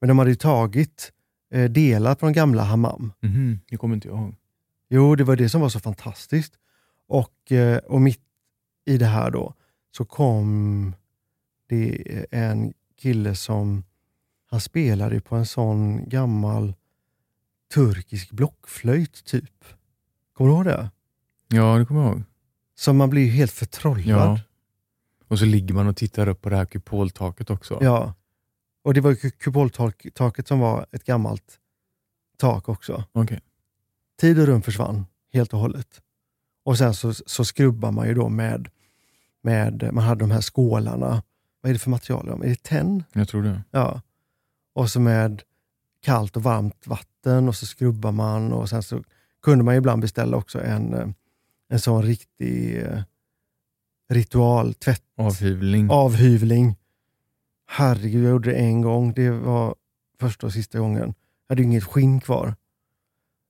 men 0.00 0.08
de 0.08 0.18
hade 0.18 0.36
tagit 0.36 1.12
eh, 1.50 1.70
delar 1.70 2.14
från 2.14 2.32
gamla 2.32 2.62
hammam. 2.62 3.12
Mhm. 3.22 3.60
Det 3.70 3.76
kommer 3.76 3.94
inte 3.94 4.08
jag 4.08 4.18
ihåg. 4.18 4.36
Jo, 4.88 5.14
det 5.14 5.24
var 5.24 5.36
det 5.36 5.48
som 5.48 5.60
var 5.60 5.68
så 5.68 5.80
fantastiskt. 5.80 6.54
Och, 7.08 7.52
eh, 7.52 7.76
och 7.78 8.00
mitt 8.00 8.20
i 8.86 8.98
det 8.98 9.06
här 9.06 9.30
då 9.30 9.54
så 9.96 10.04
kom 10.04 10.94
det 11.68 12.26
en 12.30 12.72
kille 13.00 13.34
som, 13.34 13.84
han 14.50 14.60
spelade 14.60 15.20
på 15.20 15.36
en 15.36 15.46
sån 15.46 16.08
gammal 16.08 16.74
turkisk 17.74 18.30
blockflöjt 18.30 19.24
typ. 19.24 19.64
Kommer 20.32 20.50
du 20.50 20.56
ihåg 20.56 20.64
det? 20.64 20.90
Ja, 21.48 21.78
det 21.78 21.84
kommer 21.86 22.02
jag 22.02 22.12
ihåg. 22.12 22.22
Så 22.78 22.92
man 22.92 23.10
blir 23.10 23.22
ju 23.22 23.30
helt 23.30 23.52
förtrollad. 23.52 24.06
Ja. 24.06 24.40
Och 25.28 25.38
så 25.38 25.44
ligger 25.44 25.74
man 25.74 25.86
och 25.86 25.96
tittar 25.96 26.28
upp 26.28 26.42
på 26.42 26.50
det 26.50 26.56
här 26.56 26.64
kupoltaket 26.64 27.50
också. 27.50 27.78
Ja. 27.80 28.14
Och 28.84 28.94
det 28.94 29.00
var 29.00 29.10
ju 29.10 29.16
ku- 29.16 29.38
kupoltaket 29.38 30.48
som 30.48 30.60
var 30.60 30.86
ett 30.92 31.04
gammalt 31.04 31.58
tak 32.38 32.68
också. 32.68 33.04
Okej. 33.12 33.40
Tid 34.20 34.38
och 34.38 34.46
rum 34.46 34.62
försvann 34.62 35.06
helt 35.32 35.52
och 35.52 35.58
hållet. 35.58 36.02
Och 36.64 36.78
sen 36.78 36.94
så, 36.94 37.14
så 37.14 37.44
skrubbar 37.44 37.92
man 37.92 38.08
ju 38.08 38.14
då 38.14 38.28
med, 38.28 38.68
med, 39.42 39.90
man 39.92 40.04
hade 40.04 40.20
de 40.20 40.30
här 40.30 40.40
skålarna. 40.40 41.22
Vad 41.60 41.70
är 41.70 41.72
det 41.72 41.78
för 41.78 41.90
material? 41.90 42.28
Är 42.28 42.48
det 42.48 42.62
tenn? 42.62 43.04
Jag 43.12 43.28
tror 43.28 43.42
det. 43.42 43.62
Ja. 43.70 44.00
Och 44.74 44.90
så 44.90 45.00
med 45.00 45.42
kallt 46.02 46.36
och 46.36 46.42
varmt 46.42 46.86
vatten 46.86 47.48
och 47.48 47.56
så 47.56 47.66
skrubbar 47.66 48.12
man 48.12 48.52
och 48.52 48.68
sen 48.68 48.82
så 48.82 49.02
kunde 49.42 49.64
man 49.64 49.74
ibland 49.74 50.02
beställa 50.02 50.36
också 50.36 50.62
en, 50.62 50.94
eh, 50.94 51.08
en 51.68 51.80
sån 51.80 52.02
riktig 52.02 52.86
eh, 54.10 54.14
ritualtvätt 54.14 55.02
Avhyvling. 55.16 55.90
avhyvling. 55.90 56.76
Herregud, 57.68 58.24
jag 58.24 58.30
gjorde 58.30 58.50
det 58.50 58.56
en 58.56 58.80
gång. 58.82 59.12
Det 59.12 59.30
var 59.30 59.74
första 60.20 60.46
och 60.46 60.52
sista 60.52 60.78
gången. 60.78 61.14
Jag 61.48 61.54
hade 61.54 61.62
inget 61.62 61.84
skinn 61.84 62.20
kvar. 62.20 62.54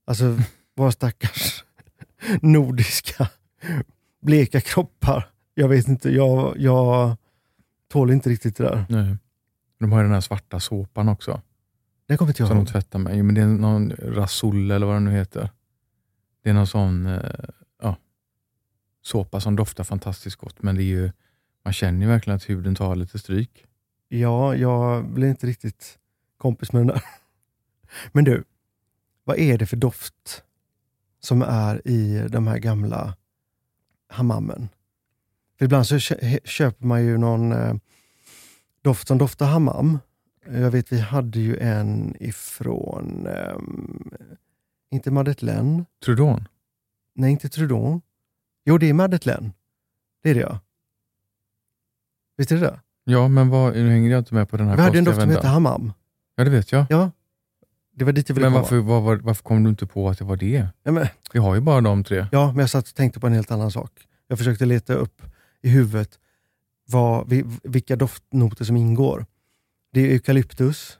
Alltså, 0.06 0.38
våra 0.76 0.92
stackars 0.92 1.64
nordiska 2.42 3.28
bleka 4.22 4.60
kroppar. 4.60 5.28
Jag 5.54 5.68
vet 5.68 5.88
inte, 5.88 6.10
jag, 6.10 6.54
jag 6.58 7.16
tål 7.92 8.10
inte 8.10 8.30
riktigt 8.30 8.56
det 8.56 8.64
där. 8.64 8.84
Nej. 8.88 9.16
De 9.80 9.92
har 9.92 9.98
ju 9.98 10.04
den 10.04 10.12
här 10.14 10.20
svarta 10.20 10.60
såpan 10.60 11.08
också. 11.08 11.40
Det 12.08 12.16
kommer 12.16 12.30
inte 12.30 12.42
jag 12.42 12.48
Som 12.48 12.56
de 12.56 12.60
ihåg. 12.60 12.68
tvättar 12.68 12.98
med. 12.98 13.16
Jo, 13.18 13.24
Men 13.24 13.34
det 13.34 13.40
är 13.40 13.46
någon 13.46 13.90
Rasul 13.98 14.70
eller 14.70 14.86
vad 14.86 14.96
den 14.96 15.04
nu 15.04 15.10
heter. 15.10 15.50
Det 16.42 16.50
är 16.50 16.54
någon 16.54 16.66
sån 16.66 17.06
eh, 17.06 17.20
såpa 19.06 19.40
som 19.40 19.56
doftar 19.56 19.84
fantastiskt 19.84 20.36
gott. 20.36 20.62
Men 20.62 20.74
det 20.76 20.82
är 20.82 20.84
ju, 20.84 21.10
man 21.64 21.72
känner 21.72 22.00
ju 22.00 22.06
verkligen 22.06 22.36
att 22.36 22.48
huden 22.48 22.74
tar 22.74 22.96
lite 22.96 23.18
stryk. 23.18 23.66
Ja, 24.08 24.54
jag 24.54 25.08
blir 25.08 25.28
inte 25.28 25.46
riktigt 25.46 25.98
kompis 26.38 26.72
med 26.72 26.80
den 26.80 26.86
där. 26.86 27.02
Men 28.12 28.24
du, 28.24 28.44
vad 29.24 29.38
är 29.38 29.58
det 29.58 29.66
för 29.66 29.76
doft 29.76 30.42
som 31.20 31.42
är 31.42 31.88
i 31.88 32.28
de 32.28 32.46
här 32.46 32.58
gamla 32.58 33.16
hammammen? 34.08 34.68
För 35.58 35.64
ibland 35.64 35.86
så 35.86 35.98
kö- 36.00 36.38
köper 36.44 36.86
man 36.86 37.04
ju 37.04 37.18
någon 37.18 37.52
eh, 37.52 37.74
doft 38.82 39.08
som 39.08 39.18
doftar 39.18 39.46
hammam. 39.46 39.98
Jag 40.46 40.70
vet, 40.70 40.92
vi 40.92 41.00
hade 41.00 41.40
ju 41.40 41.56
en 41.58 42.16
ifrån, 42.20 43.26
ehm, 43.26 44.10
inte 44.90 45.10
Madeleine, 45.10 45.84
Trudon? 46.04 46.48
nej 47.14 47.30
inte 47.32 47.48
Trudon. 47.48 48.00
Jo, 48.66 48.78
det 48.78 48.88
är 48.88 48.92
Madeleine. 48.92 49.50
Det 50.22 50.30
är 50.30 50.34
det 50.34 50.40
ja. 50.40 50.60
Visst 52.36 52.50
är 52.52 52.56
det 52.56 52.60
det? 52.62 52.80
Ja, 53.04 53.28
men 53.28 53.48
vad, 53.48 53.72
nu 53.76 53.90
hänger 53.90 54.10
jag 54.10 54.18
inte 54.20 54.34
med 54.34 54.48
på 54.48 54.56
den 54.56 54.68
här 54.68 54.76
Vi 54.76 54.82
hade 54.82 54.98
en 54.98 55.04
konstiga 55.04 55.26
doft 55.26 55.32
som 55.32 55.36
hette 55.36 55.46
Hammam. 55.48 55.92
Ja, 56.36 56.44
det 56.44 56.50
vet 56.50 56.72
jag. 56.72 56.86
Ja, 56.90 57.10
det 57.94 58.04
var 58.04 58.12
dit 58.12 58.28
jag 58.28 58.36
ville 58.36 58.46
Men 58.46 58.52
komma. 58.52 58.62
varför, 58.62 58.76
var, 58.78 59.00
var, 59.00 59.16
varför 59.16 59.42
kom 59.42 59.62
du 59.64 59.70
inte 59.70 59.86
på 59.86 60.08
att 60.08 60.18
det 60.18 60.24
var 60.24 60.36
det? 60.36 60.66
Ja, 60.82 60.92
men, 60.92 61.06
Vi 61.32 61.38
har 61.38 61.54
ju 61.54 61.60
bara 61.60 61.80
de 61.80 62.04
tre. 62.04 62.26
ja, 62.32 62.46
men 62.46 62.58
jag 62.58 62.70
satt 62.70 62.88
och 62.88 62.94
tänkte 62.94 63.20
på 63.20 63.26
en 63.26 63.32
helt 63.32 63.50
annan 63.50 63.70
sak. 63.70 63.92
Jag 64.28 64.38
försökte 64.38 64.66
leta 64.66 64.94
upp 64.94 65.22
i 65.62 65.68
huvudet 65.68 66.18
vad, 66.86 67.28
vi- 67.28 67.44
vilka 67.62 67.96
doftnoter 67.96 68.64
som 68.64 68.76
ingår. 68.76 69.26
Det 69.92 70.00
är 70.00 70.10
eukalyptus, 70.10 70.98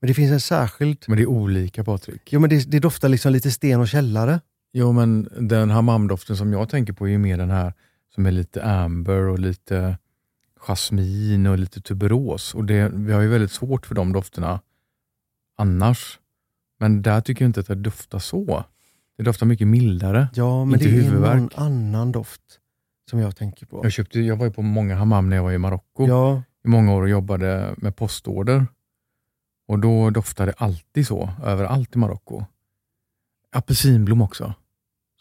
men 0.00 0.08
det 0.08 0.14
finns 0.14 0.32
en 0.32 0.40
särskild... 0.40 1.04
Men 1.08 1.16
det 1.16 1.22
är 1.22 1.26
olika 1.26 1.84
Patrik. 1.84 2.22
Jo, 2.32 2.40
men 2.40 2.50
det, 2.50 2.70
det 2.70 2.78
doftar 2.78 3.08
liksom 3.08 3.32
lite 3.32 3.50
sten 3.50 3.80
och 3.80 3.88
källare. 3.88 4.40
Jo, 4.72 4.92
men 4.92 5.28
den 5.48 5.70
hammamdoften 5.70 6.36
som 6.36 6.52
jag 6.52 6.68
tänker 6.68 6.92
på 6.92 7.06
är 7.06 7.10
ju 7.10 7.18
mer 7.18 7.36
den 7.36 7.50
här 7.50 7.72
som 8.14 8.26
är 8.26 8.30
lite 8.30 8.64
amber 8.64 9.28
och 9.28 9.38
lite 9.38 9.98
jasmin 10.56 11.46
och 11.46 11.58
lite 11.58 11.80
tuberos. 11.80 12.54
Och 12.54 12.64
det, 12.64 12.88
vi 12.94 13.12
har 13.12 13.20
ju 13.20 13.28
väldigt 13.28 13.52
svårt 13.52 13.86
för 13.86 13.94
de 13.94 14.12
dofterna 14.12 14.60
annars. 15.56 16.18
Men 16.78 17.02
där 17.02 17.20
tycker 17.20 17.44
jag 17.44 17.48
inte 17.48 17.60
att 17.60 17.66
det 17.66 17.74
doftar 17.74 18.18
så. 18.18 18.64
Det 19.16 19.22
doftar 19.22 19.46
mycket 19.46 19.68
mildare. 19.68 20.28
Ja, 20.34 20.64
men 20.64 20.74
Inte 20.74 20.84
det 20.84 20.98
är 20.98 21.02
huvudvärk. 21.02 21.36
någon 21.40 21.50
annan 21.54 22.12
doft 22.12 22.42
som 23.10 23.18
jag 23.18 23.36
tänker 23.36 23.66
på. 23.66 23.80
Jag, 23.82 23.92
köpte, 23.92 24.20
jag 24.20 24.36
var 24.36 24.46
ju 24.46 24.52
på 24.52 24.62
många 24.62 24.96
hammam 24.96 25.28
när 25.28 25.36
jag 25.36 25.42
var 25.42 25.52
i 25.52 25.58
Marocko 25.58 26.06
Ja, 26.08 26.42
i 26.64 26.68
många 26.68 26.94
år 26.94 27.02
och 27.02 27.08
jobbade 27.08 27.74
med 27.76 27.96
postorder. 27.96 28.66
Och 29.68 29.78
då 29.78 30.10
doftade 30.10 30.50
det 30.50 30.54
alltid 30.58 31.06
så, 31.06 31.30
överallt 31.44 31.96
i 31.96 31.98
Marocko. 31.98 32.44
Apelsinblom 33.52 34.22
också. 34.22 34.54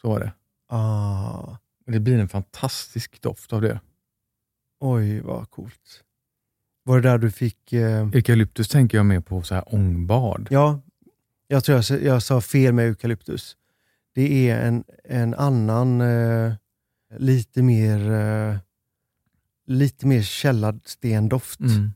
Så 0.01 0.09
var 0.09 0.19
det. 0.19 0.31
ah, 0.67 1.57
det 1.87 1.99
blir 1.99 2.19
en 2.19 2.29
fantastisk 2.29 3.21
doft 3.21 3.53
av 3.53 3.61
det. 3.61 3.79
oj 4.79 5.19
vad 5.21 5.49
coolt. 5.49 6.03
Var 6.83 7.01
det 7.01 7.09
där 7.09 7.17
du 7.17 7.31
fick... 7.31 7.73
Eh, 7.73 8.07
Eukalyptus 8.13 8.67
tänker 8.69 8.97
jag 8.97 9.05
mer 9.05 9.19
på 9.19 9.41
så 9.41 9.55
här 9.55 9.73
ångbad. 9.75 10.47
ja, 10.51 10.81
jag 11.47 11.63
tror 11.63 11.83
jag, 11.89 12.03
jag 12.03 12.23
sa 12.23 12.41
fel 12.41 12.73
med 12.73 12.85
eukalyptus. 12.85 13.57
Det 14.15 14.49
är 14.49 14.59
en, 14.67 14.83
en 15.03 15.33
annan, 15.33 16.01
eh, 16.01 16.53
lite 17.17 17.61
mer 17.63 18.11
eh, 18.11 18.57
lite 19.67 20.07
mer 20.07 20.21
källarstendoft 20.21 21.59
Mm. 21.59 21.91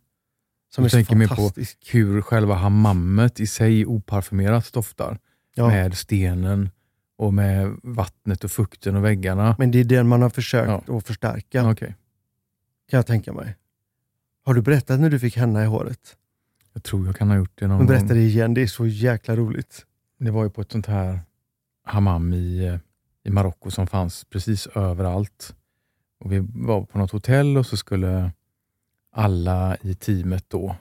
som 0.74 0.84
Du 0.84 0.88
är 0.88 0.92
tänker 0.92 1.16
mer 1.16 1.28
på 1.28 1.52
hur 1.92 2.22
själva 2.22 2.56
hammammet 2.56 3.40
i 3.40 3.48
sig 3.48 3.86
oparfumerat 3.86 4.74
doftar. 4.74 5.20
Ja, 5.56 5.68
Med 5.68 5.98
stenen 5.98 6.70
och 7.18 7.34
med 7.34 7.80
vattnet 7.84 8.44
och 8.44 8.52
fukten 8.52 8.96
och 8.96 9.06
väggarna. 9.06 9.56
men 9.60 9.72
det 9.72 9.80
är 9.80 9.84
den 9.84 10.08
man 10.08 10.22
har 10.22 10.30
försökt 10.30 10.90
att 10.90 11.08
förstärka, 11.08 11.70
Okej. 11.70 11.96
kan 12.90 12.98
jag 12.98 13.08
tänka 13.08 13.34
mig. 13.34 13.56
Har 14.46 14.54
du 14.54 14.62
berättat 14.62 15.00
när 15.00 15.10
du 15.10 15.20
fick 15.20 15.38
henna 15.38 15.64
i 15.64 15.66
håret? 15.66 16.18
Jag 16.74 16.84
tror 16.84 17.06
jag 17.06 17.16
kan 17.16 17.30
ha 17.30 17.38
gjort 17.38 17.52
det 17.56 17.68
någon 17.68 17.78
Men 17.78 17.88
berätta 17.88 18.14
det 18.14 18.22
igen, 18.22 18.54
det 18.54 18.62
är 18.62 18.68
så 18.68 18.86
jäkla 18.86 19.36
roligt. 19.36 19.86
Det 20.20 20.32
var 20.32 20.44
ju 20.44 20.50
på 20.50 20.62
ett 20.62 20.72
sånt 20.72 20.86
här 20.86 21.20
hammam 21.84 22.34
i, 22.34 22.80
i 23.24 23.30
Marocko 23.30 23.72
som 23.72 23.88
fanns 23.88 24.26
precis 24.26 24.68
överallt. 24.68 25.56
Och 26.20 26.32
vi 26.32 26.40
var 26.54 26.82
på 26.82 26.98
något 26.98 27.12
hotell 27.12 27.58
och 27.58 27.66
så 27.66 27.78
skulle 27.78 28.32
alla 29.12 29.78
i 29.82 29.96
teamet 29.96 30.46
då 30.48 30.76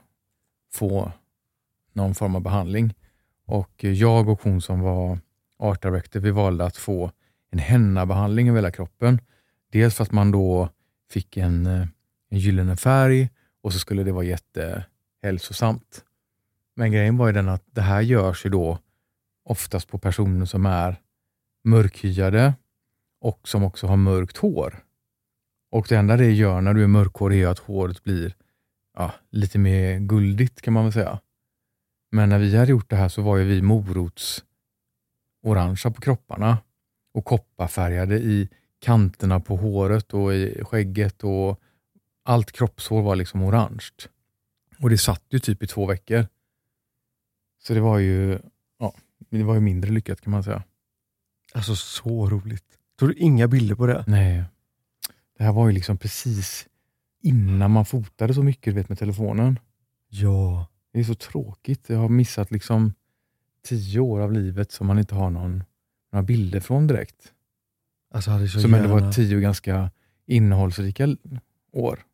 få 0.72 1.12
någon 1.92 2.14
form 2.14 2.34
av 2.34 2.42
behandling. 2.42 2.94
Och 3.46 3.84
jag 3.84 4.28
och 4.28 4.40
hon 4.42 4.60
som 4.60 4.80
var 4.80 5.18
art 5.64 5.82
director, 5.82 6.20
vi 6.20 6.30
valde 6.30 6.64
att 6.64 6.76
få 6.76 7.10
en 7.50 7.58
henna-behandling 7.58 8.48
över 8.48 8.58
hela 8.58 8.70
kroppen. 8.70 9.20
Dels 9.72 9.94
för 9.94 10.04
att 10.04 10.12
man 10.12 10.30
då 10.30 10.68
fick 11.10 11.36
en, 11.36 11.66
eh, 11.66 11.86
en 12.30 12.38
gyllene 12.38 12.76
färg 12.76 13.30
och 13.62 13.72
så 13.72 13.78
skulle 13.78 14.02
det 14.02 14.12
vara 14.12 14.24
jättehälsosamt. 14.24 16.04
Men 16.76 16.92
grejen 16.92 17.16
var 17.16 17.26
ju 17.26 17.32
den 17.32 17.48
att 17.48 17.64
det 17.66 17.80
här 17.80 18.00
görs 18.00 18.46
ju 18.46 18.50
då 18.50 18.78
oftast 19.44 19.88
på 19.88 19.98
personer 19.98 20.46
som 20.46 20.66
är 20.66 20.96
mörkhyade 21.64 22.54
och 23.20 23.48
som 23.48 23.64
också 23.64 23.86
har 23.86 23.96
mörkt 23.96 24.36
hår. 24.36 24.84
Och 25.70 25.86
det 25.88 25.96
enda 25.96 26.16
det 26.16 26.32
gör 26.32 26.60
när 26.60 26.74
du 26.74 26.82
är 26.82 26.88
mörkhårig 26.88 27.42
är 27.42 27.48
att 27.48 27.58
håret 27.58 28.04
blir 28.04 28.34
ja, 28.96 29.12
lite 29.30 29.58
mer 29.58 29.98
guldigt 29.98 30.60
kan 30.60 30.74
man 30.74 30.84
väl 30.84 30.92
säga. 30.92 31.20
Men 32.12 32.28
när 32.28 32.38
vi 32.38 32.56
hade 32.56 32.70
gjort 32.70 32.90
det 32.90 32.96
här 32.96 33.08
så 33.08 33.22
var 33.22 33.36
ju 33.36 33.44
vi 33.44 33.62
morots 33.62 34.44
orangea 35.44 35.90
på 35.92 36.00
kropparna 36.00 36.58
och 37.14 37.24
kopparfärgade 37.24 38.18
i 38.18 38.48
kanterna 38.78 39.40
på 39.40 39.56
håret 39.56 40.14
och 40.14 40.34
i 40.34 40.64
skägget 40.64 41.24
och 41.24 41.60
allt 42.22 42.52
kroppshår 42.52 43.02
var 43.02 43.16
liksom 43.16 43.42
orange. 43.42 43.88
Och 44.78 44.90
det 44.90 44.98
satt 44.98 45.24
ju 45.30 45.38
typ 45.38 45.62
i 45.62 45.66
två 45.66 45.86
veckor. 45.86 46.26
Så 47.62 47.74
det 47.74 47.80
var 47.80 47.98
ju, 47.98 48.38
ja, 48.78 48.94
det 49.30 49.42
var 49.42 49.54
ju 49.54 49.60
mindre 49.60 49.90
lyckat 49.90 50.20
kan 50.20 50.30
man 50.30 50.44
säga. 50.44 50.62
Alltså 51.54 51.76
så 51.76 52.26
roligt. 52.26 52.64
Tog 52.98 53.08
du 53.08 53.14
inga 53.14 53.48
bilder 53.48 53.74
på 53.74 53.86
det? 53.86 54.04
Nej, 54.06 54.44
det 55.38 55.44
här 55.44 55.52
var 55.52 55.66
ju 55.66 55.72
liksom 55.72 55.98
precis 55.98 56.68
innan 57.20 57.70
man 57.70 57.84
fotade 57.84 58.34
så 58.34 58.42
mycket 58.42 58.74
vet, 58.74 58.88
med 58.88 58.98
telefonen. 58.98 59.58
Ja. 60.08 60.66
Det 60.92 61.00
är 61.00 61.04
så 61.04 61.14
tråkigt. 61.14 61.88
Jag 61.88 61.98
har 61.98 62.08
missat 62.08 62.50
liksom 62.50 62.94
tio 63.64 64.00
år 64.00 64.20
av 64.20 64.32
livet 64.32 64.72
som 64.72 64.86
man 64.86 64.98
inte 64.98 65.14
har 65.14 65.30
någon, 65.30 65.64
några 66.12 66.22
bilder 66.22 66.60
från 66.60 66.86
direkt. 66.86 67.32
Alltså 68.14 68.30
hade 68.30 68.48
så 68.48 68.60
som 68.60 68.74
ändå 68.74 68.88
gärna... 68.88 69.04
var 69.04 69.12
tio 69.12 69.40
ganska 69.40 69.90
innehållsrika 70.26 71.16
år. 71.72 72.04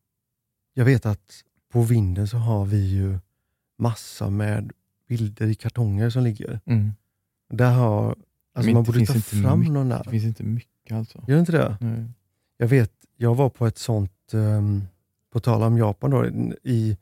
Jag 0.75 0.85
vet 0.85 1.07
att 1.07 1.45
på 1.73 1.83
vinden 1.83 2.29
så 2.29 2.37
har 2.37 2.65
vi 2.65 2.89
ju 2.89 3.19
massa 3.79 4.31
med 4.31 4.73
bilder 5.09 5.47
i 5.47 5.55
kartonger 5.55 6.11
som 6.11 6.23
ligger. 6.23 6.61
Mm. 6.65 6.93
Där 7.53 7.73
har, 7.73 8.09
alltså 8.09 8.67
Men 8.69 8.75
man 8.75 8.83
det 8.85 8.93
borde 8.93 9.07
ta 9.07 9.15
inte 9.15 9.29
fram 9.29 9.59
mycket. 9.61 9.75
någon 9.75 9.89
Det 9.89 9.95
där. 10.05 10.11
finns 10.11 10.25
inte 10.25 10.43
mycket 10.43 10.93
alltså. 10.93 11.19
Gör 11.29 11.35
det 11.35 11.41
inte 11.41 11.53
det? 11.53 11.77
Nej. 11.81 12.05
Jag 12.57 12.69
vet, 12.69 12.93
jag 13.17 13.35
var 13.35 13.49
på 13.51 13.67
ett 13.67 13.79
sånt, 13.79 14.13
um, 14.33 14.85
på 15.33 15.41
tal 15.41 15.63
om 15.63 15.79
Japan 15.79 16.11
då, 16.11 16.27
i, 16.63 16.97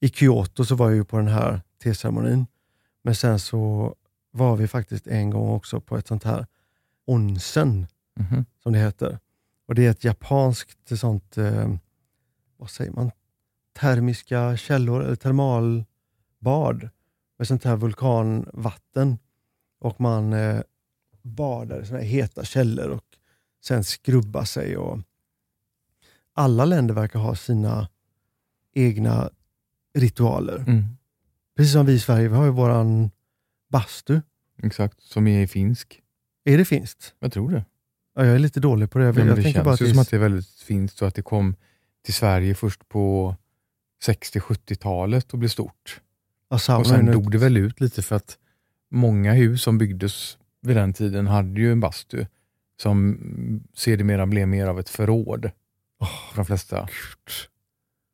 i 0.00 0.08
Kyoto 0.08 0.64
så 0.64 0.74
var 0.74 0.86
jag 0.88 0.96
ju 0.96 1.04
på 1.04 1.16
den 1.16 1.28
här 1.28 1.60
teceremonin. 1.82 2.46
Men 3.02 3.14
sen 3.14 3.38
så 3.38 3.94
var 4.30 4.56
vi 4.56 4.68
faktiskt 4.68 5.06
en 5.06 5.30
gång 5.30 5.48
också 5.50 5.80
på 5.80 5.96
ett 5.96 6.06
sånt 6.08 6.24
här 6.24 6.46
onsen, 7.06 7.86
Mhm. 8.16 8.44
som 8.62 8.72
det 8.72 8.78
heter. 8.78 9.18
Och 9.66 9.74
Det 9.74 9.86
är 9.86 9.90
ett 9.90 10.04
japanskt 10.04 10.98
sånt, 10.98 11.36
eh, 11.38 11.74
vad 12.56 12.70
säger 12.70 12.92
man, 12.92 13.10
termiska 13.78 14.56
källor, 14.56 15.02
eller 15.04 15.16
termalbad 15.16 16.88
med 17.38 17.48
sånt 17.48 17.64
här 17.64 17.76
vulkanvatten. 17.76 19.18
Och 19.78 20.00
man 20.00 20.32
eh, 20.32 20.60
badar 21.22 21.82
i 21.82 21.86
såna 21.86 21.98
här 21.98 22.06
heta 22.06 22.44
källor 22.44 22.88
och 22.88 23.04
sen 23.64 23.84
skrubbar 23.84 24.44
sig. 24.44 24.76
Och 24.76 24.98
alla 26.32 26.64
länder 26.64 26.94
verkar 26.94 27.18
ha 27.18 27.34
sina 27.34 27.88
egna 28.74 29.30
ritualer. 29.94 30.56
Mm. 30.58 30.84
Precis 31.56 31.72
som 31.72 31.86
vi 31.86 31.92
i 31.92 31.98
Sverige, 31.98 32.28
vi 32.28 32.34
har 32.34 32.44
ju 32.44 32.50
våran 32.50 33.10
bastu. 33.70 34.20
Exakt, 34.62 35.02
som 35.02 35.26
är 35.26 35.46
finsk. 35.46 36.02
Är 36.44 36.58
det 36.58 36.64
finskt? 36.64 37.14
Jag 37.18 37.32
tror 37.32 37.50
det. 37.50 37.64
Ja, 38.14 38.24
jag 38.24 38.34
är 38.34 38.38
lite 38.38 38.60
dålig 38.60 38.90
på 38.90 38.98
det. 38.98 39.04
Jag, 39.04 39.14
Ja, 39.14 39.18
men 39.18 39.26
jag 39.28 39.36
det 39.36 39.42
känns 39.42 39.64
bara 39.64 39.74
att 39.74 39.80
ju 39.80 39.84
det 39.84 39.90
som 39.90 39.98
att 40.00 40.10
det 40.10 40.16
är 40.16 40.20
väldigt 40.20 40.48
finskt 40.48 41.02
och 41.02 41.08
att 41.08 41.14
det 41.14 41.22
kom 41.22 41.56
till 42.04 42.14
Sverige 42.14 42.54
först 42.54 42.88
på 42.88 43.36
60-70-talet 44.06 45.32
och 45.32 45.38
blev 45.38 45.48
stort. 45.48 46.00
ja, 46.48 46.78
Och 46.78 46.86
sen 46.86 47.06
dog 47.06 47.30
det 47.30 47.38
väl 47.38 47.56
ut 47.56 47.80
lite 47.80 48.02
för 48.02 48.16
att 48.16 48.38
många 48.90 49.32
hus 49.32 49.62
som 49.62 49.78
byggdes 49.78 50.38
vid 50.62 50.76
den 50.76 50.92
tiden 50.92 51.26
hade 51.26 51.60
ju 51.60 51.72
en 51.72 51.80
bastu 51.80 52.26
som 52.82 53.18
sedermera 53.74 54.26
blev 54.26 54.48
mer 54.48 54.66
av 54.66 54.80
ett 54.80 54.88
förråd 54.88 55.50
för 56.30 56.36
de 56.36 56.44
flesta. 56.44 56.88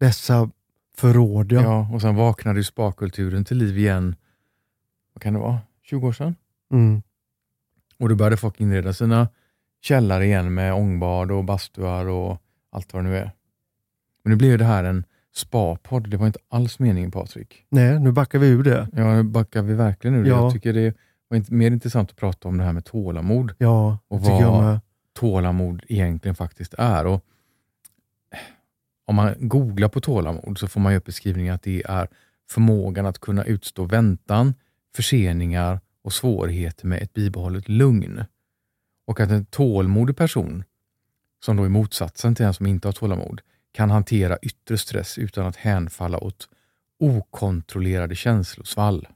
Dessa 0.01 0.51
förråd, 0.98 1.52
ja. 1.52 1.62
Ja. 1.62 1.88
och 1.94 2.00
sen 2.00 2.14
vaknade 2.14 2.59
ju 2.59 2.64
sparkulturen 2.64 3.44
till 3.44 3.56
liv 3.56 3.78
igen, 3.78 4.16
vad 5.14 5.22
kan 5.22 5.32
det 5.35 5.38
vara, 5.40 5.59
20 5.82 6.06
år 6.06 6.12
sedan? 6.12 6.35
Mm. 6.72 7.02
Och 7.98 8.09
då 8.09 8.14
började 8.14 8.37
folk 8.37 8.61
inreda 8.61 8.92
sina 8.92 9.28
källare 9.82 10.24
igen 10.24 10.54
med 10.54 10.74
ångbad 10.74 11.30
och 11.30 11.44
bastuar 11.44 12.06
och 12.06 12.42
allt 12.70 12.94
vad 12.94 13.04
det 13.04 13.09
nu 13.09 13.16
är. 13.16 13.32
Men 14.22 14.30
nu 14.30 14.37
blev 14.37 14.59
det 14.59 14.64
här 14.64 14.85
en 14.85 15.04
spa-podd. 15.35 16.11
Det 16.11 16.16
var 16.16 16.26
inte 16.26 16.38
alls 16.48 16.78
meningen 16.78 17.11
Patrik. 17.11 17.66
Nej, 17.68 18.00
nu 18.00 18.12
backar 18.12 18.38
vi 18.38 18.48
ur 18.48 18.62
det. 18.62 18.88
Ja, 18.92 19.14
nu 19.14 19.22
backar 19.22 19.62
vi 19.62 19.74
verkligen 19.74 20.16
ur 20.16 20.22
det. 20.22 20.28
Ja. 20.28 20.42
Jag 20.42 20.52
tycker 20.52 20.72
det 20.72 20.94
var 21.28 21.54
mer 21.54 21.70
intressant 21.70 22.11
att 22.11 22.16
prata 22.16 22.48
om 22.48 22.59
det 22.59 22.64
här 22.64 22.72
med 22.72 22.85
tålamod. 22.85 23.52
Ja, 23.59 23.98
Och 24.09 24.20
vad-. 24.20 24.80
Tålamod 25.14 25.82
egentligen 25.88 26.35
faktiskt 26.35 26.74
är. 26.78 27.06
Och 27.06 27.24
om 29.07 29.14
man 29.14 29.35
googlar 29.38 29.88
på 29.88 30.01
tålamod 30.01 30.59
så 30.59 30.69
får 30.69 30.81
man 30.81 30.92
ju 30.92 30.99
upp 30.99 31.05
beskrivningen 31.05 31.55
att 31.55 31.62
det 31.62 31.83
är 31.88 32.09
förmågan 32.51 33.07
att 33.07 33.19
kunna 33.19 33.45
utstå 33.45 33.85
väntan, 33.85 34.55
förseningar 34.97 35.81
och 36.03 36.12
svårigheter 36.12 36.87
med 36.87 37.03
ett 37.03 37.12
bibehållet 37.12 37.69
lugn. 37.69 38.25
Och 39.07 39.21
att 39.21 39.31
en 39.31 39.45
tålmodig 39.45 40.16
person, 40.16 40.64
som 41.45 41.57
då 41.57 41.64
är 41.64 41.69
motsatsen 41.69 42.35
till 42.35 42.45
en 42.47 42.55
som 42.55 42.66
inte 42.66 42.88
har 42.88 42.92
tålamod, 42.92 43.40
kan 43.73 43.90
hantera 43.90 44.38
yttre 44.42 44.79
stress 44.79 45.19
utan 45.19 45.47
att 45.47 45.57
hänfalla 45.57 46.19
åt 46.19 46.49
okontrollerade 47.01 48.14
känslosvall. 48.14 49.09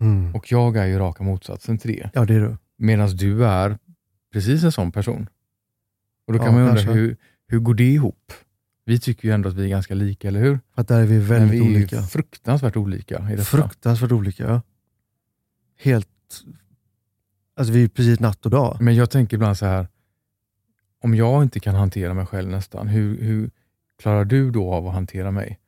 Mm. 0.00 0.34
Och 0.34 0.52
jag 0.52 0.76
är 0.76 0.86
ju 0.86 0.98
raka 0.98 1.24
motsatsen 1.24 1.78
till 1.78 1.92
det. 1.92 2.10
Ja, 2.14 2.24
det 2.24 2.34
är 2.34 2.40
du. 2.40 2.56
Medan 2.76 3.08
du 3.16 3.46
är 3.46 3.78
precis 4.32 4.64
en 4.64 4.72
sån 4.72 4.92
person. 4.92 5.28
Och 6.26 6.32
Då 6.32 6.38
kan 6.38 6.46
Ja, 6.46 6.52
man 6.52 6.62
ju 6.62 6.68
undra, 6.68 6.92
hur, 6.92 7.16
hur 7.46 7.58
går 7.58 7.74
det 7.74 7.92
ihop? 7.92 8.32
Vi 8.84 9.00
tycker 9.00 9.28
ju 9.28 9.34
ändå 9.34 9.48
att 9.48 9.54
vi 9.54 9.64
är 9.64 9.68
ganska 9.68 9.94
lika, 9.94 10.28
eller 10.28 10.40
hur? 10.40 10.60
För 10.74 10.80
att 10.82 10.88
där 10.88 11.00
är 11.00 11.06
vi 11.06 11.18
Men 11.18 11.26
väldigt 11.28 11.60
vi 11.62 11.66
är 11.74 11.76
olika. 11.76 12.02
fruktansvärt 12.02 12.76
olika 12.76 13.28
i 13.30 13.32
detta. 13.32 13.44
Fruktansvärt 13.44 14.12
olika. 14.12 14.42
Ja. 14.44 14.62
Helt... 15.78 16.08
Alltså 17.56 17.72
vi 17.72 17.84
är 17.84 17.88
precis 17.88 18.20
natt 18.20 18.44
och 18.44 18.50
dag. 18.50 18.76
Men 18.80 18.94
jag 18.94 19.10
tänker 19.10 19.36
ibland 19.36 19.58
så 19.58 19.66
här, 19.66 19.88
om 21.02 21.14
jag 21.14 21.42
inte 21.42 21.60
kan 21.60 21.74
hantera 21.74 22.14
mig 22.14 22.26
själv 22.26 22.50
nästan, 22.50 22.88
hur, 22.88 23.20
hur 23.22 23.50
klarar 24.02 24.24
du 24.24 24.50
då 24.50 24.72
av 24.74 24.86
att 24.86 24.94
hantera 24.94 25.30
mig? 25.30 25.60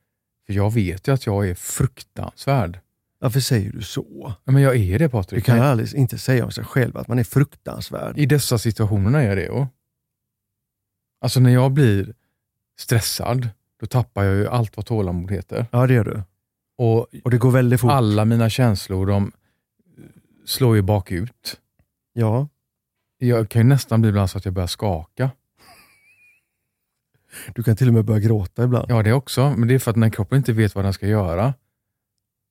För 0.47 0.53
jag 0.53 0.73
vet 0.75 1.09
ju 1.09 1.13
att 1.15 1.27
jag 1.27 1.49
är 1.49 1.55
fruktansvärd. 1.55 2.79
Varför 3.19 3.41
säger 3.41 3.73
du 3.73 3.83
så? 3.83 4.35
Ja, 4.45 4.53
Men 4.53 4.63
jag 4.63 4.77
är 4.77 4.99
det 4.99 5.05
Du 5.05 5.09
Patrik. 5.09 5.45
kan 5.45 5.61
aldrig 5.61 5.95
inte 5.95 6.19
säga 6.19 6.45
om 6.45 6.51
sig 6.51 6.65
själv 6.65 6.97
att 6.97 7.09
man 7.09 7.19
är 7.19 7.25
fruktansvärd. 7.25 8.19
I 8.19 8.27
dessa 8.27 8.59
situationerna 8.59 9.23
är 9.23 9.29
jag 9.29 9.37
det. 9.37 9.49
Och. 9.49 9.67
Alltså 11.21 11.41
när 11.41 11.51
jag 11.51 11.73
blir 11.73 12.15
stressad, 12.79 13.49
då 13.81 13.87
tappar 13.87 14.25
jag 14.25 14.35
ju 14.35 14.49
allt 14.49 14.77
vad 14.77 14.87
tålamod 14.87 15.31
heter. 15.31 15.67
Ja, 15.73 15.87
det 15.87 15.95
gör 15.95 16.05
du. 16.05 16.23
Och 16.79 17.07
Och 17.25 17.31
det 17.31 17.39
går 17.39 17.51
väldigt 17.51 17.81
fort. 17.81 17.91
alla 17.91 18.25
mina 18.25 18.51
känslor, 18.51 19.07
de 19.07 19.33
slår 20.47 20.77
ju 20.77 20.83
bakut. 20.83 21.61
Ja, 22.13 22.49
Jag 23.19 23.49
kan 23.49 23.63
ju 23.63 23.69
nästan 23.69 24.01
bli 24.01 24.09
ibland 24.11 24.31
så 24.31 24.39
att 24.39 24.45
jag 24.45 24.55
börjar 24.55 24.67
skaka. 24.67 25.31
du 27.55 27.63
kan 27.63 27.77
till 27.77 27.89
och 27.89 27.95
med 27.95 28.05
börja 28.05 28.21
gråta 28.21 28.65
ibland. 28.65 28.87
Ja, 28.91 29.03
det 29.03 29.13
också. 29.13 29.51
Men 29.57 29.69
det 29.69 29.75
är 29.75 29.79
för 29.79 29.91
att 29.91 29.97
när 29.97 30.11
kroppen 30.11 30.39
inte 30.39 30.53
vet 30.53 30.75
vad 30.75 30.85
den 30.85 30.93
ska 30.93 31.07
göra, 31.07 31.55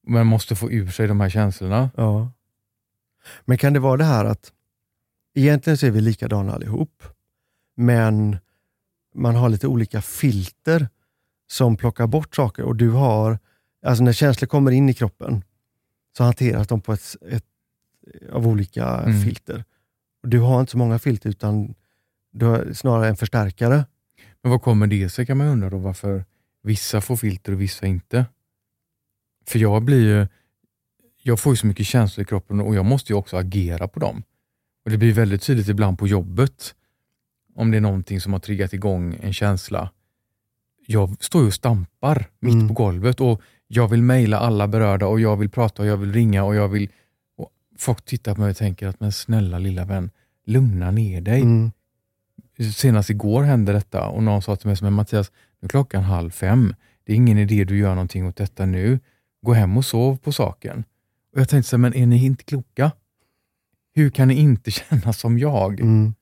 men 0.07 0.27
måste 0.27 0.55
få 0.55 0.71
ur 0.71 0.87
sig 0.89 1.07
de 1.07 1.19
här 1.21 1.29
känslorna. 1.29 1.89
Ja. 1.97 2.31
Men 3.45 3.57
kan 3.57 3.73
det 3.73 3.79
vara 3.79 3.97
det 3.97 4.03
här 4.03 4.25
att 4.25 4.51
egentligen 5.35 5.77
så 5.77 5.85
är 5.85 5.91
vi 5.91 6.01
likadana 6.01 6.53
allihop, 6.53 7.03
men 7.75 8.37
man 9.15 9.35
har 9.35 9.49
lite 9.49 9.67
olika 9.67 10.01
filter 10.01 10.87
som 11.47 11.77
plockar 11.77 12.07
bort 12.07 12.35
saker 12.35 12.63
och 12.63 12.75
du 12.75 12.89
har, 12.89 13.39
alltså 13.85 14.03
när 14.03 14.13
känslor 14.13 14.47
kommer 14.47 14.71
in 14.71 14.89
i 14.89 14.93
kroppen 14.93 15.43
så 16.17 16.23
hanteras 16.23 16.67
de 16.67 16.81
på 16.81 16.93
ett, 16.93 17.15
ett 17.29 17.45
av 18.31 18.47
olika 18.47 18.85
Mm. 18.87 19.21
filter. 19.21 19.63
Och 20.23 20.29
du 20.29 20.39
har 20.39 20.59
inte 20.59 20.71
så 20.71 20.77
många 20.77 20.99
filter 20.99 21.29
utan 21.29 21.73
du 22.31 22.45
har 22.45 22.73
snarare 22.73 23.07
en 23.09 23.17
förstärkare. 23.17 23.85
Men 24.41 24.51
vad 24.51 24.61
kommer 24.61 24.87
det 24.87 25.09
sig 25.09 25.25
kan 25.25 25.37
man 25.37 25.47
undra 25.47 25.69
då, 25.69 25.77
varför 25.77 26.25
vissa 26.63 27.01
får 27.01 27.15
filter 27.15 27.51
och 27.51 27.61
vissa 27.61 27.85
inte? 27.85 28.25
För 29.47 29.59
jag 29.59 29.83
blir 29.83 30.17
ju, 30.19 30.27
jag 31.23 31.39
får 31.39 31.53
ju 31.53 31.57
så 31.57 31.67
mycket 31.67 31.85
känslor 31.87 32.23
i 32.23 32.25
kroppen 32.27 32.59
och 32.61 32.75
jag 32.75 32.85
måste 32.85 33.11
ju 33.13 33.17
också 33.17 33.37
agera 33.37 33.87
på 33.87 33.99
dem. 33.99 34.23
Och 34.85 34.91
Det 34.91 34.97
blir 34.97 35.13
väldigt 35.13 35.41
tydligt 35.41 35.67
ibland 35.67 35.99
på 35.99 36.07
jobbet, 36.07 36.75
om 37.55 37.71
det 37.71 37.77
är 37.77 37.81
någonting 37.81 38.21
som 38.21 38.33
har 38.33 38.39
triggat 38.39 38.73
igång 38.73 39.17
en 39.21 39.33
känsla. 39.33 39.89
Jag 40.87 41.15
står 41.23 41.41
ju 41.41 41.47
och 41.47 41.53
stampar 41.53 42.25
mitt 42.39 42.53
Mm. 42.53 42.67
på 42.67 42.73
golvet 42.73 43.21
och 43.21 43.41
jag 43.67 43.87
vill 43.87 44.01
mejla 44.01 44.39
alla 44.39 44.67
berörda 44.67 45.07
och 45.07 45.19
jag 45.19 45.37
vill 45.37 45.49
prata 45.49 45.81
och 45.81 45.87
jag 45.87 45.97
vill 45.97 46.13
ringa 46.13 46.43
och 46.43 46.55
jag 46.55 46.67
vill... 46.67 46.89
Och 47.37 47.49
folk 47.77 48.05
tittar 48.05 48.35
på 48.35 48.41
mig 48.41 48.49
och 48.49 48.57
tänker 48.57 48.87
att 48.87 48.99
men 48.99 49.11
snälla 49.11 49.59
lilla 49.59 49.85
vän, 49.85 50.09
lugna 50.45 50.91
ner 50.91 51.21
dig. 51.21 51.41
Mm. 51.41 51.71
Senast 52.75 53.09
igår 53.09 53.43
hände 53.43 53.73
detta 53.73 54.07
och 54.07 54.23
någon 54.23 54.41
sa 54.41 54.55
till 54.55 54.67
mig, 54.67 54.77
men 54.81 54.93
Mattias, 54.93 55.31
nu 55.59 55.65
är 55.65 55.69
klockan 55.69 56.03
halv 56.03 56.29
fem. 56.31 56.75
Det 57.03 57.11
är 57.11 57.15
ingen 57.15 57.37
idé 57.37 57.63
du 57.63 57.77
gör 57.77 57.89
någonting 57.95 58.27
åt 58.27 58.35
detta 58.35 58.65
nu. 58.65 58.99
Gå 59.41 59.53
hem 59.53 59.77
och 59.77 59.85
sov 59.85 60.17
på 60.17 60.31
saken. 60.31 60.83
Och 61.33 61.39
Jag 61.41 61.49
tänkte, 61.49 61.69
så 61.69 61.75
här, 61.75 61.81
men 61.81 61.93
är 61.95 62.05
ni 62.05 62.25
inte 62.25 62.43
kloka? 62.43 62.91
Hur 63.93 64.09
kan 64.09 64.27
ni 64.27 64.33
inte 64.33 64.71
känna 64.89 65.13
som 65.13 65.39
jag? 65.39 65.79
Mm. 65.79 66.13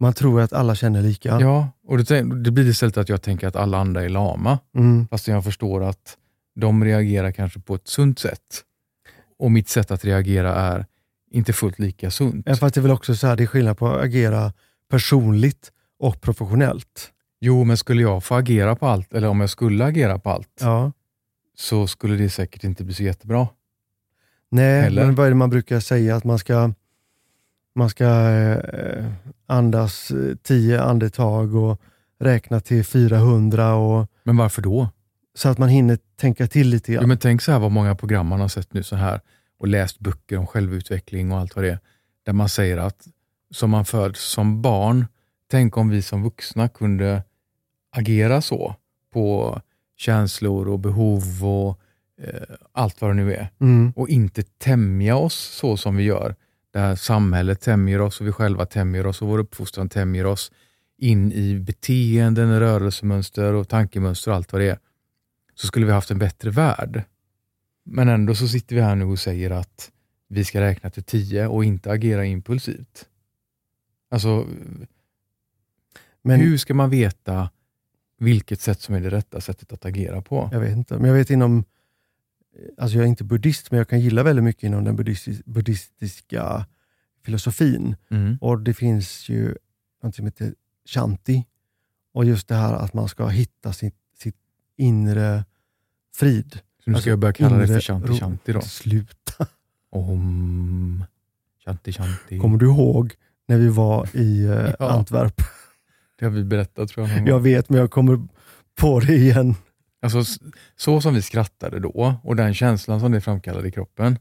Man 0.00 0.12
tror 0.12 0.40
att 0.40 0.52
alla 0.52 0.74
känner 0.74 1.02
lika. 1.02 1.40
Ja, 1.40 1.68
och 1.86 1.98
det, 2.04 2.22
det 2.22 2.50
blir 2.50 2.66
istället 2.68 2.96
att 2.96 3.08
jag 3.08 3.22
tänker 3.22 3.48
att 3.48 3.56
alla 3.56 3.78
andra 3.78 4.04
är 4.04 4.08
lama. 4.08 4.58
Mm. 4.76 5.08
Fast 5.08 5.28
jag 5.28 5.44
förstår 5.44 5.84
att 5.84 6.16
de 6.54 6.84
reagerar 6.84 7.32
kanske 7.32 7.60
på 7.60 7.74
ett 7.74 7.88
sunt 7.88 8.18
sätt. 8.18 8.62
Och 9.38 9.50
mitt 9.50 9.68
sätt 9.68 9.90
att 9.90 10.04
reagera 10.04 10.54
är 10.54 10.86
inte 11.30 11.52
fullt 11.52 11.78
lika 11.78 12.10
sunt. 12.10 12.42
Ja, 12.48 12.56
Fast 12.56 12.74
det 12.74 12.80
är 12.80 12.82
väl 12.82 12.90
också 12.90 13.14
så 13.14 13.26
här, 13.26 13.36
det 13.36 13.42
är 13.42 13.46
skillnad 13.46 13.78
på 13.78 13.88
att 13.88 14.04
agera 14.04 14.52
personligt 14.90 15.72
och 15.98 16.20
professionellt. 16.20 17.10
Jo, 17.40 17.64
men 17.64 17.76
skulle 17.76 18.02
jag 18.02 18.24
få 18.24 18.34
agera 18.34 18.76
på 18.76 18.86
allt, 18.86 19.12
eller 19.14 19.28
om 19.28 19.40
jag 19.40 19.50
skulle 19.50 19.84
agera 19.84 20.18
på 20.18 20.30
allt, 20.30 20.48
Ja. 20.60 20.92
så 21.56 21.86
skulle 21.86 22.16
det 22.16 22.30
säkert 22.30 22.64
inte 22.64 22.84
bli 22.84 22.94
så 22.94 23.02
jättebra. 23.02 23.48
Nej, 24.50 24.86
Eller? 24.86 25.06
men 25.06 25.14
vad 25.14 25.26
är 25.26 25.30
det 25.30 25.36
man 25.36 25.50
brukar 25.50 25.80
säga? 25.80 26.16
Att 26.16 26.24
man 26.24 26.38
ska, 26.38 26.72
man 27.74 27.90
ska 27.90 28.04
eh, 28.04 29.04
andas 29.46 30.12
tio 30.42 30.82
andetag 30.82 31.54
och 31.54 31.80
räkna 32.20 32.60
till 32.60 32.84
400 32.84 33.74
och, 33.74 34.06
Men 34.24 34.36
varför 34.36 34.62
då? 34.62 34.88
så 35.34 35.48
att 35.48 35.58
man 35.58 35.68
hinner 35.68 35.98
tänka 36.16 36.46
till 36.46 36.68
lite 36.68 36.92
Jo, 36.92 36.98
grann. 37.00 37.08
men 37.08 37.18
tänk 37.18 37.42
så 37.42 37.52
här 37.52 37.58
vad 37.58 37.70
många 37.70 37.94
program 37.94 38.26
man 38.26 38.40
har 38.40 38.48
sett 38.48 38.72
nu 38.72 38.82
så 38.82 38.96
här 38.96 39.20
och 39.58 39.68
läst 39.68 39.98
böcker 39.98 40.36
om 40.38 40.46
självutveckling 40.46 41.32
och 41.32 41.38
allt 41.38 41.56
vad 41.56 41.64
det 41.64 41.70
är. 41.70 41.78
Där 42.26 42.32
man 42.32 42.48
säger 42.48 42.76
att 42.76 43.06
som 43.50 43.70
man 43.70 43.84
föds 43.84 44.20
som 44.20 44.62
barn, 44.62 45.06
tänk 45.50 45.76
om 45.76 45.88
vi 45.88 46.02
som 46.02 46.22
vuxna 46.22 46.68
kunde 46.68 47.22
agera 47.96 48.40
så 48.42 48.74
på 49.12 49.60
känslor 49.96 50.68
och 50.68 50.78
behov 50.78 51.44
och 51.44 51.80
eh, 52.22 52.56
allt 52.72 53.00
vad 53.00 53.10
det 53.10 53.14
nu 53.14 53.34
är. 53.34 53.50
Mm. 53.60 53.92
och 53.96 54.08
inte 54.08 54.42
tämja 54.42 55.16
oss 55.16 55.34
så 55.34 55.76
som 55.76 55.96
vi 55.96 56.02
gör. 56.04 56.34
Där 56.70 56.96
samhället 56.96 57.60
tämjer 57.60 58.00
oss 58.00 58.20
och 58.20 58.26
vi 58.26 58.32
själva 58.32 58.66
tämjer 58.66 59.06
oss 59.06 59.22
och 59.22 59.28
vår 59.28 59.38
uppfostran 59.38 59.88
tämjer 59.88 60.26
oss 60.26 60.52
in 60.98 61.32
i 61.32 61.58
beteenden, 61.58 62.60
rörelsemönster 62.60 63.52
och 63.52 63.68
tankemönster 63.68 64.30
och 64.30 64.36
allt 64.36 64.52
vad 64.52 64.62
det 64.62 64.70
är. 64.70 64.78
Så 65.54 65.66
skulle 65.66 65.86
vi 65.86 65.92
haft 65.92 66.10
en 66.10 66.18
bättre 66.18 66.50
värld. 66.50 67.02
Men 67.84 68.08
ändå 68.08 68.34
så 68.34 68.48
sitter 68.48 68.76
vi 68.76 68.82
här 68.82 68.94
nu 68.94 69.04
och 69.04 69.18
säger 69.18 69.50
att 69.50 69.90
vi 70.28 70.44
ska 70.44 70.60
räkna 70.60 70.90
till 70.90 71.02
tio 71.02 71.46
och 71.46 71.64
inte 71.64 71.90
agera 71.90 72.24
impulsivt. 72.24 73.06
Alltså, 74.10 74.46
Men 76.22 76.40
hur 76.40 76.58
ska 76.58 76.74
man 76.74 76.90
veta 76.90 77.50
vilket 78.18 78.60
sätt 78.60 78.80
som 78.80 78.94
är 78.94 79.00
det 79.00 79.10
rätta 79.10 79.40
sättet 79.40 79.72
att 79.72 79.84
agera 79.84 80.22
på? 80.22 80.48
jag 80.52 80.60
vet 80.60 80.76
inte. 80.76 80.98
Men 80.98 81.04
jag 81.04 81.14
vet 81.14 81.30
inom, 81.30 81.64
alltså 82.78 82.96
jag 82.96 83.04
är 83.04 83.08
inte 83.08 83.24
buddhist, 83.24 83.70
men 83.70 83.78
jag 83.78 83.88
kan 83.88 84.00
gilla 84.00 84.22
väldigt 84.22 84.44
mycket 84.44 84.62
inom 84.62 84.84
den 84.84 84.98
buddhistis- 84.98 85.42
buddhistiska 85.44 86.66
filosofin. 87.24 87.96
Mm. 88.10 88.38
Och 88.40 88.58
det 88.60 88.74
finns 88.74 89.28
ju 89.28 89.54
något 90.02 90.14
som 90.14 90.24
heter 90.24 90.54
shanti. 90.88 91.46
Och 92.12 92.24
just 92.24 92.48
det 92.48 92.54
här 92.54 92.74
att 92.74 92.94
man 92.94 93.08
ska 93.08 93.26
hitta 93.28 93.72
sitt, 93.72 93.96
sitt 94.18 94.36
inre 94.76 95.44
frid. 96.14 96.52
Så 96.52 96.58
nu 96.90 96.92
ska 96.92 96.96
Alltså, 96.96 97.10
jag 97.10 97.18
börja 97.18 97.32
kalla 97.32 97.56
det 97.56 97.66
för 97.66 97.80
shanti 97.80 98.18
shanti 98.18 98.52
då? 98.52 98.60
Sluta. 98.60 99.46
Om... 99.90 101.04
Shanti 101.64 101.92
shanti. 101.92 102.38
Kommer 102.38 102.58
du 102.58 102.66
ihåg 102.66 103.12
när 103.48 103.58
vi 103.58 103.68
var 103.68 104.08
i 104.16 104.44
eh, 104.44 104.50
Ja. 104.78 104.90
Antwerp? 104.90 105.42
Det 106.18 106.24
har 106.24 106.32
vi 106.32 106.44
berättat 106.44 106.88
tror 106.88 107.08
jag. 107.08 107.28
Jag 107.28 107.40
vet, 107.40 107.68
men 107.68 107.78
jag 107.80 107.90
kommer 107.90 108.20
på 108.80 109.00
det 109.00 109.14
igen. 109.16 109.54
Alltså, 110.02 110.40
så 110.76 111.00
som 111.00 111.14
vi 111.14 111.22
skrattade 111.22 111.80
då 111.80 112.14
och 112.22 112.36
den 112.36 112.54
känslan 112.54 113.00
som 113.00 113.12
det 113.12 113.20
framkallade 113.20 113.68
i 113.68 113.72
kroppen. 113.72 114.18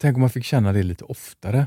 Tänk 0.00 0.14
om 0.16 0.20
man 0.20 0.30
fick 0.30 0.44
känna 0.44 0.72
det 0.72 0.82
lite 0.82 1.04
oftare. 1.04 1.66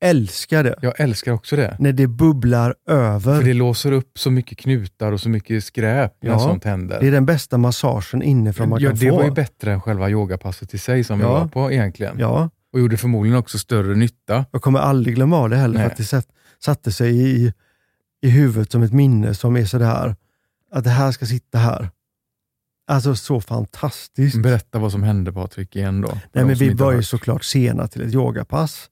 Älskar 0.00 0.64
det. 0.64 0.74
Jag 0.82 1.00
älskar 1.00 1.32
också 1.32 1.56
det. 1.56 1.76
När 1.78 1.92
det 1.92 2.06
bubblar 2.06 2.74
över. 2.88 3.36
För 3.40 3.42
det 3.44 3.54
låser 3.54 3.92
upp 3.92 4.18
så 4.18 4.30
mycket 4.30 4.58
knutar 4.58 5.12
och 5.12 5.20
så 5.20 5.28
mycket 5.28 5.64
skräp 5.64 6.12
när 6.22 6.30
Ja, 6.30 6.38
sånt 6.38 6.64
händer. 6.64 7.00
Det 7.00 7.06
är 7.08 7.12
den 7.12 7.26
bästa 7.26 7.58
massagen 7.58 8.22
inifrån 8.22 8.68
man 8.68 8.80
ja, 8.80 8.88
kan 8.90 8.98
det 8.98 9.08
få. 9.10 9.16
var 9.16 9.24
ju 9.24 9.30
bättre 9.30 9.72
än 9.72 9.80
själva 9.80 10.10
yogapasset 10.10 10.74
i 10.74 10.78
sig 10.78 11.04
som 11.04 11.18
vi 11.18 11.24
Ja. 11.24 11.32
var 11.32 11.46
på 11.48 11.72
egentligen. 11.72 12.16
Ja, 12.18 12.50
Och 12.72 12.80
gjorde 12.80 12.96
förmodligen 12.96 13.38
också 13.38 13.58
större 13.58 13.94
nytta. 13.94 14.44
jag 14.50 14.62
kommer 14.62 14.78
aldrig 14.78 15.14
glömma 15.14 15.38
av 15.38 15.50
det 15.50 15.56
heller, 15.56 15.74
Nej. 15.74 15.82
för 15.84 15.90
att 15.90 15.96
det 15.96 16.04
satt, 16.04 16.26
satte 16.64 16.92
sig 16.92 17.16
i, 17.16 17.52
i 18.22 18.30
huvudet 18.30 18.72
som 18.72 18.82
ett 18.82 18.92
minne 18.92 19.34
som 19.34 19.56
är 19.56 19.64
sådär, 19.64 20.16
att 20.70 20.84
det 20.84 20.90
här 20.90 21.12
ska 21.12 21.26
sitta 21.26 21.58
här. 21.58 21.90
Alltså 22.86 23.16
så 23.16 23.40
fantastiskt. 23.40 24.42
Berätta 24.42 24.78
vad 24.78 24.92
som 24.92 25.02
hände 25.02 25.32
Patrik 25.32 25.76
igen 25.76 26.00
då. 26.00 26.08
Nej, 26.32 26.44
men 26.44 26.54
vi 26.54 26.74
var 26.74 26.92
ju 26.92 27.02
såklart 27.02 27.44
sena 27.44 27.88
till 27.88 28.02
ett 28.02 28.14
yogapass. 28.14 28.90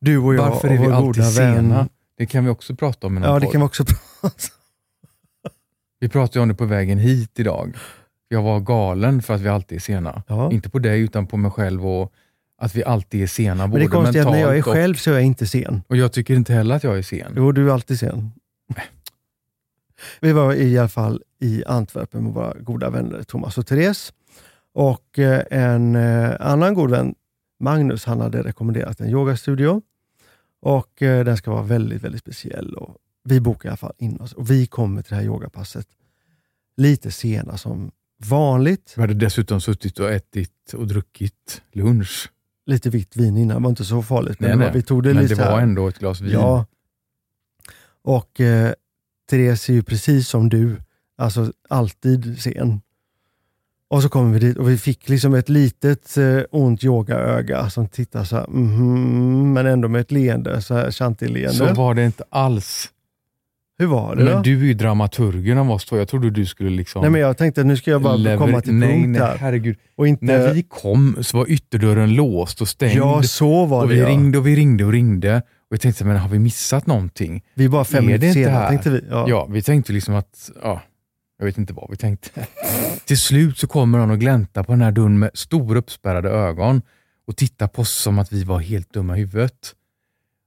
Du 0.00 0.18
och 0.18 0.34
jag 0.34 0.50
Varför 0.50 0.68
och 0.68 0.74
är 0.74 0.78
vi 0.78 0.86
alltid 0.92 1.24
sena? 1.24 1.76
vän. 1.78 1.88
Det 2.18 2.26
kan 2.26 2.44
vi 2.44 2.50
också 2.50 2.76
prata 2.76 3.06
om 3.06 3.16
i 3.16 3.20
någon 3.20 3.30
Ja, 3.30 3.38
det 3.38 3.46
podd. 3.46 3.52
kan 3.52 3.60
vi 3.60 3.66
också 3.66 3.84
prata 4.20 4.36
Vi 6.00 6.08
pratade 6.08 6.40
om 6.42 6.48
det 6.48 6.54
på 6.54 6.64
vägen 6.64 6.98
hit 6.98 7.38
idag. 7.40 7.76
Jag 8.28 8.42
var 8.42 8.60
galen 8.60 9.22
för 9.22 9.34
att 9.34 9.40
vi 9.40 9.48
alltid 9.48 9.76
är 9.76 9.80
sena. 9.80 10.22
Ja. 10.26 10.52
Inte 10.52 10.70
på 10.70 10.78
dig, 10.78 11.00
utan 11.00 11.26
på 11.26 11.36
mig 11.36 11.50
själv 11.50 11.86
och 11.86 12.12
att 12.58 12.74
vi 12.74 12.84
alltid 12.84 13.22
är 13.22 13.26
sena. 13.26 13.66
Men 13.66 13.78
det 13.78 13.84
är 13.84 13.88
konstigt 13.88 14.26
att 14.26 14.30
när 14.32 14.40
jag 14.40 14.58
är 14.58 14.62
själv 14.62 14.94
så 14.94 15.10
är 15.10 15.14
jag 15.14 15.22
inte 15.22 15.46
sen. 15.46 15.82
Och, 15.86 15.90
och 15.90 15.96
jag 15.96 16.12
tycker 16.12 16.34
inte 16.34 16.52
heller 16.52 16.74
att 16.76 16.84
jag 16.84 16.98
är 16.98 17.02
sen. 17.02 17.32
Jo, 17.36 17.52
du 17.52 17.68
är 17.68 17.72
alltid 17.74 17.98
sen. 17.98 18.32
Vi 20.20 20.32
var 20.32 20.54
i 20.54 20.78
alla 20.78 20.88
fall 20.88 21.22
i 21.40 21.64
Antwerpen 21.66 22.24
med 22.24 22.32
våra 22.32 22.54
goda 22.60 22.90
vänner 22.90 23.22
Thomas 23.22 23.58
och 23.58 23.66
Therese. 23.66 24.12
Och 24.74 25.18
eh, 25.18 25.42
en 25.50 25.96
eh, 25.96 26.36
annan 26.40 26.74
god 26.74 26.90
vän, 26.90 27.14
Magnus, 27.60 28.04
han 28.04 28.20
hade 28.20 28.42
rekommenderat 28.42 29.00
en 29.00 29.08
yogastudio. 29.08 29.82
Och 30.60 31.02
eh, 31.02 31.24
den 31.24 31.36
ska 31.36 31.50
vara 31.50 31.62
väldigt, 31.62 32.02
väldigt 32.02 32.20
speciell. 32.20 32.74
Och 32.74 32.96
vi 33.24 33.40
bokar 33.40 33.68
i 33.68 33.70
alla 33.70 33.76
fall 33.76 33.92
in 33.98 34.20
oss 34.20 34.32
och 34.32 34.50
vi 34.50 34.66
kommer 34.66 35.02
till 35.02 35.10
det 35.10 35.16
här 35.16 35.24
yogapasset 35.24 35.86
lite 36.76 37.10
sena 37.10 37.56
som 37.56 37.90
vanligt. 38.24 38.92
Vi 38.96 39.00
hade 39.00 39.14
dessutom 39.14 39.60
suttit 39.60 39.98
och 40.00 40.10
ätit 40.10 40.74
och 40.74 40.86
druckit 40.86 41.62
lunch. 41.72 42.30
Lite 42.66 42.90
vitt 42.90 43.16
vin 43.16 43.36
innan, 43.36 43.56
det 43.56 43.62
var 43.62 43.70
inte 43.70 43.84
så 43.84 44.02
farligt. 44.02 44.40
Men, 44.40 44.50
Nej, 44.50 44.58
nej. 44.58 44.70
vi 44.74 44.82
tog 44.82 45.02
det 45.02 45.14
Men 45.14 45.22
lite 45.22 45.34
det 45.34 45.40
var 45.44 45.50
här. 45.56 45.62
ändå 45.62 45.88
ett 45.88 45.98
glas 45.98 46.20
vin. 46.20 46.32
Ja. 46.32 46.66
Och 48.02 48.40
eh, 48.40 48.72
Therese 49.30 49.68
är 49.68 49.72
ju 49.72 49.82
precis 49.82 50.28
som 50.28 50.48
du, 50.48 50.76
alltså 51.18 51.52
alltid 51.68 52.38
sen. 52.42 52.80
Och 53.90 54.02
så 54.02 54.08
kommer 54.08 54.32
vi 54.32 54.38
dit 54.38 54.56
och 54.56 54.68
vi 54.68 54.78
fick 54.78 55.08
liksom 55.08 55.34
ett 55.34 55.48
litet 55.48 56.16
eh, 56.16 56.40
ont 56.50 56.84
yogaöga 56.84 57.70
som 57.70 57.88
tittar 57.88 58.24
så 58.24 58.36
här, 58.36 58.46
mhm, 58.48 59.52
men 59.52 59.66
ändå 59.66 59.88
med 59.88 60.00
ett 60.00 60.10
leende, 60.10 60.62
så 60.62 60.74
här 60.74 60.90
shanty-leende. 60.90 61.54
Så 61.54 61.74
var 61.74 61.94
det 61.94 62.04
inte 62.04 62.24
alls. 62.30 62.88
Hur 63.78 63.86
var 63.86 64.16
det 64.16 64.24
då? 64.24 64.30
Men 64.34 64.42
du 64.42 64.60
är 64.60 64.64
ju 64.64 64.74
dramaturgen 64.74 65.58
av 65.58 65.70
oss 65.70 65.84
två. 65.84 65.96
Jag 65.96 66.08
trodde 66.08 66.30
du 66.30 66.46
skulle 66.46 66.70
liksom... 66.70 67.02
Nej 67.02 67.10
men 67.10 67.20
jag 67.20 67.36
tänkte 67.38 67.60
att 67.60 67.66
nu 67.66 67.76
ska 67.76 67.90
jag 67.90 68.02
bara 68.02 68.16
lever- 68.16 68.38
komma 68.38 68.60
till 68.60 68.74
nej, 68.74 68.88
punkt 68.92 69.08
nej, 69.18 69.20
här. 69.20 69.36
herregud. 69.38 69.76
Och 69.96 70.08
inte, 70.08 70.24
När 70.24 70.54
vi 70.54 70.62
kom 70.62 71.16
så 71.20 71.36
var 71.36 71.50
ytterdörren 71.50 72.14
låst 72.14 72.60
och 72.60 72.68
stängd. 72.68 72.96
ja, 72.98 73.22
så 73.22 73.66
var 73.66 73.82
och 73.82 73.88
det 73.88 73.94
vi 73.94 74.00
ja. 74.00 74.08
ringde 74.08 74.38
och 74.38 74.46
vi 74.46 74.56
ringde 74.56 74.84
och 74.84 74.92
ringde. 74.92 75.42
Och 75.70 75.74
jag 75.74 75.80
tänkte, 75.80 76.04
men 76.04 76.16
har 76.16 76.28
vi 76.28 76.38
missat 76.38 76.86
någonting? 76.86 77.44
Vi 77.54 77.64
är 77.64 77.68
bara 77.68 77.84
fem 77.84 78.06
minuter 78.06 78.32
senare 78.32 78.68
tänkte 78.68 78.90
vi. 78.90 79.04
Ja. 79.10 79.24
Ja, 79.28 79.46
vi 79.50 79.62
tänkte 79.62 79.92
liksom 79.92 80.14
att, 80.14 80.50
ja, 80.62 80.82
jag 81.38 81.46
vet 81.46 81.58
inte 81.58 81.72
vad 81.72 81.90
vi 81.90 81.96
tänkte. 81.96 82.46
Till 83.04 83.18
slut 83.18 83.58
så 83.58 83.66
kommer 83.66 83.98
han 83.98 84.10
och 84.10 84.18
gläntar 84.20 84.62
på 84.62 84.72
den 84.72 84.82
här 84.82 84.92
dörren 84.92 85.18
med 85.18 85.30
stora 85.34 85.78
uppspärrade 85.78 86.28
ögon 86.30 86.82
och 87.26 87.36
tittar 87.36 87.68
på 87.68 87.82
oss 87.82 87.90
som 87.92 88.18
att 88.18 88.32
vi 88.32 88.44
var 88.44 88.58
helt 88.60 88.92
dumma 88.92 89.16
i 89.16 89.20
huvudet. 89.20 89.74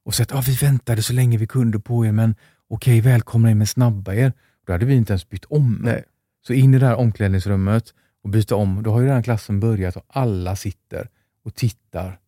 Och 0.06 0.16
säger 0.16 0.32
att 0.34 0.38
ah, 0.40 0.44
vi 0.48 0.56
väntade 0.56 1.04
så 1.04 1.14
länge 1.14 1.38
vi 1.38 1.48
kunde 1.48 1.80
på 1.80 2.06
er, 2.06 2.12
men 2.12 2.36
okej, 2.70 3.02
välkomna 3.02 3.52
in 3.52 3.58
men 3.58 3.68
snabba 3.68 4.14
er. 4.14 4.34
Då 4.68 4.74
hade 4.74 4.86
vi 4.86 4.96
inte 4.96 5.14
ens 5.14 5.30
bytt 5.30 5.46
om. 5.46 5.80
Nej. 5.84 6.04
Så 6.48 6.54
in 6.54 6.74
i 6.74 6.80
det 6.80 6.86
här 6.86 6.96
omklädningsrummet 6.96 7.94
och 8.24 8.30
byta 8.30 8.56
om. 8.56 8.84
Då 8.84 8.92
har 8.92 9.02
ju 9.02 9.08
den 9.08 9.24
klassen 9.24 9.60
börjat 9.60 9.96
och 9.96 10.06
alla 10.08 10.56
sitter 10.56 11.08
och 11.46 11.56
tittar 11.56 12.20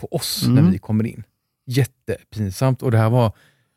på 0.00 0.06
oss 0.12 0.42
Mm. 0.46 0.64
när 0.64 0.72
vi 0.72 0.78
kommer 0.78 1.06
in. 1.06 1.24
Jättepinsamt. 1.66 2.82
Och 2.82 2.90
det 2.90 2.98
här 2.98 3.10
var 3.10 3.32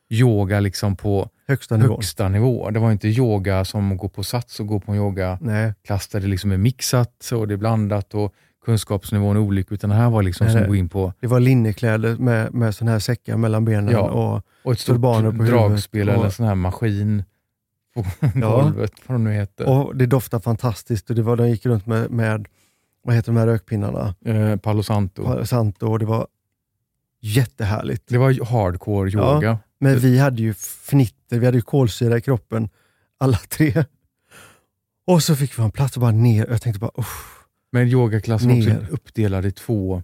yoga 0.10 0.60
liksom 0.60 0.96
på 0.96 1.30
Högsta 1.48 1.78
högsta 1.78 2.30
nivå. 2.30 2.70
Det 2.70 2.80
var 2.80 2.92
inte 2.92 3.08
yoga 3.08 3.66
som 3.66 3.98
går 3.98 4.10
på 4.10 4.24
sats 4.24 4.60
och 4.60 4.68
går 4.68 4.80
på 4.80 4.92
en 4.92 4.98
yogaklass 4.98 6.08
där 6.08 6.20
det 6.20 6.28
liksom 6.28 6.52
är 6.52 6.58
mixat 6.58 7.32
och 7.34 7.48
det 7.48 7.54
är 7.54 7.58
blandat 7.58 8.14
och 8.14 8.34
kunskapsnivån 8.66 9.36
är 9.36 9.40
olika. 9.40 9.74
Utan 9.76 9.90
det 9.90 9.96
här 9.96 10.10
var 10.10 10.24
liksom 10.24 10.48
Nej, 10.48 10.56
som 10.58 10.68
gå 10.68 10.76
in 10.76 10.90
på 10.90 11.14
det 11.20 11.28
var 11.28 11.40
linnekläder 11.40 12.16
med, 12.18 12.54
med 12.54 12.76
såna 12.76 12.92
här 12.92 13.00
säckar 13.00 13.38
mellan 13.38 13.66
benen. 13.66 13.90
Ja. 13.94 14.00
Och, 14.02 14.42
och 14.64 14.72
ett 14.74 14.80
stort 14.80 15.02
dragspel 15.48 16.10
och- 16.10 16.16
eller 16.16 16.26
en 16.26 16.32
sån 16.32 16.46
här 16.46 16.56
maskin 16.56 17.24
på 17.96 18.06
Ja. 18.36 18.62
golvet, 18.62 18.92
vad 19.08 19.20
nu 19.20 19.32
heter. 19.34 19.70
och 19.70 19.96
det 19.96 20.06
doftade 20.06 20.44
fantastiskt 20.44 21.10
och 21.10 21.16
det 21.16 21.22
var, 21.22 21.36
de 21.36 21.50
gick 21.50 21.66
runt 21.66 21.86
med, 21.86 22.12
med 22.12 22.46
vad 23.04 23.16
heter 23.16 23.32
de 23.32 23.38
här 23.40 23.48
rökpinnarna? 23.48 24.16
eh, 24.26 24.56
Palo 24.56 24.84
Santo. 24.84 25.46
Santo 25.46 25.88
och 25.92 26.00
det 26.00 26.06
var 26.06 26.28
jättehärligt. 27.26 28.04
Det 28.08 28.18
var 28.18 28.46
hardcore 28.46 29.10
Ja. 29.10 29.36
yoga. 29.36 29.60
Men 29.80 30.00
vi 30.00 30.20
hade 30.20 30.42
ju 30.42 30.54
fnitter, 30.54 31.40
vi 31.40 31.46
hade 31.46 31.58
ju 31.58 31.62
kolsyra 31.62 32.18
i 32.18 32.22
kroppen 32.22 32.70
alla 33.18 33.38
tre. 33.38 33.86
Och 35.08 35.24
så 35.24 35.36
fick 35.36 35.60
vi 35.60 35.64
en 35.64 35.72
plats 35.72 35.96
och 35.98 36.02
bara 36.02 36.12
ner. 36.12 36.48
Jag 36.50 36.62
tänkte 36.62 36.80
bara, 36.80 36.92
usch. 37.00 37.46
Men 37.72 37.88
yogaklassen 37.88 38.50
var 38.50 38.58
också 38.58 38.94
uppdelad 38.94 39.46
i 39.46 39.52
två 39.52 40.04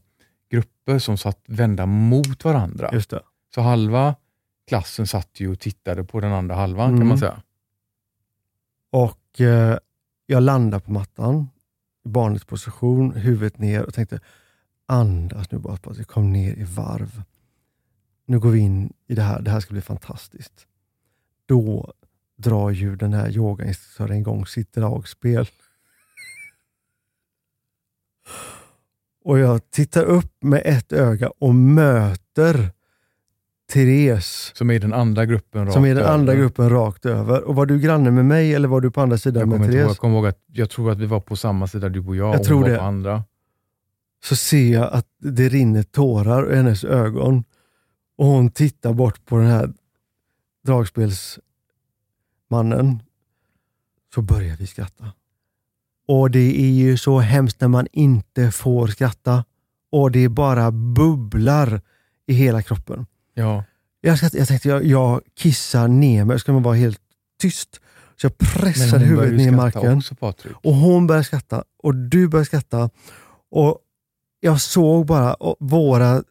grupper 0.52 1.00
som 1.00 1.18
satt 1.18 1.40
vända 1.48 1.86
mot 1.86 2.44
varandra. 2.46 2.90
Just 2.94 3.10
det. 3.10 3.22
Så 3.56 3.62
halva 3.62 4.16
klassen 4.68 5.08
satt 5.08 5.40
ju 5.40 5.52
och 5.52 5.60
tittade 5.60 6.04
på 6.04 6.20
den 6.20 6.32
andra 6.34 6.56
halvan 6.56 6.88
kan 6.90 6.96
Mm. 6.96 7.08
man 7.08 7.18
säga. 7.18 7.42
Och 8.92 9.42
eh, 9.42 9.78
jag 10.26 10.44
landade 10.44 10.84
på 10.84 10.92
mattan, 10.92 11.50
i 12.06 12.10
barnets 12.10 12.46
position, 12.46 13.12
huvudet 13.14 13.58
ner 13.60 13.84
och 13.84 13.94
tänkte 13.94 14.20
andas 14.92 15.52
nu 15.52 15.58
bara, 15.60 15.78
Patrik, 15.78 16.08
kom 16.08 16.32
ner 16.34 16.54
i 16.60 16.64
varv. 16.64 17.22
Nu 18.26 18.40
går 18.40 18.50
vi 18.52 18.60
in 18.60 18.94
i 19.08 19.16
det 19.16 19.22
här, 19.22 19.42
det 19.42 19.52
här 19.52 19.60
ska 19.60 19.72
bli 19.74 19.82
fantastiskt. 19.82 20.68
Då 21.46 21.94
drar 22.38 22.70
ju 22.70 22.96
den 22.96 23.14
här 23.14 23.30
yogainstruktören 23.38 24.18
igång 24.18 24.46
sitt 24.46 24.74
dragspel. 24.74 25.48
Och 29.24 29.40
jag 29.40 29.72
tittar 29.72 30.04
upp 30.04 30.44
med 30.44 30.62
ett 30.66 30.92
öga 30.94 31.30
och 31.40 31.56
möter 31.56 32.70
Therese 33.74 34.52
Som 34.56 34.72
är 34.72 34.80
den 34.80 34.94
andra 34.94 35.26
gruppen 35.26 35.72
som 35.72 35.82
rakt 35.84 35.92
är 35.92 35.96
den 35.96 36.06
andra 36.14 36.34
över. 36.34 36.42
gruppen 36.44 36.70
rakt 36.70 37.06
över. 37.06 37.42
Och 37.44 37.56
var 37.56 37.66
du 37.66 37.80
granne 37.80 38.12
med 38.12 38.26
mig 38.26 38.54
eller 38.54 38.68
var 38.68 38.82
du 38.82 38.92
på 38.92 39.02
andra 39.02 39.18
sidan 39.18 39.40
Jag 39.40 39.48
med 39.50 39.56
inte 39.56 39.66
ihåg, 39.68 39.74
Therese? 39.74 39.88
jag 39.90 39.98
kommer 39.98 40.16
ihåg 40.16 40.28
att 40.28 40.40
jag 40.48 40.70
tror 40.70 40.92
att 40.92 40.98
vi 40.98 41.06
var 41.06 41.20
på 41.20 41.36
samma 41.36 41.68
sida 41.68 41.90
du 41.90 42.00
och 42.00 42.16
jag, 42.16 42.34
Jag 42.34 42.40
och 42.40 42.46
tror 42.46 42.56
hon 42.56 42.64
var 42.64 42.70
det. 42.70 42.78
på 42.78 42.84
andra. 42.84 43.24
Så 44.24 44.36
ser 44.36 44.74
jag 44.74 44.94
att 44.94 45.08
det 45.20 45.50
rinner 45.50 45.84
tårar 45.84 46.52
ur 46.52 46.56
hennes 46.56 46.84
ögon. 46.84 47.44
Och 48.18 48.26
hon 48.26 48.52
tittar 48.52 48.94
bort 48.94 49.26
på 49.26 49.38
den 49.38 49.48
här 49.48 49.74
dragspelsmannen. 50.66 53.04
Så 54.14 54.22
börjar 54.22 54.56
vi 54.56 54.68
skratta. 54.68 55.12
Och 56.08 56.32
det 56.32 56.62
är 56.62 56.72
ju 56.72 56.98
så 56.98 57.20
hemskt 57.20 57.62
när 57.62 57.68
man 57.68 57.88
inte 57.92 58.52
får 58.52 58.88
skratta. 58.88 59.46
Och 59.92 60.12
det 60.12 60.30
bara 60.30 60.72
bubblar 60.72 61.82
i 62.28 62.34
hela 62.34 62.62
kroppen. 62.62 63.06
Ja. 63.34 63.64
Jag, 64.02 64.18
skratt, 64.18 64.34
jag 64.34 64.48
tänkte 64.48 64.70
jag, 64.70 64.86
jag 64.86 65.22
kissar 65.36 65.88
ner 65.88 66.26
mig, 66.26 66.40
ska 66.40 66.54
man 66.54 66.64
vara 66.64 66.76
helt 66.76 67.02
tyst. 67.40 67.80
Så 68.16 68.26
jag 68.26 68.38
pressade 68.38 69.06
hon 69.06 69.10
huvudet 69.10 69.38
ner 69.38 69.48
i 69.48 69.52
marken. 69.52 69.98
också. 69.98 70.16
Och 70.64 70.74
hon 70.74 71.08
började 71.08 71.24
skratta 71.24 71.64
och 71.84 71.96
du 71.96 72.28
började 72.28 72.46
skratta. 72.46 72.90
Och 73.52 73.80
jag 74.44 74.62
såg 74.62 75.06
bara 75.06 75.36
våra 75.60 76.24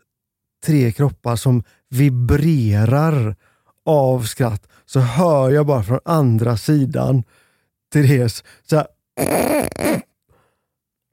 tre 0.65 0.93
kroppar 0.93 1.37
som 1.37 1.63
vibrerar 1.89 3.37
av 3.85 4.23
skratt. 4.23 4.69
Så 4.87 5.01
hör 5.01 5.51
jag 5.51 5.67
bara 5.67 5.83
från 5.83 6.01
andra 6.05 6.57
sidan 6.57 7.25
Therese 7.93 8.45
så 8.63 8.77
här, 8.77 8.87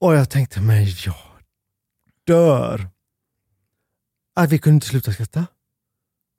Och 0.02 0.16
jag 0.16 0.30
tänkte, 0.30 0.62
men 0.62 0.86
jag 0.86 1.16
dör. 2.24 2.90
Att 4.36 4.52
vi 4.52 4.60
kunde 4.60 4.76
inte 4.76 4.88
sluta 4.88 5.14
skratta. 5.14 5.46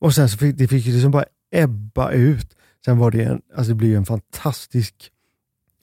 Och 0.00 0.14
sen 0.14 0.28
så 0.28 0.38
fick 0.38 0.56
det 0.56 0.68
fick 0.68 0.86
liksom 0.86 1.10
bara 1.10 1.24
ebba 1.50 2.10
ut. 2.10 2.56
Sen 2.84 2.98
var 2.98 3.10
det 3.10 3.24
en, 3.24 3.42
alltså 3.56 3.68
det 3.68 3.74
blev 3.74 3.96
en 3.96 4.06
fantastisk 4.06 5.12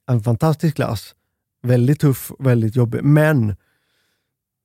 en 0.08 0.24
fantastisk 0.24 0.76
klass. 0.76 1.16
Väldigt 1.64 2.00
tuff, 2.00 2.32
väldigt 2.40 2.76
jobbig. 2.76 3.04
Men 3.04 3.56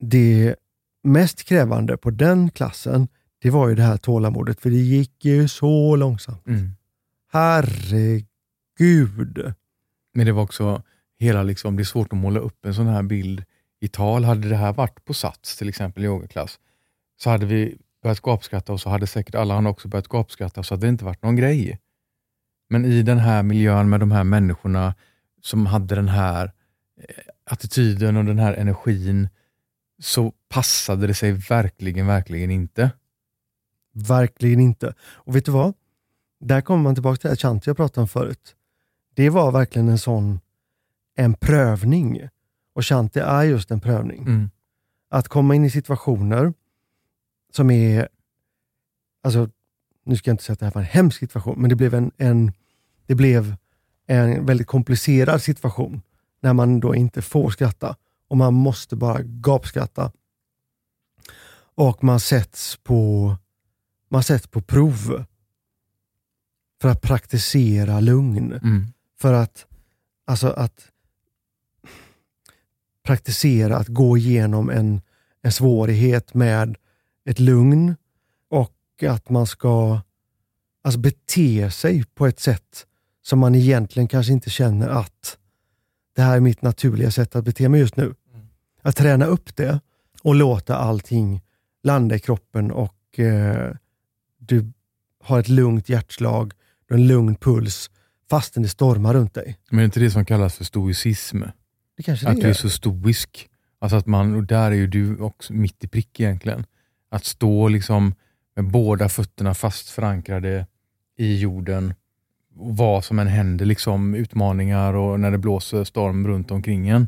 det 0.01 0.55
mest 1.03 1.43
krävande 1.43 1.97
på 1.97 2.09
den 2.09 2.49
klassen, 2.49 3.07
det 3.41 3.49
var 3.49 3.69
ju 3.69 3.75
det 3.75 3.83
här 3.83 3.97
tålamodet. 3.97 4.61
För 4.61 4.69
det 4.69 4.75
gick 4.75 5.25
ju 5.25 5.47
så 5.47 5.95
långsamt. 5.95 6.47
Mm. 6.47 6.69
Herregud. 7.31 8.73
Men 10.13 10.25
det 10.25 10.31
var 10.31 10.43
också 10.43 10.83
hela, 11.19 11.43
liksom, 11.43 11.75
det 11.75 11.81
är 11.81 11.85
svårt 11.85 12.13
att 12.13 12.19
måla 12.19 12.39
upp 12.39 12.65
en 12.65 12.73
sån 12.73 12.87
här 12.87 13.03
bild 13.03 13.43
i 13.79 13.87
tal. 13.87 14.23
Hade 14.23 14.49
det 14.49 14.55
här 14.55 14.73
varit 14.73 15.05
på 15.05 15.13
Sats, 15.13 15.57
till 15.57 15.69
exempel 15.69 16.03
yogaklass, 16.03 16.59
så 17.17 17.29
hade 17.29 17.45
vi 17.45 17.77
börjat 18.03 18.21
gapskratta 18.21 18.73
och 18.73 18.81
så 18.81 18.89
hade 18.89 19.07
säkert 19.07 19.35
alla 19.35 19.55
andra 19.55 19.71
också 19.71 19.87
börjat 19.87 20.07
gapskratta, 20.07 20.63
så 20.63 20.73
hade 20.73 20.85
det 20.85 20.89
inte 20.89 21.05
varit 21.05 21.23
någon 21.23 21.35
grej. 21.35 21.79
Men 22.69 22.85
i 22.85 23.03
den 23.03 23.17
här 23.17 23.43
miljön 23.43 23.89
med 23.89 23.99
de 23.99 24.11
här 24.11 24.23
människorna 24.23 24.95
som 25.41 25.65
hade 25.65 25.95
den 25.95 26.07
här 26.07 26.51
eh, 26.97 27.15
attityden 27.45 28.17
och 28.17 28.25
den 28.25 28.39
här 28.39 28.53
energin, 28.53 29.29
så 30.01 30.33
passade 30.49 31.07
det 31.07 31.13
sig 31.13 31.31
verkligen, 31.31 32.07
verkligen 32.07 32.51
inte. 32.51 32.91
Verkligen 33.93 34.59
inte. 34.59 34.93
Och 35.01 35.35
vet 35.35 35.45
du 35.45 35.51
vad? 35.51 35.73
Där 36.39 36.61
kommer 36.61 36.83
man 36.83 36.95
tillbaka 36.95 37.17
till 37.17 37.27
det 37.27 37.29
här 37.29 37.35
Shanti 37.35 37.69
jag 37.69 37.77
pratade 37.77 38.01
om 38.01 38.07
förut. 38.07 38.55
Det 39.13 39.29
var 39.29 39.51
verkligen 39.51 39.89
en 39.89 39.99
sån 39.99 40.39
en 41.15 41.33
prövning. 41.33 42.21
Och 42.73 42.85
Shanti 42.85 43.19
är 43.19 43.43
just 43.43 43.71
en 43.71 43.79
prövning. 43.79 44.21
Mm. 44.21 44.49
Att 45.09 45.27
komma 45.27 45.55
in 45.55 45.65
i 45.65 45.69
situationer 45.69 46.53
som 47.51 47.71
är, 47.71 48.07
alltså 49.23 49.49
nu 50.05 50.15
ska 50.15 50.29
jag 50.29 50.33
inte 50.33 50.43
säga 50.43 50.53
att 50.53 50.59
det 50.59 50.65
här 50.65 50.73
var 50.73 50.81
en 50.81 50.87
hemsk 50.87 51.19
situation, 51.19 51.61
men 51.61 51.69
det 51.69 51.75
blev 51.75 51.93
en, 51.93 52.11
en, 52.17 52.53
det 53.05 53.15
blev 53.15 53.55
en 54.07 54.45
väldigt 54.45 54.67
komplicerad 54.67 55.41
situation 55.41 56.01
när 56.39 56.53
man 56.53 56.79
då 56.79 56.95
inte 56.95 57.21
får 57.21 57.49
skratta 57.49 57.95
och 58.31 58.37
man 58.37 58.53
måste 58.53 58.95
bara 58.95 59.21
gapskratta. 59.21 60.11
Och 61.75 62.03
man 62.03 62.19
sätts 62.19 62.77
på, 62.83 63.35
man 64.09 64.23
sätts 64.23 64.47
på 64.47 64.61
prov. 64.61 65.25
för 66.81 66.89
att 66.89 67.01
praktisera 67.01 67.99
lugn. 67.99 68.53
Mm. 68.53 68.87
För 69.19 69.33
att, 69.33 69.65
alltså 70.25 70.47
att 70.47 70.91
praktisera 73.03 73.77
att 73.77 73.87
gå 73.87 74.17
igenom 74.17 74.69
en, 74.69 75.01
en 75.41 75.51
svårighet 75.51 76.33
med 76.33 76.77
ett 77.25 77.39
lugn 77.39 77.95
och 78.49 79.03
att 79.07 79.29
man 79.29 79.47
ska 79.47 80.01
alltså 80.81 80.99
bete 80.99 81.71
sig 81.71 82.03
på 82.03 82.27
ett 82.27 82.39
sätt 82.39 82.87
som 83.21 83.39
man 83.39 83.55
egentligen 83.55 84.07
kanske 84.07 84.33
inte 84.33 84.49
känner 84.49 84.89
att 84.89 85.37
det 86.15 86.21
här 86.21 86.35
är 86.35 86.39
mitt 86.39 86.61
naturliga 86.61 87.11
sätt 87.11 87.35
att 87.35 87.45
bete 87.45 87.69
mig 87.69 87.79
just 87.79 87.95
nu. 87.95 88.15
Att 88.81 88.95
träna 88.95 89.25
upp 89.25 89.55
det 89.55 89.79
och 90.23 90.35
låta 90.35 90.75
allting 90.75 91.41
landa 91.83 92.15
i 92.15 92.19
kroppen 92.19 92.71
och 92.71 93.19
eh, 93.19 93.71
du 94.37 94.71
har 95.23 95.39
ett 95.39 95.49
lugnt 95.49 95.89
hjärtslag, 95.89 96.53
du 96.87 96.93
har 96.93 96.99
en 96.99 97.07
lugn 97.07 97.35
puls 97.35 97.89
fastän 98.29 98.63
det 98.63 98.69
stormar 98.69 99.13
runt 99.13 99.33
dig. 99.33 99.57
Men 99.69 99.79
är 99.79 99.81
det 99.81 99.85
inte 99.85 99.99
det 99.99 100.11
som 100.11 100.25
kallas 100.25 100.55
för 100.55 100.63
stoicism? 100.63 101.41
Det 101.97 102.03
kanske 102.03 102.27
Att 102.27 102.35
det 102.35 102.41
du 102.41 102.45
är. 102.47 102.49
är 102.49 102.53
så 102.53 102.69
stoisk. 102.69 103.49
Alltså 103.79 103.95
att 103.97 104.05
man, 104.05 104.35
och 104.35 104.43
där 104.43 104.71
är 104.71 104.75
ju 104.75 104.87
du 104.87 105.17
också 105.17 105.53
mitt 105.53 105.83
i 105.83 105.87
prick 105.87 106.19
egentligen. 106.19 106.65
Att 107.09 107.25
stå 107.25 107.67
liksom 107.67 108.15
med 108.55 108.71
båda 108.71 109.09
fötterna 109.09 109.53
fast 109.53 109.89
förankrade 109.89 110.67
i 111.17 111.39
jorden. 111.39 111.93
Och 112.55 112.77
vad 112.77 113.03
som 113.03 113.19
än 113.19 113.27
händer, 113.27 113.65
liksom 113.65 114.15
utmaningar 114.15 114.93
och 114.93 115.19
när 115.19 115.31
det 115.31 115.37
blåser 115.37 115.83
storm 115.83 116.27
runt 116.27 116.51
omkring 116.51 116.89
en. 116.89 117.07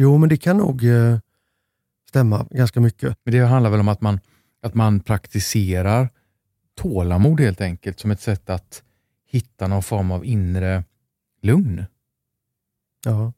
Jo, 0.00 0.18
men 0.18 0.28
det 0.28 0.36
kan 0.36 0.56
nog 0.56 0.84
eh, 0.84 1.18
stämma 2.08 2.46
ganska 2.50 2.80
mycket. 2.80 3.18
Men 3.24 3.34
det 3.34 3.40
handlar 3.46 3.70
väl 3.70 3.80
om 3.80 3.88
att 3.88 4.00
man, 4.00 4.20
att 4.62 4.74
man 4.74 5.00
praktiserar 5.00 6.10
tålamod 6.76 7.40
helt 7.40 7.60
enkelt 7.60 8.00
som 8.00 8.10
ett 8.10 8.20
sätt 8.20 8.50
att 8.50 8.82
hitta 9.26 9.66
någon 9.66 9.82
form 9.82 10.10
av 10.10 10.24
inre 10.24 10.84
lugn. 11.42 11.84
Ja. 13.04 13.32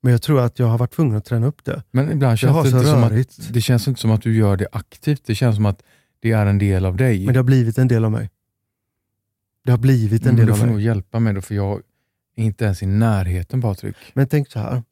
Men 0.00 0.12
jag 0.12 0.22
tror 0.22 0.40
att 0.40 0.58
jag 0.58 0.66
har 0.66 0.78
varit 0.78 0.92
tvungen 0.92 1.16
att 1.16 1.24
träna 1.24 1.46
upp 1.46 1.64
det. 1.64 1.82
Men 1.90 2.12
ibland 2.12 2.38
känns 2.38 2.62
det, 2.62 2.68
inte 2.68 2.90
som 2.90 3.04
att, 3.04 3.52
det 3.54 3.60
känns 3.60 3.88
inte 3.88 4.00
som 4.00 4.10
att 4.10 4.22
du 4.22 4.36
gör 4.36 4.56
det 4.56 4.68
aktivt. 4.72 5.24
Det 5.24 5.34
känns 5.34 5.56
som 5.56 5.66
att 5.66 5.82
det 6.20 6.32
är 6.32 6.46
en 6.46 6.58
del 6.58 6.86
av 6.86 6.96
dig. 6.96 7.24
Men 7.24 7.34
det 7.34 7.38
har 7.38 7.44
blivit 7.44 7.78
en 7.78 7.88
del 7.88 8.04
av 8.04 8.10
mig. 8.10 8.30
Det 9.64 9.70
har 9.70 9.78
blivit 9.78 10.22
en 10.22 10.28
Men 10.28 10.36
del 10.36 10.46
du 10.46 10.52
av 10.52 10.56
får 10.56 10.64
mig. 10.66 10.72
nog 10.74 10.82
hjälpa 10.82 11.20
mig 11.20 11.34
då, 11.34 11.40
för 11.40 11.54
jag 11.54 11.82
är 12.36 12.44
inte 12.44 12.64
ens 12.64 12.82
i 12.82 12.86
närheten 12.86 13.62
Patrik. 13.62 13.96
Men 14.14 14.28
tänk 14.28 14.50
så 14.50 14.58
här. 14.58 14.82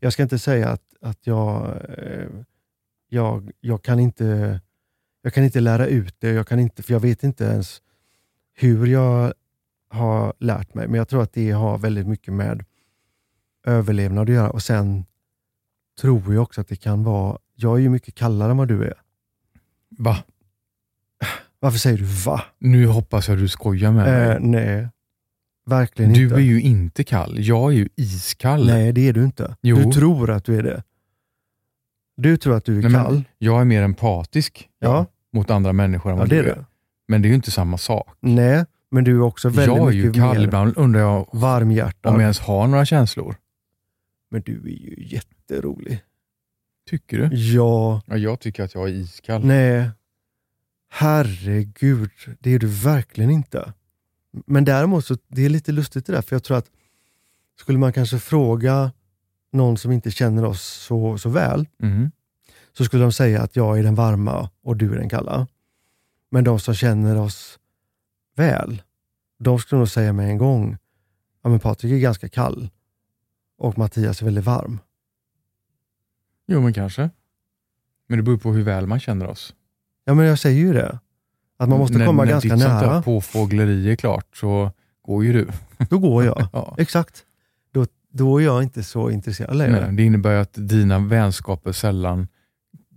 Jag 0.00 0.12
ska 0.12 0.22
inte 0.22 0.38
säga 0.38 0.68
att, 0.68 0.82
att 1.00 1.26
jag, 1.26 1.76
eh, 1.98 2.28
jag, 3.08 3.50
jag, 3.60 3.82
kan 3.82 3.98
inte, 4.00 4.60
jag 5.22 5.34
kan 5.34 5.44
inte 5.44 5.60
lära 5.60 5.86
ut 5.86 6.14
det, 6.18 6.30
jag 6.30 6.46
kan 6.46 6.58
inte, 6.58 6.82
för 6.82 6.92
jag 6.92 7.00
vet 7.00 7.24
inte 7.24 7.44
ens 7.44 7.82
hur 8.54 8.86
jag 8.86 9.32
har 9.90 10.32
lärt 10.38 10.74
mig. 10.74 10.88
Men 10.88 10.98
jag 10.98 11.08
tror 11.08 11.22
att 11.22 11.32
det 11.32 11.50
har 11.50 11.78
väldigt 11.78 12.06
mycket 12.06 12.34
med 12.34 12.64
överlevnad 13.64 14.22
att 14.22 14.34
göra. 14.34 14.50
Och 14.50 14.62
sen 14.62 15.04
tror 16.00 16.34
jag 16.34 16.42
också 16.42 16.60
att 16.60 16.68
det 16.68 16.76
kan 16.76 17.04
vara, 17.04 17.38
jag 17.54 17.76
är 17.76 17.80
ju 17.80 17.88
mycket 17.88 18.14
kallare 18.14 18.50
än 18.50 18.56
vad 18.56 18.68
du 18.68 18.84
är. 18.84 19.02
Va? 19.90 20.16
Varför 21.60 21.78
säger 21.78 21.98
du 21.98 22.04
va? 22.04 22.42
Nu 22.58 22.86
hoppas 22.86 23.28
jag 23.28 23.38
du 23.38 23.48
skojar 23.48 23.92
med 23.92 24.04
mig. 24.04 24.30
Eh, 24.30 24.38
nej, 24.40 24.88
verkligen 25.68 26.12
Du 26.12 26.22
inte. 26.24 26.34
är 26.34 26.38
ju 26.40 26.60
inte 26.60 27.04
kall. 27.04 27.34
Jag 27.38 27.72
är 27.72 27.76
ju 27.76 27.88
iskall. 27.96 28.66
Nej, 28.66 28.92
det 28.92 29.08
är 29.08 29.12
du 29.12 29.24
inte. 29.24 29.56
Jo. 29.60 29.76
Du 29.76 29.92
tror 29.92 30.30
att 30.30 30.44
du 30.44 30.58
är 30.58 30.62
det. 30.62 30.82
Du 32.16 32.36
tror 32.36 32.56
att 32.56 32.64
du 32.64 32.78
är 32.78 32.82
Nej, 32.82 32.92
kall. 32.92 33.24
Jag 33.38 33.60
är 33.60 33.64
mer 33.64 33.82
empatisk 33.82 34.68
Ja. 34.78 35.06
mot 35.32 35.50
andra 35.50 35.72
människor 35.72 36.10
än 36.10 36.16
Ja, 36.16 36.20
vad 36.20 36.28
det 36.28 36.42
du 36.42 36.50
är 36.50 36.54
du. 36.56 36.64
Men 37.08 37.22
det 37.22 37.26
är 37.28 37.30
ju 37.30 37.34
inte 37.34 37.50
samma 37.50 37.78
sak. 37.78 38.08
Nej, 38.20 38.64
men 38.90 39.04
du 39.04 39.16
är 39.16 39.20
också 39.20 39.48
väldigt 39.48 39.76
Jag 39.76 39.88
är 39.88 39.92
ju 39.92 40.06
mycket 40.06 40.22
kall. 40.22 40.36
mer 40.38 40.44
Ibland 40.44 40.72
undrar 40.76 41.00
jag 41.00 41.28
varmhjärtad. 41.32 42.10
om 42.12 42.20
jag 42.20 42.22
ens 42.22 42.40
har 42.40 42.66
några 42.66 42.84
känslor. 42.86 43.36
Men 44.30 44.42
du 44.42 44.52
är 44.56 44.68
ju 44.68 44.94
jätterolig. 45.06 46.02
Tycker 46.90 47.18
du? 47.18 47.36
Ja, 47.36 48.02
Ja, 48.06 48.16
jag 48.16 48.40
tycker 48.40 48.62
att 48.62 48.74
jag 48.74 48.84
är 48.88 48.92
iskall. 48.92 49.44
nej. 49.46 49.90
Herregud, 50.90 52.10
det 52.40 52.50
är 52.54 52.58
du 52.58 52.66
verkligen 52.66 53.30
inte. 53.30 53.72
Men 54.46 54.64
däremot 54.64 55.04
så 55.04 55.16
det 55.28 55.44
är 55.44 55.48
lite 55.48 55.72
lustigt 55.72 56.06
det 56.06 56.12
där, 56.12 56.22
för 56.22 56.36
jag 56.36 56.44
tror 56.44 56.56
att 56.56 56.70
skulle 57.60 57.78
man 57.78 57.92
kanske 57.92 58.18
fråga 58.18 58.92
någon 59.52 59.78
som 59.78 59.92
inte 59.92 60.10
känner 60.10 60.44
oss 60.44 60.62
så, 60.62 61.18
så 61.18 61.28
väl, 61.28 61.66
Mhm. 61.78 62.10
så 62.72 62.84
skulle 62.84 63.02
de 63.02 63.12
säga 63.12 63.42
att 63.42 63.56
jag 63.56 63.78
är 63.78 63.82
den 63.82 63.94
varma 63.94 64.50
och 64.62 64.76
du 64.76 64.92
är 64.94 64.98
den 64.98 65.08
kalla. 65.08 65.46
Men 66.30 66.44
de 66.44 66.60
som 66.60 66.74
känner 66.74 67.16
oss 67.16 67.58
väl, 68.36 68.82
de 69.38 69.58
skulle 69.58 69.78
nog 69.78 69.88
säga 69.88 70.12
med 70.12 70.28
en 70.30 70.38
gång, 70.38 70.76
ja 71.42 71.50
men 71.50 71.60
Patrik 71.60 71.92
är 71.92 71.98
ganska 71.98 72.28
kall 72.28 72.70
och 73.58 73.78
Mattias 73.78 74.20
är 74.20 74.24
väldigt 74.24 74.44
varm. 74.44 74.78
Jo, 76.46 76.60
men 76.60 76.72
kanske. 76.72 77.10
Men 78.06 78.18
det 78.18 78.22
beror 78.22 78.38
på 78.38 78.52
hur 78.52 78.62
väl 78.62 78.86
man 78.86 79.00
känner 79.00 79.26
oss. 79.26 79.54
Ja 80.04 80.14
men 80.14 80.26
jag 80.26 80.38
säger 80.38 80.58
ju 80.60 80.72
det. 80.72 80.98
Att 81.58 81.68
man 81.68 81.78
måste 81.78 81.98
när, 81.98 82.06
komma 82.06 82.24
när 82.24 82.30
ganska 82.32 82.48
ditt 82.54 82.58
nära. 82.66 82.94
där 82.94 83.02
påfågleri 83.02 83.90
är 83.90 83.96
klart 83.96 84.36
så 84.36 84.70
går 85.02 85.24
ju 85.24 85.32
du. 85.32 85.48
Då 85.90 85.98
går 85.98 86.24
jag. 86.24 86.46
Ja. 86.52 86.74
Exakt. 86.78 87.24
Då, 87.72 87.86
då 88.12 88.40
är 88.40 88.44
jag 88.44 88.62
inte 88.62 88.82
så 88.82 89.10
intresserad 89.10 89.56
längre. 89.56 89.80
Nej, 89.86 89.96
det 89.96 90.02
innebär 90.02 90.32
ju 90.34 90.38
att 90.40 90.52
dina 90.54 90.98
vänskaper 90.98 91.72
sällan 91.72 92.28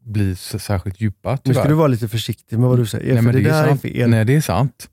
blir 0.03 0.36
särskilt 0.36 1.01
djupa 1.01 1.32
Nu 1.32 1.38
tyvärr. 1.43 1.59
ska 1.59 1.70
du 1.70 1.76
vara 1.76 1.88
lite 1.88 2.07
försiktig 2.07 2.59
med 2.59 2.70
vad 2.70 2.78
du 2.80 2.86
säger, 2.86 3.14
Nej, 3.14 3.24
för 3.24 3.34
det, 3.34 3.39
det 3.41 3.49
är 3.49 3.53
där 3.53 3.64
är 3.64 3.68
sant. 3.68 3.82
fel. 3.82 4.09
Nej, 4.09 4.26
det 4.26 4.36
är 4.36 4.41
sant. 4.41 4.89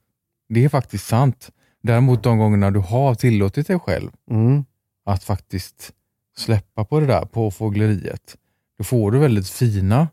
Det 0.48 0.64
är 0.64 0.68
faktiskt 0.68 1.06
sant. 1.06 1.50
Däremot 1.82 2.22
de 2.22 2.38
gångerna 2.38 2.70
du 2.70 2.78
har 2.80 3.14
tillåtit 3.14 3.66
dig 3.66 3.78
själv 3.78 4.10
Mm. 4.30 4.64
att 5.06 5.24
faktiskt 5.24 5.92
släppa 6.36 6.84
på 6.84 7.00
det 7.00 7.06
där 7.06 7.24
påfågleriet, 7.24 8.36
då 8.78 8.84
får 8.84 9.12
du 9.12 9.18
väldigt 9.18 9.48
fina 9.48 10.08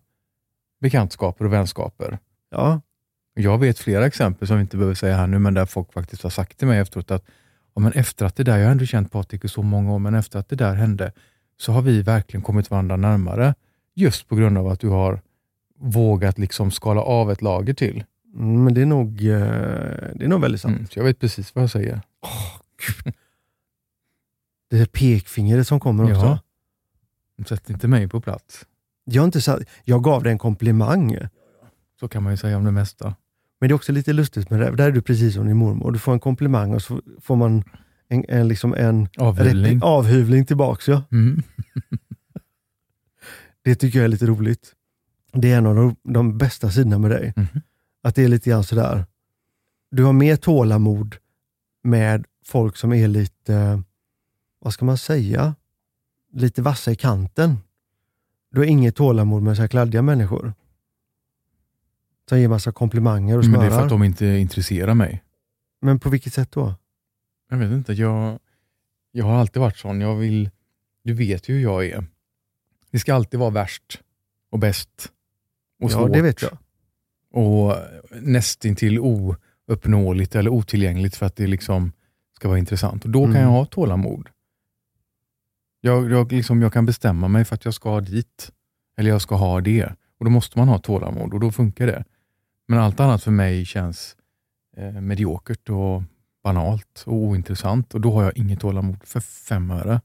bekantskaper 0.82 1.46
och 1.46 1.54
vänskaper. 1.54 2.20
Ja. 2.52 2.82
Jag 3.38 3.58
vet 3.58 3.80
flera 3.80 4.06
exempel 4.06 4.48
som 4.48 4.58
vi 4.58 4.62
inte 4.62 4.78
behöver 4.78 4.96
säga 4.96 5.18
här 5.18 5.28
nu, 5.28 5.40
men 5.40 5.54
där 5.54 5.66
folk 5.66 5.94
faktiskt 5.94 6.24
har 6.24 6.30
sagt 6.30 6.58
till 6.58 6.68
mig 6.68 6.80
efteråt 6.80 7.12
att 7.12 7.26
ja, 7.76 7.82
men 7.82 7.92
efter 7.92 8.26
att 8.26 8.36
det 8.36 8.44
där, 8.44 8.58
jag 8.58 8.66
har 8.66 8.72
ändå 8.72 8.86
känt 8.86 9.12
Patrik 9.12 9.46
i 9.46 9.48
så 9.48 9.62
många 9.62 9.94
år, 9.94 10.00
men 10.00 10.16
efter 10.16 10.40
att 10.40 10.50
det 10.50 10.56
där 10.56 10.76
hände 10.76 11.12
så 11.58 11.72
har 11.72 11.82
vi 11.82 12.02
verkligen 12.02 12.42
kommit 12.42 12.72
varandra 12.72 12.96
närmare. 12.96 13.56
Just 13.94 14.28
på 14.28 14.36
grund 14.36 14.58
av 14.58 14.68
att 14.68 14.80
du 14.80 14.90
har 14.90 15.22
vågat 15.80 16.38
liksom 16.38 16.72
skala 16.72 17.02
av 17.02 17.32
ett 17.32 17.42
lager 17.42 17.74
till. 17.74 18.04
Mm, 18.36 18.64
men 18.64 18.74
det 18.74 18.82
är 18.82 18.86
nog, 18.86 19.26
eh, 19.26 19.40
det 20.16 20.24
är 20.24 20.28
nog 20.28 20.42
väldigt 20.42 20.62
sant. 20.62 20.76
Mm, 20.76 20.88
jag 20.94 21.04
vet 21.04 21.20
precis 21.20 21.56
vad 21.56 21.64
jag 21.64 21.72
säger. 21.72 22.02
Det 24.70 24.78
är 24.78 24.86
pekfingret 24.86 25.68
som 25.68 25.80
kommer 25.80 26.04
också. 26.04 26.40
Ja. 27.38 27.46
Sätt 27.46 27.70
inte 27.70 27.88
mig 27.88 28.08
på 28.08 28.22
plats. 28.22 28.66
Jag, 29.04 29.26
inte 29.26 29.42
satt, 29.42 29.62
jag 29.84 30.04
gav 30.04 30.24
dig 30.24 30.32
en 30.32 30.38
komplimang. 30.38 31.18
Så 32.00 32.08
kan 32.08 32.24
man 32.24 32.34
ju 32.34 32.38
säga 32.38 32.58
om 32.58 32.66
det 32.66 32.72
mesta. 32.72 33.16
Men 33.66 33.70
det 33.70 33.74
är 33.74 33.76
också 33.76 33.92
lite 33.92 34.14
lustigt 34.14 34.50
med 34.50 34.60
det. 34.60 34.76
Där 34.76 34.88
är 34.88 34.92
du 34.92 35.02
precis 35.02 35.34
som 35.36 35.48
din 35.48 35.58
mormor. 35.58 35.92
Du 35.92 36.00
får 36.00 36.14
en 36.14 36.20
komplimang 36.20 36.74
och 36.74 36.82
så 36.82 37.02
får 37.22 37.36
man 37.36 37.64
en, 38.08 38.26
en, 38.28 38.48
liksom 38.48 38.74
en 38.74 39.08
Avhyvling. 39.18 39.80
avhyvling 39.84 40.46
tillbaks. 40.46 40.88
Ja. 40.88 41.04
Mm. 41.12 41.42
Det 43.64 43.76
tycker 43.76 44.00
jag 44.00 44.04
är 44.04 44.10
lite 44.10 44.26
roligt. 44.26 44.74
Det 45.34 45.52
är 45.52 45.58
en 45.58 45.66
av 45.66 45.76
de, 45.76 45.96
de 46.14 46.38
bästa 46.38 46.72
sidorna 46.72 46.98
med 46.98 47.12
dig. 47.12 47.34
Mhm. 47.36 47.62
Att 48.04 48.16
det 48.16 48.24
är 48.24 48.28
lite 48.28 48.50
grann 48.50 48.64
sådär. 48.64 49.06
Du 49.92 50.04
har 50.04 50.14
mer 50.14 50.36
tålamod 50.36 51.16
med 51.84 52.26
folk 52.46 52.78
som 52.78 52.94
är 52.94 53.08
lite, 53.08 53.84
vad 54.60 54.74
ska 54.74 54.86
man 54.86 54.98
säga, 54.98 55.56
lite 56.34 56.62
vassa 56.62 56.92
i 56.92 56.96
kanten. 56.96 57.58
Du 58.52 58.60
har 58.60 58.66
inget 58.66 58.96
tålamod 58.96 59.44
med 59.44 59.56
så 59.56 59.62
här 59.62 59.68
kladdiga 59.70 60.02
människor. 60.02 60.54
Som 62.30 62.40
ger 62.40 62.48
massa 62.48 62.72
komplimanger 62.72 63.38
och 63.38 63.44
Men 63.44 63.52
det 63.52 63.58
smörar. 63.58 63.72
är 63.72 63.78
för 63.78 63.84
att 63.84 63.90
de 63.90 64.04
inte 64.04 64.26
intresserar 64.26 64.94
mig. 64.94 65.24
Men 65.82 66.00
på 66.00 66.10
vilket 66.10 66.34
sätt 66.34 66.52
då? 66.52 66.76
Jag 67.50 67.58
vet 67.58 67.72
inte, 67.72 67.94
jag, 67.94 68.40
jag 69.12 69.26
har 69.26 69.36
alltid 69.36 69.60
varit 69.62 69.78
sån. 69.78 70.02
Jag 70.02 70.16
vill, 70.16 70.50
du 71.04 71.14
vet 71.14 71.50
ju 71.50 71.54
hur 71.54 71.62
jag 71.62 71.86
är. 71.86 72.06
Det 72.92 73.00
ska 73.00 73.14
alltid 73.14 73.40
vara 73.40 73.50
värst 73.50 74.02
och 74.52 74.60
bäst 74.60 75.12
och 75.82 75.92
ja, 75.92 75.94
svårt. 75.98 76.14
det 76.14 76.22
vet 76.22 76.42
jag. 76.42 76.58
Och 77.32 77.76
nästintill 78.22 79.00
ouppnåeligt 79.00 80.36
eller 80.36 80.50
otillgängligt 80.50 81.16
för 81.16 81.26
att 81.26 81.36
det 81.36 81.48
liksom 81.48 81.92
ska 82.36 82.48
vara 82.48 82.60
intressant. 82.60 83.06
Och 83.06 83.10
Då 83.12 83.24
kan 83.24 83.32
Mm. 83.32 83.42
jag 83.44 83.50
ha 83.50 83.66
tålamod. 83.66 84.30
Jag, 85.82 86.12
jag, 86.12 86.32
liksom, 86.32 86.62
jag 86.62 86.74
kan 86.74 86.86
bestämma 86.86 87.28
mig 87.28 87.46
för 87.46 87.56
att 87.56 87.66
jag 87.66 87.74
ska 87.74 88.02
dit. 88.02 88.52
Eller 88.98 89.10
jag 89.10 89.22
ska 89.22 89.36
ha 89.36 89.62
det. 89.62 89.86
Och 90.18 90.26
Då 90.26 90.32
måste 90.32 90.58
man 90.60 90.68
ha 90.68 90.80
tålamod 90.80 91.34
och 91.34 91.40
då 91.40 91.52
funkar 91.52 91.88
det. 91.88 92.04
Men 92.68 92.80
allt 92.80 93.00
annat 93.00 93.24
för 93.24 93.32
mig 93.32 93.66
känns 93.66 94.16
eh, 94.78 94.92
mediokert 95.02 95.70
och 95.70 96.04
banalt 96.44 97.04
och 97.06 97.14
ointressant. 97.14 97.94
Och 97.94 98.02
Då 98.02 98.12
har 98.14 98.24
jag 98.24 98.38
inget 98.38 98.60
tålamod 98.60 98.98
för 99.04 99.20
fem 99.20 99.72
öre. 99.72 100.02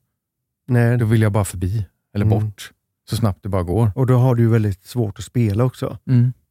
Nej, 0.69 0.99
Då 0.99 1.05
vill 1.07 1.23
jag 1.23 1.33
bara 1.33 1.45
förbi 1.45 1.87
eller 2.15 2.25
Mm. 2.27 2.39
bort 2.41 2.73
så 3.11 3.17
snabbt 3.17 3.43
det 3.43 3.49
bara 3.49 3.63
går. 3.63 3.91
och 3.95 4.07
då 4.07 4.17
har 4.19 4.35
du 4.35 4.49
väldigt 4.49 4.85
svårt 4.85 5.19
att 5.19 5.25
spela 5.25 5.65
också. 5.65 5.99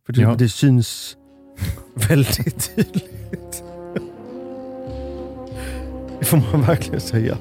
För 0.05 0.13
det, 0.13 0.21
Ja. 0.21 0.35
det 0.35 0.49
syns 0.49 1.17
väldigt 2.09 2.75
tydligt. 2.75 3.63
Det 6.19 6.25
får 6.25 6.37
man 6.37 6.61
verkligen 6.61 7.01
säga. 7.01 7.37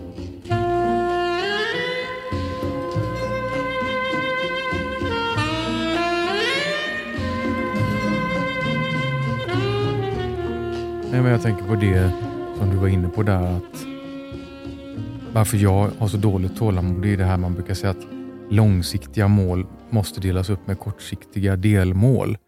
Nej, 11.10 11.22
men 11.22 11.32
jag 11.32 11.42
tänker 11.42 11.64
på 11.64 11.74
det 11.74 12.12
som 12.58 12.70
du 12.70 12.76
var 12.76 12.88
inne 12.88 13.08
på 13.08 13.22
där. 13.22 13.56
att 13.56 13.86
Varför 15.32 15.56
jag 15.56 15.90
har 15.98 16.08
så 16.08 16.16
dåligt 16.16 16.56
tålamod 16.56 17.02
det 17.02 17.12
är 17.12 17.16
det 17.16 17.24
här 17.24 17.36
man 17.36 17.54
brukar 17.54 17.74
säga 17.74 17.90
att 17.90 18.06
långsiktiga 18.50 19.28
mål 19.28 19.66
måste 19.90 20.20
delas 20.20 20.50
upp 20.50 20.66
med 20.66 20.78
kortsiktiga 20.78 21.56
delmål. 21.56 22.38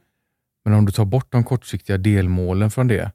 Men 0.64 0.74
om 0.74 0.86
du 0.86 0.92
tar 0.92 1.04
bort 1.04 1.32
de 1.32 1.44
kortsiktiga 1.44 1.98
delmålen 1.98 2.70
från 2.70 2.88
det 2.88 3.12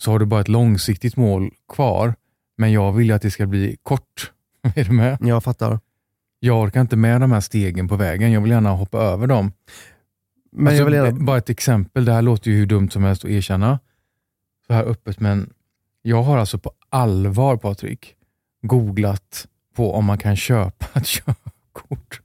så 0.00 0.10
har 0.10 0.18
du 0.18 0.26
bara 0.26 0.40
ett 0.40 0.48
långsiktigt 0.48 1.16
mål 1.16 1.50
kvar. 1.68 2.14
Men 2.56 2.72
jag 2.72 2.92
vill 2.92 3.12
att 3.12 3.22
det 3.22 3.30
ska 3.30 3.46
bli 3.46 3.76
kort. 3.82 4.32
är 4.74 4.84
du 4.84 4.92
med? 4.92 5.18
Jag 5.20 5.44
fattar. 5.44 5.80
Jag 6.40 6.62
orkar 6.62 6.80
inte 6.80 6.96
med 6.96 7.20
de 7.20 7.32
här 7.32 7.40
stegen 7.40 7.88
på 7.88 7.96
vägen. 7.96 8.32
Jag 8.32 8.40
vill 8.40 8.50
gärna 8.50 8.70
hoppa 8.70 8.98
över 8.98 9.26
dem. 9.26 9.52
Men 10.52 10.66
alltså, 10.66 10.78
jag 10.78 10.84
vill 10.84 10.94
gärna... 10.94 11.24
Bara 11.24 11.38
ett 11.38 11.50
exempel. 11.50 12.04
Det 12.04 12.12
här 12.12 12.22
låter 12.22 12.50
ju 12.50 12.56
hur 12.56 12.66
dumt 12.66 12.90
som 12.90 13.04
helst 13.04 13.24
att 13.24 13.30
erkänna 13.30 13.78
så 14.72 14.76
här 14.76 14.84
öppet, 14.84 15.20
men 15.20 15.52
jag 16.02 16.22
har 16.22 16.38
alltså 16.38 16.58
på 16.58 16.72
allvar 16.88 17.56
Patrik 17.56 18.14
googlat 18.62 19.46
på 19.76 19.94
om 19.94 20.04
man 20.04 20.18
kan 20.18 20.36
köpa 20.36 20.86
ett 20.94 21.06
körkort. 21.06 22.20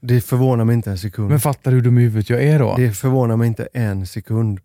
Det 0.00 0.20
förvånar 0.20 0.64
mig 0.64 0.74
inte 0.74 0.90
en 0.90 0.98
sekund. 0.98 1.30
Men 1.30 1.40
fattar 1.40 1.70
du 1.70 1.76
hur 1.76 1.84
dum 1.84 1.98
i 1.98 2.02
huvudet 2.02 2.30
jag 2.30 2.42
är 2.42 2.58
då? 2.58 2.76
Det 2.76 2.92
förvånar 2.92 3.36
mig 3.36 3.48
inte 3.48 3.68
en 3.72 4.06
sekund. 4.06 4.60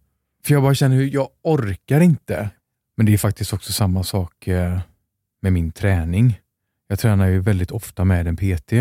För 0.46 0.54
jag 0.54 0.64
bara 0.64 0.76
känner 0.76 0.96
hur 0.96 1.14
jag 1.14 1.28
orkar 1.44 2.00
inte. 2.00 2.50
Men 2.98 3.06
det 3.06 3.14
är 3.14 3.18
faktiskt 3.18 3.54
också 3.54 3.72
samma 3.72 4.04
sak 4.04 4.48
eh, 4.48 4.80
med 5.42 5.54
min 5.54 5.72
träning. 5.72 6.40
Jag 6.88 7.00
tränar 7.00 7.28
ju 7.28 7.40
väldigt 7.40 7.72
ofta 7.72 8.06
med 8.06 8.28
en 8.28 8.38
PT. 8.38 8.74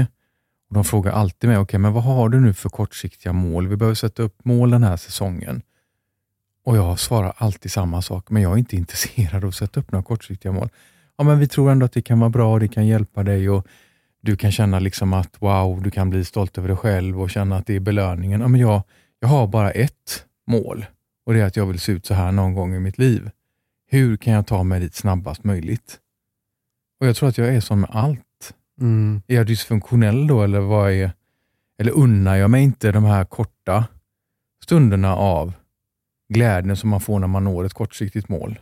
Och 0.68 0.74
De 0.74 0.84
frågar 0.84 1.12
alltid 1.12 1.48
mig, 1.50 1.56
okej 1.56 1.62
okay, 1.62 1.78
men 1.78 1.92
vad 1.92 2.04
har 2.04 2.28
du 2.28 2.40
nu 2.40 2.54
för 2.54 2.68
kortsiktiga 2.68 3.32
mål? 3.32 3.68
Vi 3.68 3.76
behöver 3.76 3.94
sätta 3.94 4.22
upp 4.22 4.44
mål 4.44 4.70
den 4.70 4.82
här 4.82 4.96
säsongen. 4.96 5.62
Och 6.64 6.76
jag 6.76 6.98
svarar 6.98 7.32
alltid 7.36 7.72
samma 7.72 8.02
sak, 8.02 8.30
men 8.30 8.42
jag 8.42 8.52
är 8.52 8.56
inte 8.56 8.76
intresserad 8.76 9.44
av 9.44 9.48
att 9.48 9.54
sätta 9.54 9.80
upp 9.80 9.92
några 9.92 10.02
kortsiktiga 10.02 10.52
mål. 10.52 10.68
Ja, 11.16 11.24
men 11.24 11.38
vi 11.38 11.48
tror 11.48 11.70
ändå 11.70 11.86
att 11.86 11.92
det 11.92 12.02
kan 12.02 12.20
vara 12.20 12.30
bra 12.30 12.58
det 12.58 12.68
kan 12.68 12.86
hjälpa 12.86 13.22
dig 13.22 13.50
och 13.50 13.66
du 14.20 14.36
kan 14.36 14.52
känna 14.52 14.78
liksom 14.78 15.12
att 15.12 15.36
wow, 15.38 15.82
du 15.82 15.90
kan 15.90 16.10
bli 16.10 16.24
stolt 16.24 16.58
över 16.58 16.68
dig 16.68 16.76
själv 16.76 17.20
och 17.22 17.30
känna 17.30 17.56
att 17.56 17.66
det 17.66 17.76
är 17.76 17.80
belöningen. 17.80 18.40
Ja, 18.40 18.48
men 18.48 18.60
jag, 18.60 18.82
jag 19.20 19.28
har 19.28 19.46
bara 19.46 19.70
ett 19.70 20.26
mål 20.46 20.86
och 21.26 21.34
det 21.34 21.40
är 21.40 21.44
att 21.44 21.56
jag 21.56 21.66
vill 21.66 21.80
se 21.80 21.92
ut 21.92 22.06
så 22.06 22.14
här 22.14 22.32
någon 22.32 22.54
gång 22.54 22.74
i 22.74 22.80
mitt 22.80 22.98
liv. 22.98 23.30
Hur 23.90 24.16
kan 24.16 24.32
jag 24.32 24.46
ta 24.46 24.62
mig 24.62 24.80
dit 24.80 24.94
snabbast 24.94 25.44
möjligt? 25.44 25.98
Och 27.00 27.06
Jag 27.06 27.16
tror 27.16 27.28
att 27.28 27.38
jag 27.38 27.54
är 27.54 27.60
som 27.60 27.80
med 27.80 27.90
allt. 27.92 28.54
Mm. 28.80 29.22
Är 29.26 29.34
jag 29.34 29.46
dysfunktionell 29.46 30.26
då 30.26 30.42
eller 30.42 30.60
vad 30.60 30.92
är 30.92 31.12
eller 31.78 31.92
unnar 31.92 32.36
jag 32.36 32.50
mig 32.50 32.62
inte 32.62 32.92
de 32.92 33.04
här 33.04 33.24
korta 33.24 33.84
stunderna 34.62 35.16
av 35.16 35.52
glädjen 36.32 36.76
som 36.76 36.90
man 36.90 37.00
får 37.00 37.18
när 37.18 37.26
man 37.26 37.44
når 37.44 37.64
ett 37.64 37.74
kortsiktigt 37.74 38.28
mål. 38.28 38.58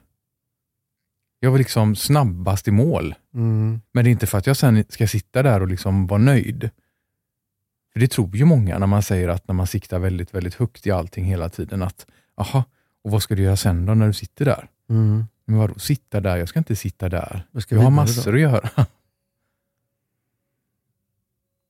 Jag 1.40 1.50
var 1.50 1.58
liksom 1.58 1.96
snabbast 1.96 2.68
i 2.68 2.70
mål. 2.70 3.14
Mm. 3.34 3.80
Men 3.92 4.04
det 4.04 4.10
är 4.10 4.12
inte 4.12 4.26
för 4.26 4.38
att 4.38 4.46
jag 4.46 4.56
sen 4.56 4.84
ska 4.88 5.06
sitta 5.06 5.42
där 5.42 5.60
och 5.60 5.68
liksom 5.68 6.06
vara 6.06 6.20
nöjd. 6.20 6.70
För 7.92 8.00
Det 8.00 8.08
tror 8.08 8.36
ju 8.36 8.44
många 8.44 8.78
när 8.78 8.86
man 8.86 9.02
säger 9.02 9.28
att 9.28 9.48
när 9.48 9.54
man 9.54 9.66
siktar 9.66 9.98
väldigt, 9.98 10.34
väldigt 10.34 10.54
högt 10.54 10.86
i 10.86 10.90
allting 10.90 11.24
hela 11.24 11.48
tiden 11.48 11.82
att, 11.82 12.06
aha, 12.36 12.64
och 13.02 13.10
vad 13.10 13.22
ska 13.22 13.34
du 13.34 13.42
göra 13.42 13.56
sen 13.56 13.86
då 13.86 13.94
när 13.94 14.06
du 14.06 14.12
sitter 14.12 14.44
där? 14.44 14.68
Mm. 14.90 15.24
Men 15.44 15.58
vadå, 15.58 15.74
sitta 15.78 16.20
där? 16.20 16.36
Jag 16.36 16.48
ska 16.48 16.58
inte 16.58 16.76
sitta 16.76 17.08
där. 17.08 17.46
ska 17.58 17.74
Jag 17.74 17.82
har 17.82 17.90
massor 17.90 18.34
att 18.34 18.40
göra. 18.40 18.70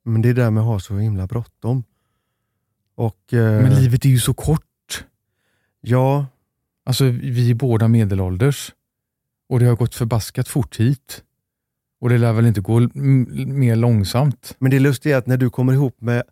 Men 0.03 0.23
det 0.23 0.29
är 0.29 0.35
där 0.35 0.51
med 0.51 0.61
att 0.61 0.67
ha 0.67 0.81
så 0.81 0.99
himla 0.99 1.27
bråttom. 1.27 1.85
Och, 2.95 3.33
eh, 3.33 3.63
Men 3.63 3.75
livet 3.75 4.05
är 4.05 4.09
ju 4.09 4.19
så 4.19 4.35
kort. 4.35 4.70
Ja, 5.81 6.27
Alltså, 6.85 7.05
vi 7.05 7.51
är 7.51 7.55
båda 7.55 7.89
medelålders 7.89 8.73
och 9.49 9.61
det 9.61 9.67
har 9.67 9.77
gått 9.77 9.95
förbaskat 9.95 10.49
fort 10.49 10.77
hit. 10.81 11.23
Och 12.01 12.09
det 12.09 12.19
lär 12.19 12.33
väl 12.33 12.47
inte 12.47 12.61
gå 12.61 12.81
mer 13.47 13.77
långsamt. 13.77 14.57
men 14.59 14.71
det 14.71 14.79
lustiga 14.81 15.15
är 15.15 15.19
att 15.19 15.27
när 15.27 15.37
du 15.37 15.51
kommer 15.51 15.73
ihop 15.73 16.01
med 16.01 16.23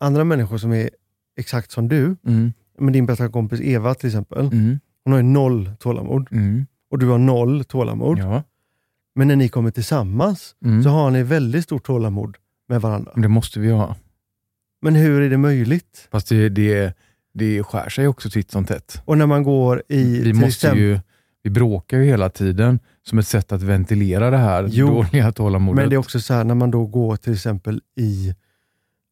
andra 0.00 0.24
människor 0.24 0.58
som 0.58 0.72
är 0.72 0.90
exakt 1.38 1.70
som 1.70 1.88
du, 1.88 2.16
Mm, 2.26 2.52
med 2.78 2.92
din 2.92 3.06
bästa 3.06 3.28
kompis 3.28 3.60
Eva 3.60 3.94
till 3.94 4.06
exempel, 4.08 4.46
mm, 4.46 4.78
hon 5.04 5.12
har 5.12 5.20
ju 5.20 5.26
noll 5.26 5.70
tålamod 5.78 6.28
mm, 6.32 6.66
och 6.90 6.98
du 6.98 7.06
har 7.06 7.18
noll 7.18 7.64
tålamod. 7.64 8.18
ja. 8.18 8.42
Men 9.14 9.28
när 9.28 9.36
ni 9.36 9.48
kommer 9.48 9.70
tillsammans 9.70 10.54
Mm. 10.64 10.82
så 10.82 10.88
har 10.90 11.10
ni 11.10 11.22
väldigt 11.22 11.64
stort 11.64 11.84
tålamod 11.84 12.36
med 12.68 12.80
varandra. 12.80 13.12
Det 13.16 13.28
måste 13.28 13.60
vi 13.60 13.70
ha. 13.70 13.96
Men 14.82 14.94
hur 14.94 15.20
är 15.22 15.30
det 15.30 15.38
möjligt? 15.38 16.08
Fast 16.10 16.28
det, 16.28 16.48
det, 16.48 16.94
det 17.32 17.62
skär 17.62 17.88
sig 17.88 18.08
också 18.08 18.30
titt 18.30 18.50
som 18.50 18.64
tätt. 18.64 19.02
Och 19.04 19.18
när 19.18 19.26
man 19.26 19.42
går 19.42 19.82
i... 19.88 20.20
Vi, 20.20 20.32
måste 20.32 20.68
ju, 20.68 21.00
vi 21.42 21.50
bråkar 21.50 21.98
ju 21.98 22.04
hela 22.04 22.30
tiden 22.30 22.80
som 23.02 23.18
ett 23.18 23.28
sätt 23.28 23.52
att 23.52 23.62
ventilera 23.62 24.30
det 24.30 24.36
här 24.36 24.68
Jo, 24.70 24.86
dåliga 24.86 25.32
tålamodet. 25.32 25.76
Men 25.76 25.88
det 25.88 25.96
är 25.96 25.98
också 25.98 26.20
så 26.20 26.34
här 26.34 26.44
när 26.44 26.54
man 26.54 26.70
då 26.70 26.86
går 26.86 27.16
till 27.16 27.32
exempel 27.32 27.80
i, 27.96 28.34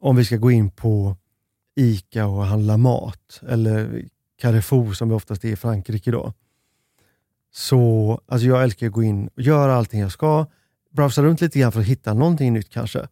om 0.00 0.16
vi 0.16 0.24
ska 0.24 0.36
gå 0.36 0.50
in 0.50 0.70
på 0.70 1.16
ICA 1.76 2.26
och 2.26 2.44
handla 2.44 2.76
mat, 2.76 3.40
eller 3.48 4.04
Carrefour 4.40 4.92
som 4.92 5.08
vi 5.08 5.14
oftast 5.14 5.44
är 5.44 5.48
i 5.48 5.56
Frankrike 5.56 6.10
då. 6.10 6.32
Så, 7.52 8.20
alltså 8.26 8.46
jag 8.46 8.62
älskar 8.62 8.86
att 8.86 8.92
gå 8.92 9.02
in 9.02 9.28
och 9.28 9.42
göra 9.42 9.74
allting 9.74 10.00
jag 10.00 10.12
ska, 10.12 10.46
browsa 10.90 11.22
runt 11.22 11.40
lite 11.40 11.58
grann 11.58 11.72
för 11.72 11.80
att 11.80 11.86
hitta 11.86 12.14
någonting 12.14 12.52
nytt 12.52 12.70
kanske. 12.70 13.08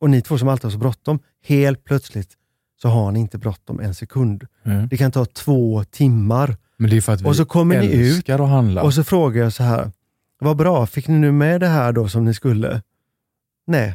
Och 0.00 0.10
ni 0.10 0.22
två 0.22 0.38
som 0.38 0.48
alltid 0.48 0.64
har 0.64 0.70
så 0.70 0.78
bråttom, 0.78 1.18
helt 1.42 1.84
plötsligt 1.84 2.37
så 2.82 2.88
har 2.88 3.12
ni 3.12 3.20
inte 3.20 3.38
bråttom 3.38 3.80
en 3.80 3.94
sekund. 3.94 4.46
Mm. 4.64 4.88
Det 4.88 4.96
kan 4.96 5.12
ta 5.12 5.24
två 5.24 5.84
timmar. 5.84 6.56
Men 6.76 6.90
det 6.90 6.96
är 6.96 7.00
för 7.00 7.12
att 7.12 7.20
vi 7.20 7.24
Och 7.28 7.36
så 7.36 7.44
kommer 7.44 7.80
ni 7.80 7.86
ut 7.92 8.28
att 8.30 8.48
handla. 8.48 8.82
Och 8.82 8.94
så 8.94 9.04
frågar 9.04 9.42
jag 9.42 9.52
så 9.52 9.62
här, 9.62 9.92
vad 10.38 10.56
bra, 10.56 10.86
fick 10.86 11.08
ni 11.08 11.18
nu 11.18 11.32
med 11.32 11.60
det 11.60 11.66
här 11.66 11.92
då 11.92 12.08
som 12.08 12.24
ni 12.24 12.34
skulle? 12.34 12.82
Nej, 13.66 13.94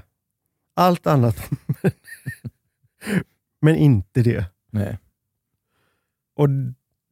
allt 0.76 1.08
annat. 1.08 1.50
Men 3.62 3.76
inte 3.76 4.22
det. 4.24 4.46
Nej. 4.72 4.98
Och 6.36 6.48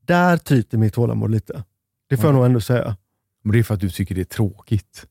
där 0.06 0.38
tryter 0.38 0.78
mitt 0.78 0.94
tålamod 0.94 1.32
lite. 1.32 1.64
Det 2.10 2.18
får 2.18 2.26
jag 2.26 2.30
Mm. 2.30 2.36
nog 2.36 2.46
ändå 2.46 2.62
säga. 2.62 2.98
Men 3.44 3.52
det 3.52 3.60
är 3.60 3.64
för 3.64 3.74
att 3.74 3.80
du 3.80 3.90
tycker 3.90 4.16
det 4.16 4.22
är 4.22 4.26
tråkigt. 4.26 5.06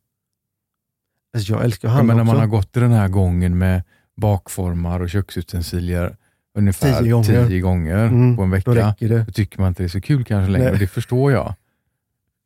Alltså 1.35 1.53
jag 1.53 1.65
älskar 1.65 1.89
att 1.89 1.93
Ja, 1.93 1.97
handla 1.97 2.15
men 2.15 2.27
när 2.27 2.33
man 2.33 2.41
har 2.41 2.47
gått 2.47 2.73
den 2.73 2.91
här 2.93 3.09
gången 3.09 3.59
med 3.59 3.83
bakformar 4.17 5.01
och 5.01 5.11
köksutensilier 5.11 6.17
ungefär 6.59 7.03
Tio 7.03 7.11
gånger. 7.13 7.47
tio 7.49 7.61
gånger 7.61 8.07
Mm, 8.07 8.37
på 8.37 8.43
en 8.43 8.51
Då 8.51 8.57
vecka, 8.57 8.71
räcker 8.89 9.09
det. 9.09 9.25
då 9.25 9.33
tycker 9.33 9.59
man 9.61 9.69
inte 9.69 9.83
det 9.83 9.87
är 9.87 9.89
så 9.89 10.01
kul 10.01 10.25
kanske 10.25 10.53
längre. 10.53 10.71
Nej. 10.71 10.79
Det 10.81 10.87
förstår 10.87 11.33
jag. 11.33 11.55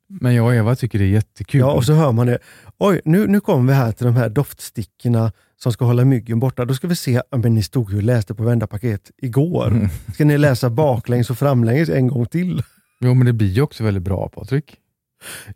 Men 0.07 0.35
jag 0.35 0.45
och 0.45 0.55
Eva 0.55 0.75
tycker 0.75 0.99
det 0.99 1.05
är 1.05 1.09
jättekul. 1.09 1.59
Ja, 1.59 1.71
och 1.73 1.85
så 1.85 1.93
hör 1.93 2.11
man 2.11 2.27
det. 2.27 2.39
Oj, 2.77 3.01
nu, 3.05 3.27
nu 3.27 3.39
kommer 3.39 3.73
vi 3.73 3.77
här 3.79 3.91
till 3.91 4.05
de 4.05 4.15
här 4.15 4.29
doftstickorna 4.29 5.31
som 5.57 5.71
ska 5.73 5.85
hålla 5.85 6.05
myggen 6.05 6.39
borta. 6.39 6.65
Då 6.65 6.73
ska 6.73 6.87
vi 6.87 6.95
se, 6.95 7.21
men 7.35 7.55
ni 7.55 7.63
stod 7.63 7.91
ju 7.91 7.97
och 7.97 8.03
läste 8.03 8.33
på 8.35 8.43
varenda 8.43 8.67
paket 8.67 9.11
igår. 9.17 9.67
Mm. 9.67 9.89
Ska 10.13 10.25
ni 10.25 10.37
läsa 10.37 10.69
baklänges 10.69 11.29
och 11.29 11.37
framlänges 11.37 11.89
en 11.89 12.07
gång 12.07 12.25
till? 12.25 12.63
Jo, 12.99 13.13
men 13.13 13.25
det 13.25 13.33
blir 13.33 13.47
ju 13.51 13.61
också 13.61 13.83
väldigt 13.83 14.03
bra 14.03 14.29
Patrik. 14.29 14.75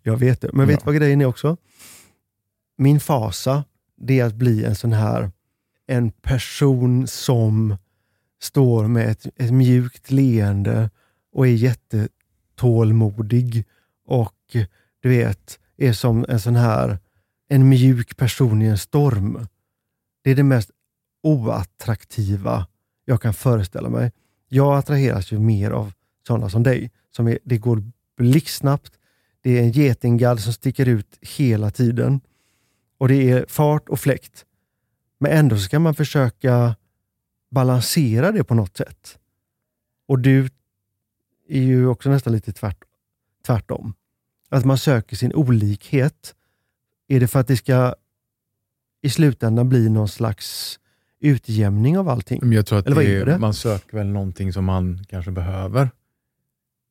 Jag 0.03 0.17
vet 0.17 0.41
det. 0.41 0.49
Men 0.53 0.67
vet 0.67 0.73
Ja. 0.73 0.79
du 0.79 0.85
vad 0.85 0.95
grejen 0.95 1.21
är 1.21 1.25
också? 1.25 1.57
Min 2.77 2.99
fasa, 2.99 3.63
det 3.97 4.19
är 4.19 4.25
att 4.25 4.35
bli 4.35 4.65
en 4.65 4.75
sån 4.75 4.93
här, 4.93 5.31
en 5.87 6.11
person 6.11 7.07
som 7.07 7.77
står 8.41 8.87
med 8.87 9.09
ett, 9.09 9.27
ett 9.35 9.53
mjukt 9.53 10.11
leende 10.11 10.89
och 11.33 11.47
är 11.47 11.51
jättetålmodig 11.51 13.65
och 14.05 14.55
du 15.01 15.09
vet, 15.09 15.59
är 15.77 15.93
som 15.93 16.25
en 16.29 16.39
sån 16.39 16.55
här, 16.55 16.99
en 17.47 17.69
mjuk 17.69 18.17
person 18.17 18.61
i 18.61 18.65
en 18.65 18.77
storm. 18.77 19.47
Det 20.23 20.31
är 20.31 20.35
det 20.35 20.43
mest 20.43 20.71
oattraktiva 21.23 22.67
jag 23.05 23.21
kan 23.21 23.33
föreställa 23.33 23.89
mig. 23.89 24.11
Jag 24.47 24.77
attraheras 24.77 25.31
ju 25.31 25.39
mer 25.39 25.71
av 25.71 25.93
sådana 26.27 26.49
som 26.49 26.63
dig. 26.63 26.91
Som 27.11 27.27
är, 27.27 27.39
det 27.43 27.57
går 27.57 27.83
blixtsnabbt, 28.17 28.91
det 29.41 29.57
är 29.57 29.61
en 29.61 29.71
getinggadd 29.71 30.39
som 30.39 30.53
sticker 30.53 30.87
ut 30.87 31.17
hela 31.21 31.71
tiden. 31.71 32.21
Och 32.97 33.07
det 33.07 33.31
är 33.31 33.45
fart 33.49 33.89
och 33.89 33.99
fläkt. 33.99 34.45
Men 35.19 35.31
ändå 35.31 35.57
ska 35.57 35.79
man 35.79 35.95
försöka 35.95 36.75
balansera 37.51 38.31
det 38.31 38.43
på 38.43 38.53
något 38.55 38.77
sätt. 38.77 39.19
Och 40.07 40.19
du 40.19 40.49
är 41.49 41.61
ju 41.61 41.87
också 41.87 42.09
nästan 42.09 42.33
lite 42.33 42.53
tvärt, 42.53 42.83
tvärtom. 43.45 43.93
Att 44.49 44.65
man 44.65 44.77
söker 44.77 45.15
sin 45.15 45.33
olikhet. 45.33 46.35
Är 47.07 47.19
det 47.19 47.27
för 47.27 47.39
att 47.39 47.47
det 47.47 47.57
ska 47.57 47.95
i 49.01 49.09
slutändan 49.09 49.69
bli 49.69 49.89
någon 49.89 50.07
slags 50.09 50.79
utjämning 51.19 51.97
av 51.97 52.09
allting? 52.09 52.39
Men 52.43 52.51
jag 52.51 52.65
tror 52.65 52.79
att 52.79 52.85
Eller 52.85 52.95
vad 52.95 53.05
det 53.05 53.15
är 53.15 53.25
det? 53.25 53.37
man 53.37 53.53
söker 53.53 53.97
väl 53.97 54.07
någonting 54.07 54.53
som 54.53 54.65
man 54.65 55.03
kanske 55.09 55.31
behöver. 55.31 55.89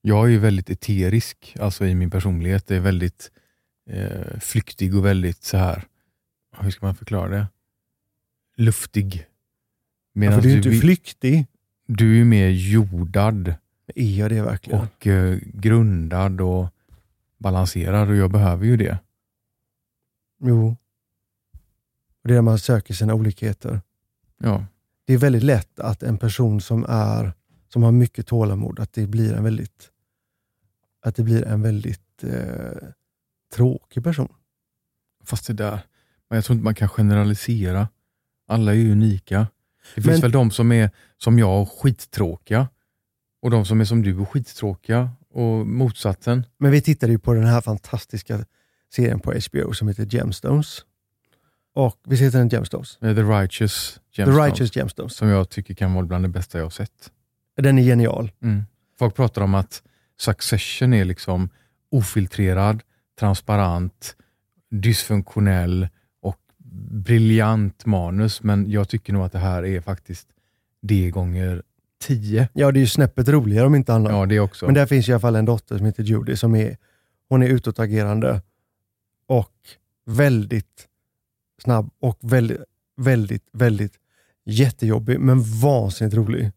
Jag 0.00 0.24
är 0.26 0.28
ju 0.30 0.38
väldigt 0.38 0.70
eterisk 0.70 1.56
alltså 1.60 1.86
i 1.86 1.94
min 1.94 2.10
personlighet. 2.10 2.66
Det 2.66 2.76
är 2.76 2.80
väldigt 2.80 3.30
eh, 3.90 4.38
flyktig 4.40 4.96
och 4.96 5.04
väldigt 5.06 5.42
så 5.44 5.56
här, 5.56 5.84
hur 6.58 6.70
ska 6.70 6.86
man 6.86 6.94
förklara 6.94 7.28
det? 7.28 7.46
Luftig. 8.56 9.26
Ja, 10.26 10.32
för 10.32 10.42
du 10.42 10.48
är 10.48 10.52
ju 10.52 10.56
inte 10.56 10.68
du, 10.70 10.80
flyktig. 10.80 11.46
du 11.86 12.20
är 12.20 12.24
mer 12.24 12.48
jordad 12.48 13.54
Är 13.94 14.18
jag 14.18 14.30
det 14.30 14.42
verkligen? 14.42 14.80
och 14.80 15.06
eh, 15.06 15.38
grundad 15.42 16.40
och 16.40 16.66
balanserad 17.38 18.08
och 18.08 18.16
jag 18.16 18.30
behöver 18.30 18.66
ju 18.66 18.76
det. 18.76 18.98
Jo. 20.40 20.76
Och 22.22 22.28
det 22.28 22.32
är 22.32 22.34
där 22.34 22.42
man 22.42 22.58
söker 22.58 22.94
sina 22.94 23.14
olikheter. 23.14 23.80
Ja, 24.38 24.64
Det 25.04 25.12
är 25.14 25.18
väldigt 25.18 25.42
lätt 25.42 25.80
att 25.80 26.02
en 26.02 26.18
person 26.18 26.60
som 26.60 26.86
är 26.88 27.32
som 27.68 27.82
har 27.82 27.92
mycket 27.92 28.26
tålamod, 28.26 28.80
att 28.80 28.92
det 28.92 29.06
blir 29.06 29.34
en 29.34 29.44
väldigt 29.44 29.90
att 31.02 31.16
det 31.16 31.22
blir 31.22 31.44
en 31.44 31.62
väldigt 31.62 32.24
eh, 32.24 32.88
tråkig 33.54 34.04
person. 34.04 34.28
fast 35.24 35.46
det 35.46 35.52
där, 35.52 35.80
men 36.28 36.36
jag 36.36 36.44
tror 36.44 36.54
inte 36.54 36.64
man 36.64 36.74
kan 36.74 36.88
generalisera. 36.88 37.88
Alla 38.46 38.72
är 38.72 38.76
ju 38.76 38.92
unika. 38.92 39.46
Det 39.94 40.02
finns 40.02 40.06
Men- 40.12 40.20
väl 40.20 40.30
de 40.32 40.50
som 40.50 40.72
är 40.72 40.90
som 41.16 41.38
jag 41.38 41.62
och 41.62 41.72
skittråkiga 41.82 42.68
och 43.42 43.50
de 43.50 43.64
som 43.64 43.80
är 43.80 43.84
som 43.84 44.02
du 44.02 44.16
och 44.18 44.28
skittråkiga 44.30 45.10
och 45.30 45.66
motsatsen. 45.66 46.46
Men 46.58 46.70
vi 46.70 46.80
tittade 46.80 47.12
ju 47.12 47.18
på 47.18 47.34
den 47.34 47.44
här 47.46 47.60
fantastiska 47.60 48.44
serien 48.94 49.20
på 49.20 49.32
HBO 49.32 49.72
som 49.72 49.88
heter 49.88 50.06
Gemstones. 50.14 50.84
Och 51.74 52.00
Visst 52.04 52.22
heter 52.22 52.38
den 52.38 52.48
Gemstones? 52.48 52.96
The 53.00 53.06
Righteous 53.22 53.94
The 54.14 54.22
Gemstones, 54.22 54.46
Righteous 54.46 54.76
Gemstones. 54.76 55.14
som 55.16 55.28
jag 55.28 55.48
tycker 55.50 55.74
kan 55.74 55.92
vara 55.94 56.06
bland 56.06 56.24
det 56.24 56.28
bästa 56.28 56.58
jag 56.58 56.64
har 56.64 56.70
sett. 56.70 57.10
Den 57.56 57.78
är 57.78 57.82
genial. 57.82 58.30
Mm. 58.42 58.62
Folk 58.98 59.14
pratar 59.16 59.42
om 59.42 59.54
att 59.54 59.82
Succession 60.20 60.92
är 60.94 61.04
liksom 61.04 61.48
ofiltrerad, 61.90 62.82
transparent, 63.20 64.16
dysfunktionell 64.70 65.88
briljant 66.78 67.86
manus, 67.86 68.42
men 68.42 68.70
jag 68.70 68.88
tycker 68.88 69.12
nog 69.12 69.22
att 69.22 69.32
det 69.32 69.38
här 69.38 69.64
är 69.64 69.80
faktiskt 69.80 70.28
det 70.80 71.10
gånger 71.10 71.62
tio. 72.00 72.48
Ja, 72.52 72.72
det 72.72 72.78
är 72.78 72.80
ju 72.80 72.86
snäppet 72.86 73.28
roligare 73.28 73.66
om 73.66 73.74
inte 73.74 73.94
annat. 73.94 74.12
Ja, 74.12 74.26
det 74.26 74.40
också. 74.40 74.66
Men 74.66 74.74
där 74.74 74.86
finns 74.86 75.08
i 75.08 75.12
alla 75.12 75.20
fall 75.20 75.36
en 75.36 75.44
dotter 75.44 75.76
som 75.76 75.86
heter 75.86 76.02
Judy 76.02 76.36
som 76.36 76.54
är, 76.54 76.76
hon 77.28 77.42
är 77.42 77.48
utåtagerande 77.48 78.42
och 79.26 79.54
väldigt 80.06 80.86
snabb 81.62 81.90
och 82.00 82.18
väldigt, 82.20 82.64
väldigt, 82.96 83.48
väldigt 83.52 83.92
jättejobbig 84.44 85.20
men 85.20 85.42
vansinnigt 85.42 86.16
rolig. 86.16 86.52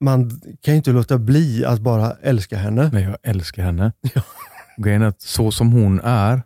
Man 0.00 0.40
kan 0.60 0.74
ju 0.74 0.76
inte 0.76 0.92
låta 0.92 1.18
bli 1.18 1.64
att 1.64 1.80
bara 1.80 2.12
älska 2.12 2.56
henne. 2.56 2.90
Nej, 2.92 3.02
jag 3.02 3.16
älskar 3.22 3.62
henne. 3.62 3.92
Grejen 4.76 5.02
är 5.02 5.06
att 5.06 5.20
så 5.20 5.50
som 5.50 5.72
hon 5.72 6.00
är, 6.00 6.42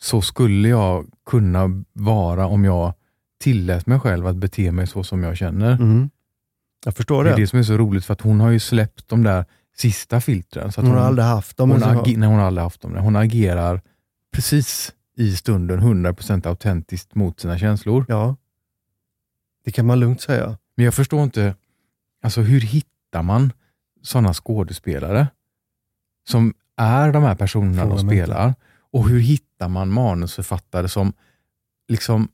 så 0.00 0.22
skulle 0.22 0.68
jag 0.68 1.06
kunna 1.28 1.84
vara 1.92 2.46
om 2.46 2.64
jag 2.64 2.94
tillät 3.40 3.86
mig 3.86 4.00
själv 4.00 4.26
att 4.26 4.36
bete 4.36 4.72
mig 4.72 4.86
så 4.86 5.04
som 5.04 5.22
jag 5.22 5.36
känner. 5.36 5.72
Mm. 5.72 6.10
Jag 6.84 6.96
förstår 6.96 7.24
Det 7.24 7.30
det. 7.30 7.34
är 7.34 7.40
det 7.40 7.46
som 7.46 7.58
är 7.58 7.62
så 7.62 7.76
roligt, 7.76 8.04
för 8.04 8.12
att 8.12 8.20
hon 8.20 8.40
har 8.40 8.50
ju 8.50 8.60
släppt 8.60 9.08
de 9.08 9.22
där 9.22 9.44
sista 9.76 10.20
filtren. 10.20 10.72
Så 10.72 10.80
att 10.80 10.86
hon 10.86 10.96
har 10.96 11.04
aldrig 11.04 11.26
haft 11.26 11.56
dem. 11.56 11.70
hon, 11.70 11.82
agi- 11.82 12.16
nej, 12.16 12.28
hon 12.28 12.38
har 12.38 12.46
aldrig 12.46 12.62
haft 12.62 12.80
dem. 12.80 12.96
Hon 12.96 13.16
agerar 13.16 13.80
precis 14.32 14.92
i 15.16 15.36
stunden 15.36 15.80
100% 15.80 16.46
autentiskt 16.48 17.14
mot 17.14 17.40
sina 17.40 17.58
känslor. 17.58 18.04
Ja, 18.08 18.36
det 19.64 19.72
kan 19.72 19.86
man 19.86 20.00
lugnt 20.00 20.20
säga. 20.20 20.56
Men 20.76 20.84
jag 20.84 20.94
förstår 20.94 21.22
inte, 21.24 21.54
alltså 22.22 22.40
hur 22.40 22.60
hittar 22.60 23.22
man 23.22 23.52
sådana 24.02 24.34
skådespelare 24.34 25.26
som 26.28 26.54
är 26.76 27.12
de 27.12 27.22
här 27.22 27.34
personerna 27.34 27.82
Fråga 27.82 27.96
de 27.96 28.06
spelar? 28.08 28.54
Och 28.92 29.08
hur 29.08 29.20
hittar 29.20 29.68
man 29.68 29.88
manusförfattare 29.88 30.88
som 30.88 31.12
liksom 31.88 32.28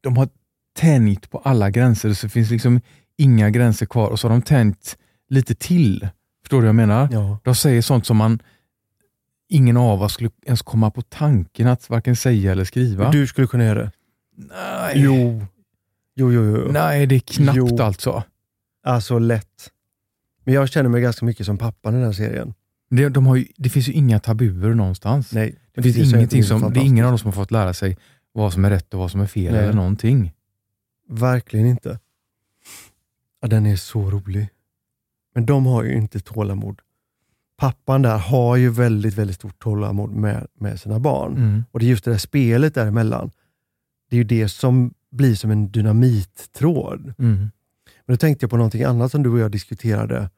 de 0.00 0.16
har 0.16 0.28
tänjt 0.76 1.30
på 1.30 1.38
alla 1.38 1.70
gränser, 1.70 2.14
så 2.14 2.26
det 2.26 2.30
finns 2.30 2.50
liksom 2.50 2.80
inga 3.16 3.50
gränser 3.50 3.86
kvar 3.86 4.10
och 4.10 4.20
så 4.20 4.28
har 4.28 4.32
de 4.32 4.42
tänjt 4.42 4.96
lite 5.28 5.54
till. 5.54 6.08
Förstår 6.42 6.56
du 6.56 6.60
vad 6.62 6.68
jag 6.68 6.74
menar? 6.74 7.08
Ja. 7.12 7.38
De 7.44 7.54
säger 7.54 7.82
sånt 7.82 8.06
som 8.06 8.16
man 8.16 8.38
ingen 9.48 9.76
av 9.76 10.02
oss 10.02 10.12
skulle 10.12 10.30
ens 10.46 10.62
komma 10.62 10.90
på 10.90 11.02
tanken 11.02 11.68
att 11.68 11.90
varken 11.90 12.16
säga 12.16 12.52
eller 12.52 12.64
skriva. 12.64 13.10
Du 13.10 13.26
skulle 13.26 13.46
kunna 13.46 13.64
göra 13.64 13.78
det? 13.82 13.90
Nej. 14.36 14.92
Jo. 14.96 15.46
Jo, 16.16 16.32
jo, 16.32 16.44
jo. 16.44 16.72
Nej, 16.72 17.06
det 17.06 17.14
är 17.14 17.20
knappt 17.20 17.56
Jo. 17.56 17.82
alltså. 17.82 18.22
Alltså 18.82 19.18
lätt. 19.18 19.70
Men 20.44 20.54
jag 20.54 20.68
känner 20.68 20.90
mig 20.90 21.02
ganska 21.02 21.24
mycket 21.26 21.46
som 21.46 21.58
pappan 21.58 21.94
i 21.94 21.96
den 21.96 22.06
här 22.06 22.12
serien. 22.12 22.54
Det, 22.90 23.08
de 23.08 23.26
har 23.26 23.36
ju, 23.36 23.46
det 23.56 23.68
finns 23.68 23.88
ju 23.88 23.92
inga 23.92 24.20
tabuer 24.20 24.74
någonstans. 24.74 25.32
Nej, 25.32 25.58
det 25.74 25.82
finns 25.82 25.96
är 25.96 26.04
så 26.04 26.16
ingenting 26.16 26.44
som, 26.44 26.72
det 26.72 26.80
är 26.80 26.84
ingen 26.84 27.04
av 27.04 27.10
dem 27.10 27.18
som 27.18 27.28
har 27.28 27.32
fått 27.32 27.50
lära 27.50 27.74
sig 27.74 27.96
vad 28.32 28.52
som 28.52 28.64
är 28.64 28.70
rätt 28.70 28.94
och 28.94 29.00
vad 29.00 29.10
som 29.10 29.20
är 29.20 29.26
fel 29.26 29.52
Nej. 29.52 29.62
eller 29.62 29.72
någonting. 29.72 30.32
Verkligen 31.08 31.66
inte. 31.66 31.98
Ja, 33.40 33.48
den 33.48 33.66
är 33.66 33.76
så 33.76 34.10
rolig. 34.10 34.48
Men 35.34 35.46
de 35.46 35.66
har 35.66 35.84
ju 35.84 35.96
inte 35.96 36.20
tålamod. 36.20 36.80
Pappan 37.56 38.02
där 38.02 38.18
har 38.18 38.56
ju 38.56 38.70
väldigt, 38.70 39.14
väldigt 39.14 39.36
stort 39.36 39.62
tålamod 39.62 40.10
med, 40.10 40.46
med 40.54 40.80
sina 40.80 40.98
barn. 41.00 41.36
Mm. 41.36 41.64
Och 41.70 41.80
det 41.80 41.86
är 41.86 41.88
just 41.88 42.04
det 42.04 42.10
där 42.10 42.18
spelet 42.18 42.74
däremellan. 42.74 43.30
Det 44.10 44.16
är 44.16 44.18
ju 44.18 44.24
det 44.24 44.48
som 44.48 44.94
blir 45.10 45.34
som 45.34 45.50
en 45.50 45.70
dynamittråd. 45.70 47.14
Mm. 47.18 47.36
Men 48.06 48.14
då 48.14 48.16
tänkte 48.16 48.44
jag 48.44 48.50
på 48.50 48.56
någonting 48.56 48.82
annat 48.82 49.10
som 49.10 49.22
du 49.22 49.30
och 49.30 49.38
jag 49.38 49.50
diskuterade 49.50 50.30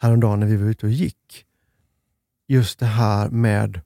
häromdagen 0.00 0.40
när 0.40 0.46
vi 0.46 0.56
var 0.56 0.66
ute 0.66 0.86
och 0.86 0.92
gick. 0.92 1.44
Just 2.48 2.78
det 2.78 2.86
här 2.86 3.30
med 3.30 3.80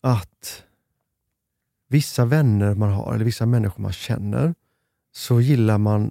att 0.00 0.64
vissa 1.88 2.24
vänner 2.24 2.74
man 2.74 2.92
har, 2.92 3.14
eller 3.14 3.24
vissa 3.24 3.46
människor 3.46 3.82
man 3.82 3.92
känner, 3.92 4.54
så 5.12 5.40
gillar 5.40 5.78
man, 5.78 6.10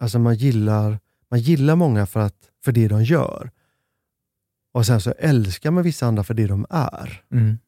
alltså 0.00 0.18
man 0.18 0.34
gillar, 0.34 0.98
man 1.28 1.40
gillar 1.40 1.76
många 1.76 2.06
för, 2.06 2.20
att, 2.20 2.50
för 2.64 2.72
det 2.72 2.88
de 2.88 3.04
gör. 3.04 3.50
Och 4.72 4.86
sen 4.86 5.00
så 5.00 5.10
älskar 5.18 5.70
man 5.70 5.84
vissa 5.84 6.06
andra 6.06 6.24
för 6.24 6.34
det 6.34 6.46
de 6.46 6.66
är. 6.70 7.22
Mm. 7.32 7.58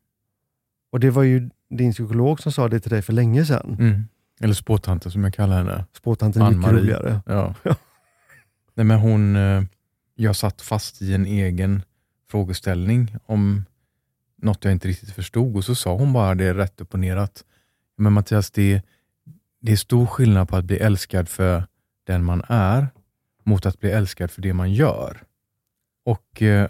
Och 0.90 1.00
det 1.00 1.10
var 1.10 1.22
ju 1.22 1.50
din 1.70 1.92
psykolog 1.92 2.40
som 2.40 2.52
sa 2.52 2.68
det 2.68 2.80
till 2.80 2.90
dig 2.90 3.02
för 3.02 3.12
länge 3.12 3.44
sedan. 3.44 3.76
Mm. 3.80 4.04
Eller 4.40 4.54
spåtanten 4.54 5.12
som 5.12 5.24
jag 5.24 5.34
kallar 5.34 5.56
henne. 5.56 5.84
Spåtanten 5.92 6.42
är 6.42 6.50
mycket 6.50 6.72
roligare. 6.72 7.20
Ja. 7.26 7.54
Ja. 7.62 7.76
Nej, 8.74 8.84
men 8.86 8.98
hon, 8.98 9.36
eh, 9.36 9.62
jag 10.14 10.36
satt 10.36 10.62
fast 10.62 11.02
i 11.02 11.14
en 11.14 11.26
egen 11.26 11.82
frågeställning 12.30 13.16
om 13.26 13.64
något 14.36 14.64
jag 14.64 14.72
inte 14.72 14.88
riktigt 14.88 15.10
förstod 15.10 15.56
och 15.56 15.64
så 15.64 15.74
sa 15.74 15.94
hon 15.94 16.12
bara 16.12 16.34
det 16.34 16.54
rätt 16.54 16.80
upp 16.80 16.94
och 16.94 17.00
ner 17.00 17.16
att 17.16 17.44
men 17.96 18.12
Mattias, 18.12 18.50
det, 18.50 18.82
det 19.60 19.72
är 19.72 19.76
stor 19.76 20.06
skillnad 20.06 20.48
på 20.48 20.56
att 20.56 20.64
bli 20.64 20.76
älskad 20.76 21.28
för 21.28 21.66
den 22.06 22.24
man 22.24 22.42
är 22.48 22.88
mot 23.44 23.66
att 23.66 23.80
bli 23.80 23.90
älskad 23.90 24.30
för 24.30 24.42
det 24.42 24.52
man 24.52 24.72
gör. 24.72 25.22
Och 26.04 26.42
eh, 26.42 26.68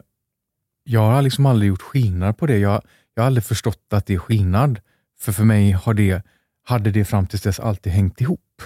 Jag 0.85 1.01
har 1.01 1.23
liksom 1.23 1.47
aldrig 1.47 1.69
gjort 1.69 1.83
skillnad 1.83 2.39
på 2.39 2.47
det. 2.47 2.59
Jag, 2.59 2.83
jag 3.15 3.23
har 3.23 3.27
aldrig 3.27 3.45
förstått 3.45 3.87
att 3.91 4.07
det 4.07 4.15
är 4.15 4.19
skillnad. 4.19 4.81
För 5.19 5.33
för 5.33 5.45
mig 5.45 5.71
har 5.71 5.95
det, 5.95 6.23
hade 6.63 6.91
det 6.91 7.05
fram 7.05 7.27
tills 7.27 7.43
dess 7.43 7.61
alltid 7.61 7.93
hängt 7.93 8.21
ihop. 8.21 8.63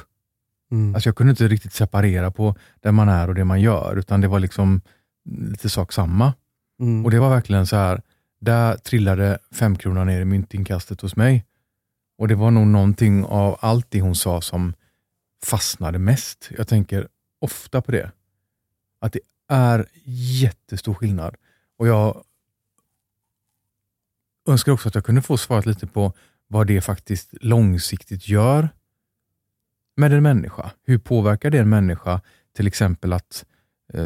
Mm. 0.70 0.94
Alltså 0.94 1.08
jag 1.08 1.16
kunde 1.16 1.30
inte 1.30 1.48
riktigt 1.48 1.72
separera 1.72 2.30
på 2.30 2.54
det 2.80 2.92
man 2.92 3.08
är 3.08 3.28
och 3.28 3.34
det 3.34 3.44
man 3.44 3.60
gör, 3.60 3.96
utan 3.96 4.20
det 4.20 4.28
var 4.28 4.40
liksom 4.40 4.80
lite 5.24 5.68
sak 5.68 5.92
samma. 5.92 6.34
Mm. 6.82 7.04
Och 7.04 7.10
det 7.10 7.20
var 7.20 7.30
verkligen 7.30 7.66
så 7.66 7.76
här, 7.76 8.02
där 8.40 8.76
trillade 8.76 9.38
fem 9.52 9.78
kronor 9.78 10.04
ner 10.04 10.20
i 10.20 10.24
myntinkastet 10.24 11.00
hos 11.00 11.16
mig. 11.16 11.46
Och 12.18 12.28
det 12.28 12.34
var 12.34 12.50
nog 12.50 12.66
någonting 12.66 13.24
av 13.24 13.56
allt 13.60 13.86
det 13.90 14.00
hon 14.00 14.14
sa 14.14 14.40
som 14.40 14.74
fastnade 15.44 15.98
mest. 15.98 16.50
Jag 16.56 16.68
tänker 16.68 17.08
ofta 17.38 17.82
på 17.82 17.92
det. 17.92 18.10
Att 19.00 19.12
det 19.12 19.20
är 19.48 19.86
jättestor 20.04 20.94
skillnad. 20.94 21.36
Och 21.78 21.88
jag 21.88 22.24
önskar 24.48 24.72
också 24.72 24.88
att 24.88 24.94
jag 24.94 25.04
kunde 25.04 25.22
få 25.22 25.36
svaret 25.36 25.66
lite 25.66 25.86
på 25.86 26.12
vad 26.46 26.66
det 26.66 26.80
faktiskt 26.80 27.34
långsiktigt 27.40 28.28
gör 28.28 28.68
med 29.96 30.12
en 30.12 30.22
människa. 30.22 30.70
Hur 30.82 30.98
påverkar 30.98 31.50
det 31.50 31.58
en 31.58 31.68
människa 31.68 32.20
till 32.56 32.66
exempel 32.66 33.12
att 33.12 33.44
eh, 33.44 33.51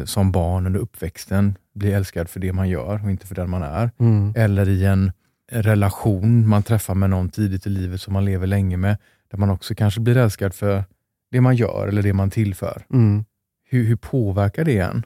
som 0.05 0.31
barn 0.31 0.67
under 0.67 0.79
uppväxten 0.79 1.57
bli 1.73 1.91
älskad 1.91 2.29
för 2.29 2.39
det 2.39 2.53
man 2.53 2.69
gör 2.69 3.03
och 3.03 3.11
inte 3.11 3.27
för 3.27 3.35
den 3.35 3.49
man 3.49 3.63
är. 3.63 3.91
Mm. 3.99 4.33
Eller 4.35 4.69
i 4.69 4.85
en 4.85 5.11
relation 5.51 6.47
man 6.47 6.63
träffar 6.63 6.95
med 6.95 7.09
någon 7.09 7.29
tidigt 7.29 7.67
i 7.67 7.69
livet 7.69 8.01
som 8.01 8.13
man 8.13 8.25
lever 8.25 8.47
länge 8.47 8.77
med, 8.77 8.97
där 9.31 9.37
man 9.37 9.49
också 9.49 9.75
kanske 9.75 9.99
blir 9.99 10.17
älskad 10.17 10.53
för 10.53 10.83
det 11.31 11.41
man 11.41 11.55
gör 11.55 11.87
eller 11.87 12.01
det 12.01 12.13
man 12.13 12.29
tillför. 12.29 12.85
Mm. 12.93 13.25
Hur, 13.69 13.83
hur 13.83 13.95
påverkar 13.95 14.65
det 14.65 14.79
en? 14.79 15.05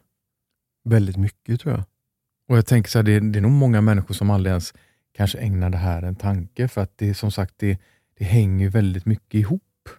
Väldigt 0.83 1.17
mycket 1.17 1.61
tror 1.61 1.73
jag. 1.73 1.83
Och 2.47 2.57
jag 2.57 2.65
tänker 2.65 2.89
så 2.89 2.99
här, 2.99 3.03
det, 3.03 3.19
det 3.19 3.39
är 3.39 3.41
nog 3.41 3.51
många 3.51 3.81
människor 3.81 4.13
som 4.13 4.29
aldrig 4.29 4.51
ens 4.51 4.73
kanske 5.17 5.37
ägnar 5.37 5.69
det 5.69 5.77
här 5.77 6.03
en 6.03 6.15
tanke, 6.15 6.67
för 6.67 6.81
att 6.81 6.97
det 6.97 7.13
som 7.13 7.31
sagt, 7.31 7.53
det, 7.57 7.77
det 8.17 8.25
hänger 8.25 8.69
väldigt 8.69 9.05
mycket 9.05 9.33
ihop. 9.33 9.89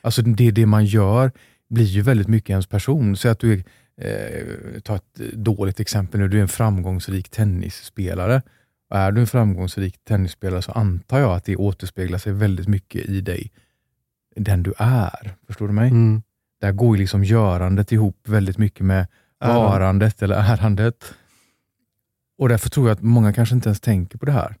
Alltså 0.00 0.22
det, 0.22 0.50
det 0.50 0.66
man 0.66 0.84
gör 0.84 1.32
blir 1.68 1.84
ju 1.84 2.02
väldigt 2.02 2.28
mycket 2.28 2.50
ens 2.50 2.66
person. 2.66 3.16
Så 3.16 3.28
att 3.28 3.38
du 3.38 3.52
är, 3.52 3.64
eh, 3.98 4.80
ta 4.80 4.96
ett 4.96 5.14
dåligt 5.32 5.80
exempel 5.80 6.20
nu, 6.20 6.28
du 6.28 6.38
är 6.38 6.42
en 6.42 6.48
framgångsrik 6.48 7.28
tennisspelare 7.28 8.42
Och 8.90 8.96
är 8.96 9.12
du 9.12 9.20
en 9.20 9.26
framgångsrik 9.26 10.04
tennisspelare 10.04 10.62
så 10.62 10.72
antar 10.72 11.18
jag 11.18 11.32
att 11.36 11.44
det 11.44 11.56
återspeglar 11.56 12.18
sig 12.18 12.32
väldigt 12.32 12.68
mycket 12.68 13.04
i 13.06 13.20
dig, 13.20 13.52
den 14.36 14.62
du 14.62 14.72
är. 14.78 15.34
Förstår 15.46 15.66
du 15.68 15.72
mig? 15.74 15.88
Mm. 15.90 16.22
Där 16.60 16.72
går 16.72 16.96
ju 16.96 17.00
liksom 17.00 17.24
görandet 17.24 17.92
ihop 17.92 18.28
väldigt 18.28 18.58
mycket 18.58 18.86
med 18.86 19.06
varandet 19.40 20.22
eller 20.22 20.36
ärandet. 20.36 21.14
Och 22.38 22.48
därför 22.48 22.70
tror 22.70 22.88
jag 22.88 22.94
att 22.94 23.02
många 23.02 23.32
kanske 23.32 23.54
inte 23.54 23.68
ens 23.68 23.80
tänker 23.80 24.18
på 24.18 24.26
det 24.26 24.32
här. 24.32 24.54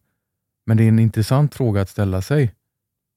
Men 0.66 0.76
det 0.76 0.84
är 0.84 0.88
en 0.88 0.98
intressant 0.98 1.54
fråga 1.54 1.80
att 1.82 1.88
ställa 1.88 2.22
sig. 2.22 2.54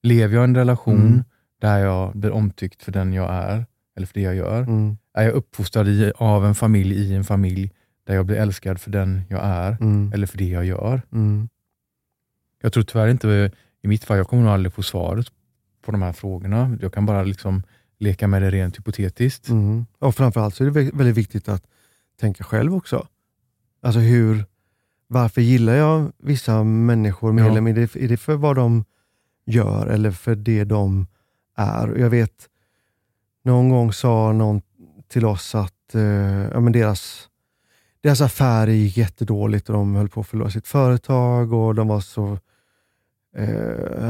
Lever 0.03 0.35
jag 0.35 0.43
i 0.43 0.43
en 0.43 0.55
relation 0.55 1.01
Mm. 1.01 1.23
där 1.61 1.79
jag 1.79 2.15
blir 2.17 2.31
omtyckt 2.31 2.83
för 2.83 2.91
den 2.91 3.13
jag 3.13 3.29
är, 3.33 3.65
eller 3.95 4.07
för 4.07 4.13
det 4.13 4.21
jag 4.21 4.35
gör? 4.35 4.61
Mm. 4.61 4.97
Är 5.13 5.23
jag 5.23 5.33
uppfostrad 5.33 5.87
i, 5.87 6.11
av 6.15 6.45
en 6.45 6.55
familj 6.55 6.93
i 6.95 7.15
en 7.15 7.23
familj 7.23 7.71
där 8.07 8.15
jag 8.15 8.25
blir 8.25 8.35
älskad 8.37 8.81
för 8.81 8.91
den 8.91 9.21
jag 9.29 9.39
är, 9.43 9.77
Mm. 9.81 10.11
eller 10.13 10.27
för 10.27 10.37
det 10.37 10.47
jag 10.47 10.65
gör? 10.65 11.01
Mm. 11.11 11.49
Jag 12.61 12.73
tror 12.73 12.83
tyvärr 12.83 13.07
inte, 13.07 13.51
i 13.81 13.87
mitt 13.87 14.03
fall, 14.03 14.17
jag 14.17 14.27
kommer 14.27 14.43
nog 14.43 14.51
aldrig 14.51 14.73
få 14.73 14.83
svaret 14.83 15.27
på 15.81 15.91
de 15.91 16.01
här 16.01 16.13
frågorna. 16.13 16.77
Jag 16.81 16.93
kan 16.93 17.05
bara 17.05 17.23
liksom 17.23 17.63
leka 17.99 18.27
med 18.27 18.41
det 18.41 18.51
rent 18.51 18.77
hypotetiskt. 18.77 19.49
Mm. 19.49 19.85
Och 19.99 20.15
framförallt 20.15 20.55
så 20.55 20.63
är 20.63 20.71
det 20.71 20.79
vä- 20.81 20.97
väldigt 20.97 21.17
viktigt 21.17 21.49
att 21.49 21.63
tänka 22.19 22.43
själv 22.43 22.75
också. 22.75 23.07
Alltså 23.81 23.99
hur, 23.99 24.45
varför 25.07 25.41
gillar 25.41 25.73
jag 25.73 26.11
vissa 26.17 26.63
människor 26.63 27.31
mer 27.31 27.43
Ja. 27.43 27.49
eller 27.49 27.61
mindre? 27.61 27.83
Är 27.83 28.07
det 28.07 28.17
för 28.17 28.35
vad 28.35 28.55
de 28.55 28.85
gör 29.45 29.87
eller 29.87 30.11
för 30.11 30.35
det 30.35 30.63
de 30.63 31.07
är? 31.55 31.95
Jag 31.97 32.09
vet, 32.09 32.49
någon 33.43 33.69
gång 33.69 33.93
sa 33.93 34.31
någon 34.31 34.61
till 35.11 35.25
oss 35.25 35.55
att 35.55 35.95
eh, 35.95 36.01
ja, 36.51 36.59
men 36.59 36.73
deras, 36.73 37.29
deras 38.01 38.21
affärer 38.21 38.71
gick 38.71 38.97
jättedåligt 38.97 39.69
och 39.69 39.75
de 39.75 39.95
höll 39.95 40.09
på 40.09 40.21
att 40.21 40.27
förlora 40.27 40.49
sitt 40.49 40.67
företag 40.67 41.53
och 41.53 41.75
de 41.75 41.87
var 41.87 41.99
så 41.99 42.37
eh, 43.35 43.49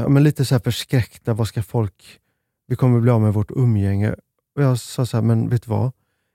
ja, 0.00 0.08
men 0.08 0.22
lite 0.22 0.44
så 0.44 0.54
här 0.54 0.60
förskräckta. 0.60 1.34
Vad 1.34 1.48
ska 1.48 1.62
folk... 1.62 2.18
Vi 2.66 2.76
kommer 2.76 3.00
bli 3.00 3.10
av 3.10 3.20
med 3.20 3.34
vårt 3.34 3.50
umgänge. 3.50 4.14
Och 4.56 4.62
jag 4.62 4.78
sa 4.78 5.06
så 5.06 5.16
här, 5.16 5.22
men 5.24 5.48
vet 5.48 5.62
du 5.62 5.70
vad? 5.70 5.92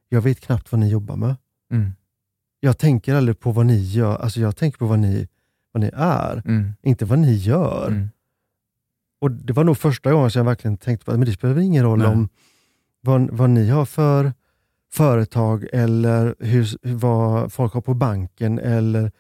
Jag 0.10 0.22
vet 0.22 0.40
knappt 0.42 0.72
vad 0.72 0.80
ni 0.80 0.90
jobbar 0.90 1.16
med. 1.16 1.36
Mm. 1.72 1.92
Jag 2.60 2.78
tänker 2.78 3.16
aldrig 3.16 3.40
på 3.40 3.52
vad 3.52 3.66
ni 3.66 3.78
gör. 3.78 4.16
Alltså 4.18 4.40
jag 4.40 4.56
tänker 4.56 4.78
på 4.78 4.86
vad 4.86 5.00
ni, 5.00 5.28
vad 5.72 5.82
ni 5.82 5.92
är, 5.94 6.42
Mm. 6.46 6.74
inte 6.82 7.06
vad 7.06 7.20
ni 7.20 7.34
gör. 7.36 7.88
Mm. 7.88 8.10
Och 9.22 9.32
Det 9.32 9.54
var 9.54 9.64
nog 9.64 9.78
första 9.78 10.12
gången 10.12 10.32
som 10.32 10.40
jag 10.40 10.46
verkligen 10.46 10.78
tänkte 10.78 11.06
på 11.06 11.12
att 11.12 11.26
det 11.26 11.32
spelar 11.32 11.60
ingen 11.60 11.84
roll 11.84 12.00
Nej. 12.00 12.08
om 12.08 12.30
vad, 13.02 13.30
vad 13.32 13.50
ni 13.50 13.70
har 13.70 13.86
för 13.86 14.34
företag 14.98 15.68
eller 15.74 16.36
hur, 16.40 16.78
vad 16.96 17.54
folk 17.54 17.74
har 17.74 17.82
på 17.82 17.94
banken 17.94 18.60
eller 18.60 19.12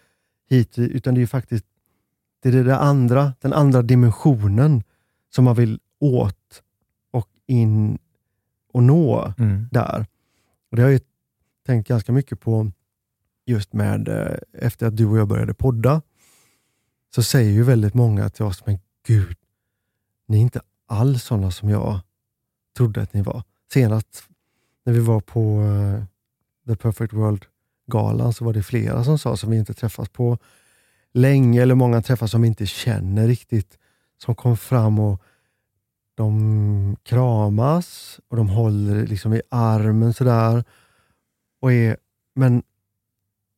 hit, 0.49 0.79
utan 0.79 1.15
det 1.15 1.21
är 1.21 1.27
faktiskt 1.27 1.65
det 2.41 2.49
är 2.49 2.63
det 2.63 2.77
andra, 2.77 3.33
den 3.41 3.53
andra 3.53 3.81
dimensionen 3.81 4.83
som 5.35 5.45
man 5.45 5.55
vill 5.55 5.79
åt 5.99 6.63
och 7.11 7.27
in 7.47 7.97
och 8.73 8.83
nå 8.83 9.33
Mm. 9.37 9.67
där. 9.71 10.05
Och 10.71 10.75
Det 10.77 10.81
har 10.81 10.89
jag 10.89 10.99
ju 10.99 11.05
tänkt 11.65 11.87
ganska 11.87 12.11
mycket 12.11 12.39
på 12.39 12.71
just 13.45 13.73
med, 13.73 14.07
eh, 14.07 14.37
efter 14.53 14.87
att 14.87 14.97
du 14.97 15.05
och 15.05 15.17
jag 15.17 15.27
började 15.27 15.53
podda, 15.53 16.01
så 17.15 17.23
säger 17.23 17.51
ju 17.51 17.63
väldigt 17.63 17.93
många 17.93 18.29
till 18.29 18.45
oss, 18.45 18.65
men 18.65 18.79
gud, 19.07 19.37
ni 20.27 20.37
är 20.37 20.41
inte 20.41 20.61
alls 20.87 21.23
sådana 21.23 21.51
som 21.51 21.69
jag 21.69 21.99
trodde 22.77 23.01
att 23.01 23.13
ni 23.13 23.21
var. 23.21 23.43
Senast 23.73 24.23
när 24.87 24.93
vi 24.93 24.99
var 24.99 25.19
på 25.19 25.61
eh, 25.61 26.03
The 26.67 26.75
Perfect 26.75 27.13
World-galan 27.13 28.33
så 28.33 28.45
var 28.45 28.53
det 28.53 28.63
flera 28.63 29.03
som 29.03 29.19
sa, 29.19 29.37
som 29.37 29.51
vi 29.51 29.57
inte 29.57 29.73
träffats 29.73 30.09
på 30.09 30.37
länge, 31.13 31.61
eller 31.61 31.75
många 31.75 32.01
träffas 32.01 32.31
som 32.31 32.41
vi 32.41 32.47
inte 32.47 32.65
känner 32.65 33.27
riktigt, 33.27 33.77
som 34.17 34.35
kom 34.35 34.57
fram 34.57 34.99
och 34.99 35.21
de 36.15 36.97
kramas 37.03 38.19
och 38.27 38.37
de 38.37 38.49
håller 38.49 39.07
liksom 39.07 39.33
i 39.33 39.41
armen 39.49 40.13
sådär. 40.13 40.63
Och 41.61 41.71
är, 41.71 41.97
men 42.35 42.63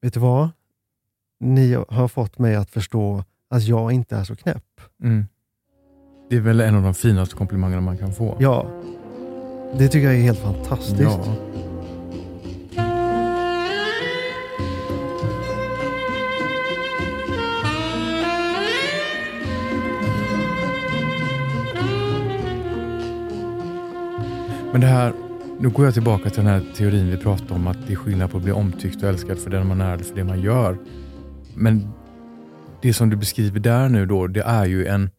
vet 0.02 0.14
du 0.14 0.20
vad? 0.20 0.50
Ni 1.40 1.74
har 1.90 2.08
fått 2.08 2.40
mig 2.40 2.56
att 2.56 2.70
förstå 2.70 3.24
att 3.50 3.64
jag 3.64 3.92
inte 3.92 4.16
är 4.16 4.24
så 4.24 4.36
knäpp. 4.36 4.82
Mm. 5.04 5.26
Det 6.30 6.36
är 6.36 6.42
väl 6.42 6.62
en 6.62 6.76
av 6.76 6.84
de 6.84 6.94
finaste 6.94 7.36
komplimangerna 7.36 7.82
man 7.82 7.98
kan 7.98 8.14
få. 8.14 8.38
Ja, 8.40 8.82
det 9.78 9.88
tycker 9.88 10.08
jag 10.08 10.16
är 10.16 10.22
helt 10.22 10.40
fantastiskt. 10.40 11.02
Ja. 11.02 11.36
Men 24.72 24.82
det 24.82 24.88
här, 24.88 25.14
nu 25.60 25.70
går 25.70 25.86
jag 25.86 25.94
tillbaka 25.94 26.30
till 26.30 26.44
den 26.44 26.54
här 26.54 26.74
teorin 26.76 27.10
vi 27.10 27.18
pratade 27.18 27.54
om, 27.54 27.68
att 27.68 27.88
det 27.88 27.94
är 27.94 27.96
skillnad 27.96 28.32
på 28.32 28.38
att 28.38 28.44
bli 28.44 28.52
omtyckt 28.52 29.04
och 29.04 29.10
älskad 29.10 29.40
för 29.40 29.50
den 29.50 29.68
man 29.68 29.82
är 29.82 29.94
eller 29.94 30.04
för 30.04 30.16
det 30.16 30.24
man 30.24 30.42
gör. 30.42 30.78
Men 31.56 31.92
det 32.82 32.94
som 32.94 33.10
du 33.10 33.16
beskriver 33.16 33.60
där 33.60 33.90
nu 33.90 34.06
då, 34.06 34.28
det 34.28 34.42
är 34.42 34.66
ju 34.66 34.86
en, 34.86 35.10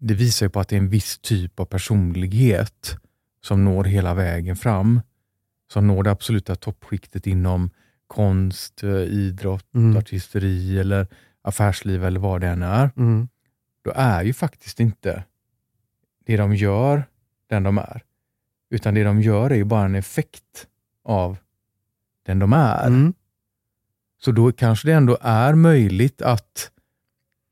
det 0.00 0.14
visar 0.14 0.46
ju 0.46 0.50
på 0.50 0.60
att 0.60 0.68
det 0.68 0.76
är 0.76 0.80
en 0.80 0.88
viss 0.88 1.18
typ 1.18 1.60
av 1.60 1.64
personlighet 1.64 2.96
som 3.44 3.64
når 3.64 3.84
hela 3.84 4.14
vägen 4.14 4.56
fram. 4.56 5.00
Som 5.72 5.86
når 5.86 6.02
det 6.02 6.10
absoluta 6.10 6.54
toppskiktet 6.56 7.26
inom 7.26 7.70
konst, 8.06 8.82
eh, 8.82 8.90
idrott, 8.90 9.74
Mm. 9.74 9.96
artisteri 9.96 10.78
eller 10.78 11.06
affärsliv 11.42 12.04
eller 12.04 12.20
vad 12.20 12.40
det 12.40 12.48
än 12.48 12.62
är. 12.62 12.90
Mm. 12.96 13.28
Då 13.84 13.92
är 13.96 14.22
ju 14.24 14.32
faktiskt 14.32 14.80
inte 14.80 15.24
det 16.26 16.36
de 16.36 16.54
gör 16.54 17.04
den 17.50 17.62
de 17.62 17.78
är. 17.78 18.02
Utan 18.70 18.94
det 18.94 19.04
de 19.04 19.20
gör 19.20 19.50
är 19.50 19.54
ju 19.56 19.64
bara 19.64 19.84
en 19.84 19.94
effekt 19.94 20.66
av 21.04 21.36
den 22.26 22.38
de 22.38 22.52
är. 22.52 22.86
Mm. 22.86 23.14
Så 24.20 24.32
då 24.32 24.52
kanske 24.52 24.88
det 24.88 24.94
ändå 24.94 25.18
är 25.20 25.54
möjligt 25.54 26.22
att 26.22 26.70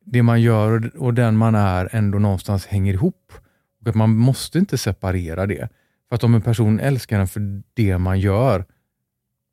det 0.05 0.23
man 0.23 0.41
gör 0.43 0.71
och- 0.97 1.03
och 1.07 1.15
den 1.15 1.37
man 1.37 1.55
är 1.55 1.89
ändå 1.93 2.19
någonstans 2.19 2.67
hänger 2.67 2.93
ihop. 2.95 3.33
Och 3.81 3.89
att 3.89 3.95
man 3.95 4.11
måste 4.17 4.59
inte 4.59 4.79
separera 4.79 5.47
det. 5.47 5.69
För 6.13 6.17
att 6.17 6.25
om 6.25 6.35
en 6.35 6.43
person 6.43 6.81
älskar 6.81 7.21
en 7.21 7.29
för 7.29 7.63
det 7.75 7.99
man 7.99 8.21
gör, 8.21 8.65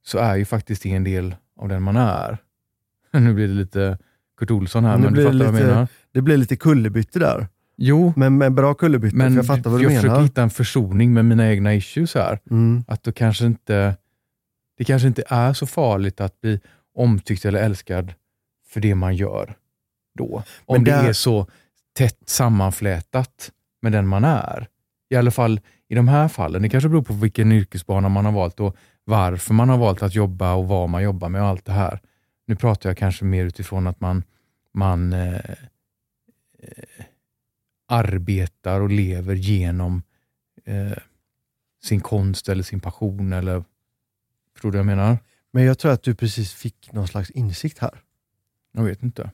så 0.06 0.18
är 0.18 0.36
ju 0.36 0.46
faktiskt 0.46 0.84
det 0.84 0.92
en 0.92 1.04
del 1.04 1.36
av 1.60 1.70
den 1.70 1.84
man 1.84 1.96
är. 1.98 2.38
Nu 3.12 3.34
blir 3.34 3.48
det 3.48 3.54
lite 3.54 3.98
Kurt 4.38 4.52
Olsson 4.52 4.86
här, 4.86 4.98
Nu 4.98 5.04
men 5.04 5.14
du 5.14 5.24
fattar 5.24 5.38
vad 5.38 5.46
jag 5.48 5.54
lite- 5.54 5.66
menar. 5.68 5.88
Det 6.12 6.22
blir 6.22 6.38
lite 6.38 6.56
kullerbytte 6.56 7.20
där. 7.20 7.48
Jo, 7.78 8.14
Men, 8.16 8.38
men 8.38 8.56
bra 8.56 8.74
kullerbytte, 8.74 9.16
men 9.16 9.34
jag 9.36 9.46
fattar 9.48 9.70
vad 9.70 9.80
du 9.80 9.84
jag 9.84 9.92
försöker 9.92 10.08
menar. 10.10 10.24
hitta 10.24 10.42
en 10.44 10.50
försoning 10.50 11.14
med 11.14 11.26
mina 11.26 11.50
egna 11.50 11.74
issues 11.76 12.16
här. 12.16 12.40
Mm. 12.52 12.84
Att 12.88 13.04
då 13.04 13.12
kanske 13.12 13.46
inte, 13.46 13.98
det 14.78 14.84
kanske 14.86 15.08
inte 15.08 15.24
är 15.28 15.54
så 15.54 15.68
farligt 15.68 16.22
att 16.22 16.42
bli 16.42 16.60
omtyckt 16.96 17.46
eller 17.46 17.60
älskad 17.64 18.14
för 18.68 18.82
det 18.82 18.96
man 18.96 19.16
gör 19.16 19.56
då. 20.18 20.44
Om 20.66 20.76
Men 20.76 20.84
det 20.84 20.92
där- 20.92 21.10
är 21.10 21.14
så 21.14 21.48
tätt 21.98 22.30
sammanflätat 22.30 23.52
med 23.82 23.92
den 23.92 24.08
man 24.08 24.24
är. 24.24 24.68
I 25.10 25.16
alla 25.16 25.32
fall 25.32 25.60
i 25.90 25.96
de 25.96 26.08
här 26.08 26.28
fallen. 26.28 26.62
Det 26.62 26.70
kanske 26.70 26.90
beror 26.90 27.02
på 27.02 27.14
vilken 27.14 27.52
yrkesbana 27.52 28.10
man 28.10 28.26
har 28.26 28.32
valt 28.32 28.60
och 28.60 28.76
varför 29.04 29.54
man 29.54 29.70
har 29.70 29.78
valt 29.78 30.04
att 30.04 30.16
jobba 30.16 30.54
och 30.54 30.68
vad 30.68 30.90
man 30.90 31.04
jobbar 31.04 31.30
med 31.30 31.42
och 31.42 31.48
allt 31.48 31.66
det 31.66 31.72
här. 31.72 32.00
Nu 32.46 32.56
pratar 32.56 32.90
jag 32.90 32.98
kanske 32.98 33.26
mer 33.26 33.46
utifrån 33.46 33.88
att 33.88 34.00
man, 34.00 34.24
man 34.74 35.14
eh, 35.14 35.36
eh, 36.60 37.06
arbetar 37.88 38.82
och 38.82 38.90
lever 38.90 39.36
genom 39.36 40.04
eh, 40.66 40.98
sin 41.84 42.02
konst 42.02 42.50
eller 42.50 42.64
sin 42.64 42.80
passion. 42.80 43.34
Eller, 43.34 43.64
förstår 44.54 44.72
du 44.72 44.78
vad 44.78 44.80
jag 44.80 44.98
menar? 44.98 45.18
Men 45.52 45.64
jag 45.64 45.80
tror 45.80 45.92
att 45.92 46.04
du 46.04 46.16
precis 46.16 46.54
fick 46.54 46.94
någon 46.94 47.08
slags 47.08 47.30
insikt 47.30 47.80
här. 47.80 48.02
Jag 48.72 48.84
vet 48.84 49.04
inte. 49.04 49.32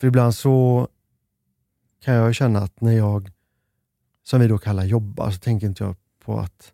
För 0.00 0.06
ibland 0.06 0.34
så 0.34 0.88
kan 2.00 2.14
jag 2.14 2.34
känna 2.34 2.58
att 2.58 2.80
när 2.80 2.92
jag, 2.92 3.30
som 4.24 4.40
vi 4.40 4.48
då 4.48 4.58
kallar 4.58 4.84
jobbar, 4.84 5.30
så 5.30 5.38
tänker 5.38 5.66
inte 5.66 5.84
jag 5.84 5.96
på 6.24 6.38
att, 6.38 6.72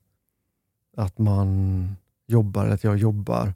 att 0.96 1.18
man 1.18 1.96
jobbar, 2.26 2.64
eller 2.64 2.74
att 2.74 2.84
jag 2.84 2.96
jobbar. 2.96 3.54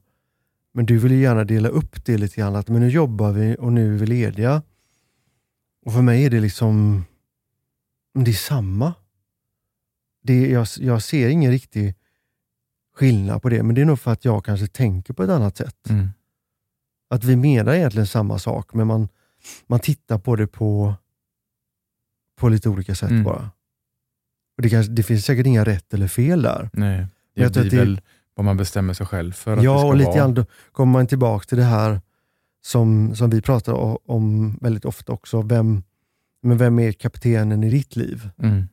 Men 0.73 0.87
du 0.87 0.99
vill 0.99 1.13
ju 1.13 1.21
gärna 1.21 1.45
dela 1.45 1.69
upp 1.69 2.05
det 2.05 2.19
lite 2.19 2.37
grann, 2.37 2.57
att 2.57 2.69
men 2.69 2.81
nu 2.81 2.89
jobbar 2.89 3.33
vi 3.33 3.57
och 3.59 3.73
nu 3.73 3.95
är 3.95 3.99
vi 3.99 4.07
lediga. 4.07 4.63
Och 5.87 5.93
för 5.93 6.03
mig 6.03 6.25
är 6.25 6.31
det 6.31 6.41
liksom, 6.41 7.05
det 8.15 8.31
är 8.31 8.35
samma. 8.35 8.95
Det, 10.23 10.49
jag, 10.51 10.67
jag 10.81 11.03
ser 11.03 11.29
ingen 11.29 11.51
riktig 11.53 11.95
skillnad 12.95 13.43
på 13.43 13.49
det, 13.49 13.63
men 13.63 13.75
det 13.75 13.81
är 13.81 13.85
nog 13.85 13.99
för 14.01 14.13
att 14.13 14.25
jag 14.25 14.45
kanske 14.45 14.67
tänker 14.67 15.15
på 15.15 15.23
ett 15.23 15.31
annat 15.31 15.57
sätt. 15.57 15.91
Mm. 15.91 16.09
Att 17.09 17.25
vi 17.25 17.37
menar 17.37 17.75
egentligen 17.75 18.07
samma 18.07 18.39
sak, 18.39 18.75
men 18.75 18.87
man, 18.87 19.09
man 19.67 19.81
tittar 19.81 20.19
på 20.19 20.37
det 20.37 20.47
på, 20.47 20.95
på 22.37 22.49
lite 22.49 22.69
olika 22.69 22.95
sätt 22.95 23.11
Mm. 23.11 23.25
bara. 23.25 23.51
Och 24.57 24.63
det, 24.63 24.71
kanske, 24.71 24.93
det 24.93 25.03
finns 25.03 25.25
säkert 25.25 25.47
inga 25.47 25.65
rätt 25.65 25.95
eller 25.95 26.09
fel 26.09 26.43
där. 26.43 26.71
Nej, 26.73 27.07
det 27.35 27.51
tror 27.51 27.63
blir 27.63 27.71
det- 27.71 27.77
väl 27.77 28.01
vad 28.37 28.45
man 28.45 28.57
bestämmer 28.57 28.95
sig 28.95 29.07
själv 29.07 29.33
för 29.33 29.53
att 29.53 29.59
det 29.59 29.65
Ja, 29.65 29.79
ska 29.79 29.87
och 29.89 29.97
lite 29.97 30.09
vara. 30.09 30.17
grann 30.19 30.35
då 30.35 30.45
kommer 30.73 30.93
man 30.93 31.07
tillbaka 31.07 31.45
till 31.45 31.59
det 31.59 31.65
här 31.65 32.01
som, 32.65 33.17
som 33.17 33.31
vi 33.31 33.43
pratar 33.43 34.11
om 34.11 34.57
väldigt 34.61 34.85
ofta 34.85 35.13
också. 35.13 35.43
Vem, 35.43 35.83
men 36.43 36.59
vem 36.59 36.79
är 36.79 36.93
kaptenen 36.93 37.65
i 37.65 37.71
ditt 37.71 37.97
liv? 37.97 38.31
Mm. 38.39 38.69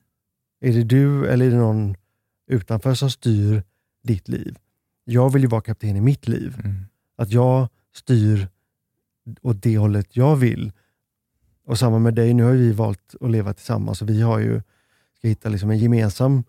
Är 0.62 0.74
det 0.74 0.84
du 0.84 1.28
eller 1.28 1.46
är 1.46 1.50
det 1.50 1.58
någon 1.58 1.96
utanför 2.48 2.94
som 2.94 3.10
styr 3.12 3.64
ditt 4.04 4.28
liv? 4.30 4.58
Jag 5.04 5.30
vill 5.34 5.42
ju 5.42 5.48
vara 5.48 5.62
kapten 5.62 5.96
i 5.96 6.02
mitt 6.02 6.28
liv. 6.28 6.56
Mm. 6.64 6.76
Att 7.18 7.32
jag 7.32 7.68
styr 7.96 8.48
åt 9.42 9.64
det 9.64 9.78
hållet 9.78 10.16
jag 10.16 10.36
vill. 10.36 10.72
Och 11.66 11.80
samma 11.80 12.00
med 12.00 12.14
dig, 12.14 12.34
nu 12.34 12.44
har 12.44 12.52
vi 12.52 12.72
valt 12.72 13.16
att 13.22 13.32
leva 13.32 13.54
tillsammans 13.54 14.02
och 14.02 14.10
vi 14.10 14.22
har 14.22 14.40
ju, 14.40 14.62
ska 15.22 15.28
hitta 15.28 15.50
liksom 15.50 15.70
en 15.70 15.78
gemensam 15.78 16.44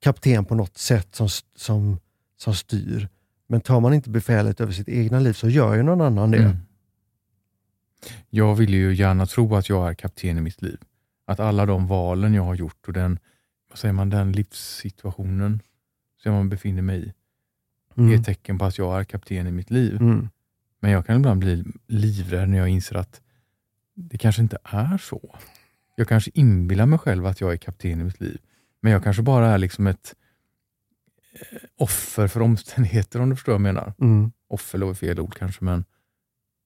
kapten 0.00 0.44
på 0.44 0.54
något 0.54 0.78
sätt 0.78 1.14
som, 1.14 1.28
som, 1.56 1.98
som 2.36 2.54
styr. 2.54 3.08
Men 3.46 3.60
tar 3.60 3.80
man 3.80 3.94
inte 3.94 4.10
befälet 4.10 4.60
över 4.60 4.72
sitt 4.72 4.88
egna 4.88 5.20
liv 5.20 5.32
så 5.32 5.48
gör 5.48 5.74
ju 5.74 5.82
någon 5.82 6.00
annan 6.00 6.30
det. 6.30 6.38
Mm. 6.38 6.56
Jag 8.30 8.54
vill 8.54 8.74
ju 8.74 8.94
gärna 8.94 9.26
tro 9.26 9.54
att 9.56 9.68
jag 9.68 9.88
är 9.90 9.94
kapten 9.94 10.38
i 10.38 10.40
mitt 10.40 10.62
liv. 10.62 10.78
Att 11.26 11.40
alla 11.40 11.66
de 11.66 11.86
valen 11.86 12.34
jag 12.34 12.42
har 12.42 12.54
gjort 12.54 12.88
och 12.88 12.92
den, 12.92 13.18
vad 13.68 13.78
säger 13.78 13.92
man, 13.92 14.10
den 14.10 14.32
livssituationen 14.32 15.60
som 16.22 16.32
jag 16.32 16.48
befinner 16.48 16.82
mig 16.82 17.00
i 17.00 17.12
är 17.96 18.02
Mm. 18.02 18.20
ett 18.20 18.26
tecken 18.26 18.58
på 18.58 18.64
att 18.64 18.78
jag 18.78 19.00
är 19.00 19.04
kapten 19.04 19.46
i 19.46 19.52
mitt 19.52 19.70
liv. 19.70 19.96
Mm. 20.00 20.28
Men 20.80 20.90
jag 20.90 21.06
kan 21.06 21.16
ibland 21.16 21.40
bli 21.40 21.64
livrädd 21.86 22.48
när 22.48 22.58
jag 22.58 22.68
inser 22.68 22.96
att 22.96 23.20
det 23.94 24.18
kanske 24.18 24.42
inte 24.42 24.58
är 24.64 24.98
så. 24.98 25.36
Jag 26.02 26.08
kanske 26.08 26.30
inbillar 26.34 26.86
mig 26.86 26.98
själv 26.98 27.26
att 27.26 27.40
jag 27.40 27.52
är 27.52 27.56
kapten 27.56 28.00
i 28.00 28.04
mitt 28.04 28.20
liv. 28.20 28.38
Men 28.80 28.92
jag 28.92 29.04
kanske 29.04 29.22
bara 29.22 29.48
är 29.48 29.58
liksom 29.58 29.86
ett 29.86 30.14
eh, 31.34 31.58
offer 31.76 32.28
för 32.28 32.40
omständigheter 32.42 33.20
om 33.20 33.30
du 33.30 33.36
förstår 33.36 33.52
vad 33.52 33.54
jag 33.54 33.74
menar. 33.74 33.94
Mm. 34.00 34.32
Offer 34.48 34.78
låter 34.78 34.94
fel 34.94 35.20
ord 35.20 35.34
kanske, 35.38 35.64
men, 35.64 35.84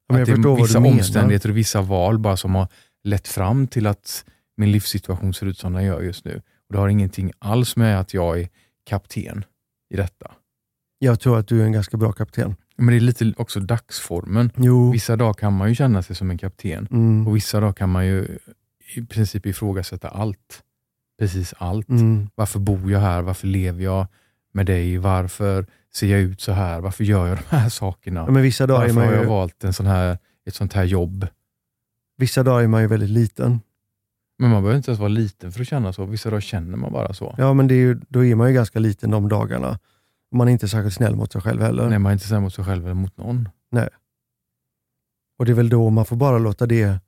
men 0.09 0.21
att 0.23 0.27
det 0.27 0.33
är 0.33 0.57
vissa 0.57 0.79
omständigheter 0.79 1.49
och 1.49 1.57
vissa 1.57 1.83
val 1.83 2.19
bara 2.19 2.37
som 2.37 2.55
har 2.55 2.69
lett 3.05 3.29
fram 3.29 3.67
till 3.67 3.87
att 3.87 4.25
min 4.57 4.73
livssituation 4.73 5.35
ser 5.35 5.47
ut 5.47 5.59
som 5.59 5.73
den 5.73 5.85
gör 5.85 6.03
just 6.03 6.25
nu. 6.25 6.43
Och 6.69 6.73
Det 6.73 6.79
har 6.79 6.89
ingenting 6.89 7.33
alls 7.39 7.77
med 7.77 8.01
att 8.01 8.15
jag 8.15 8.41
är 8.41 8.49
kapten 8.85 9.45
i 9.91 9.97
detta. 9.97 10.31
Jag 10.99 11.21
tror 11.21 11.39
att 11.39 11.49
du 11.49 11.61
är 11.61 11.65
en 11.65 11.73
ganska 11.73 11.97
bra 11.97 12.13
kapten. 12.13 12.57
Men 12.77 12.87
det 12.87 12.97
är 12.97 13.01
lite 13.01 13.33
också 13.37 13.61
dagsformen. 13.61 14.51
Jo. 14.57 14.91
Vissa 14.93 15.17
dagar 15.17 15.35
kan 15.35 15.53
man 15.53 15.69
ju 15.69 15.75
känna 15.75 16.03
sig 16.03 16.17
som 16.17 16.31
en 16.31 16.39
kapten 16.39 16.89
Mm. 16.91 17.27
och 17.27 17.37
vissa 17.37 17.61
dagar 17.61 17.73
kan 17.73 17.89
man 17.91 18.07
ju 18.07 18.39
i 18.95 19.03
princip 19.03 19.47
ifrågasätta 19.47 20.09
allt. 20.09 20.63
Precis 21.19 21.55
allt. 21.59 21.89
Mm. 21.89 22.29
Varför 22.35 22.59
bor 22.59 22.91
jag 22.91 23.01
här? 23.01 23.23
Varför 23.23 23.47
lever 23.47 23.85
jag 23.85 24.07
med 24.53 24.67
dig? 24.67 24.99
Varför 24.99 25.67
ser 25.95 26.07
jag 26.07 26.21
ut 26.21 26.41
så 26.41 26.53
här? 26.53 26.81
Varför 26.81 27.05
gör 27.05 27.27
jag 27.27 27.39
de 27.39 27.57
här 27.57 27.69
sakerna? 27.69 28.21
Ja, 28.21 28.31
men 28.31 28.43
vissa, 28.43 28.67
dagar 28.67 28.81
Varför 28.81 29.01
har 29.01 29.13
jag 29.13 29.23
ju, 29.23 29.29
valt 29.29 29.65
en 29.65 29.73
sån 29.73 29.87
här, 29.87 30.19
ett 30.47 30.55
sånt 30.55 30.73
här 30.73 30.85
jobb? 30.85 31.27
vissa 32.17 32.43
dagar 32.43 32.65
är 32.65 32.69
man 32.69 32.81
ju 32.81 32.87
väldigt 32.87 33.11
liten. 33.11 33.61
Men 34.39 34.51
man 34.51 34.63
behöver 34.63 34.77
inte 34.77 34.91
ens 34.91 35.01
vara 35.01 35.09
liten 35.09 35.53
för 35.53 35.61
att 35.61 35.69
känna 35.69 35.93
så. 35.93 36.05
Vissa 36.05 36.31
dagar 36.31 36.41
känner 36.41 36.77
man 36.77 36.93
bara 36.93 37.13
så. 37.13 37.35
Ja, 37.39 37.55
men 37.55 37.69
är 37.71 37.75
ju, 37.75 38.01
då 38.09 38.25
är 38.25 38.35
man 38.35 38.49
ju 38.49 38.55
ganska 38.55 38.79
liten 38.79 39.11
de 39.11 39.29
dagarna. 39.29 39.79
Man 40.33 40.49
är 40.49 40.53
inte 40.53 40.69
särskilt 40.69 40.95
snäll 40.95 41.17
mot 41.17 41.33
sig 41.33 41.41
själv 41.41 41.63
heller. 41.63 41.89
Nej, 41.89 41.99
man 41.99 42.11
är 42.11 42.13
inte 42.13 42.27
snäll 42.27 42.41
mot 42.41 42.55
sig 42.55 42.65
själv 42.65 42.85
eller 42.85 42.95
mot 42.95 43.17
någon. 43.17 43.49
Och 45.39 45.47
det 45.47 45.53
är 45.53 45.55
väl 45.55 45.69
då 45.69 45.91
man 45.91 46.05
får 46.05 46.17
bara 46.17 46.39
låta 46.39 46.67
det 46.67 47.01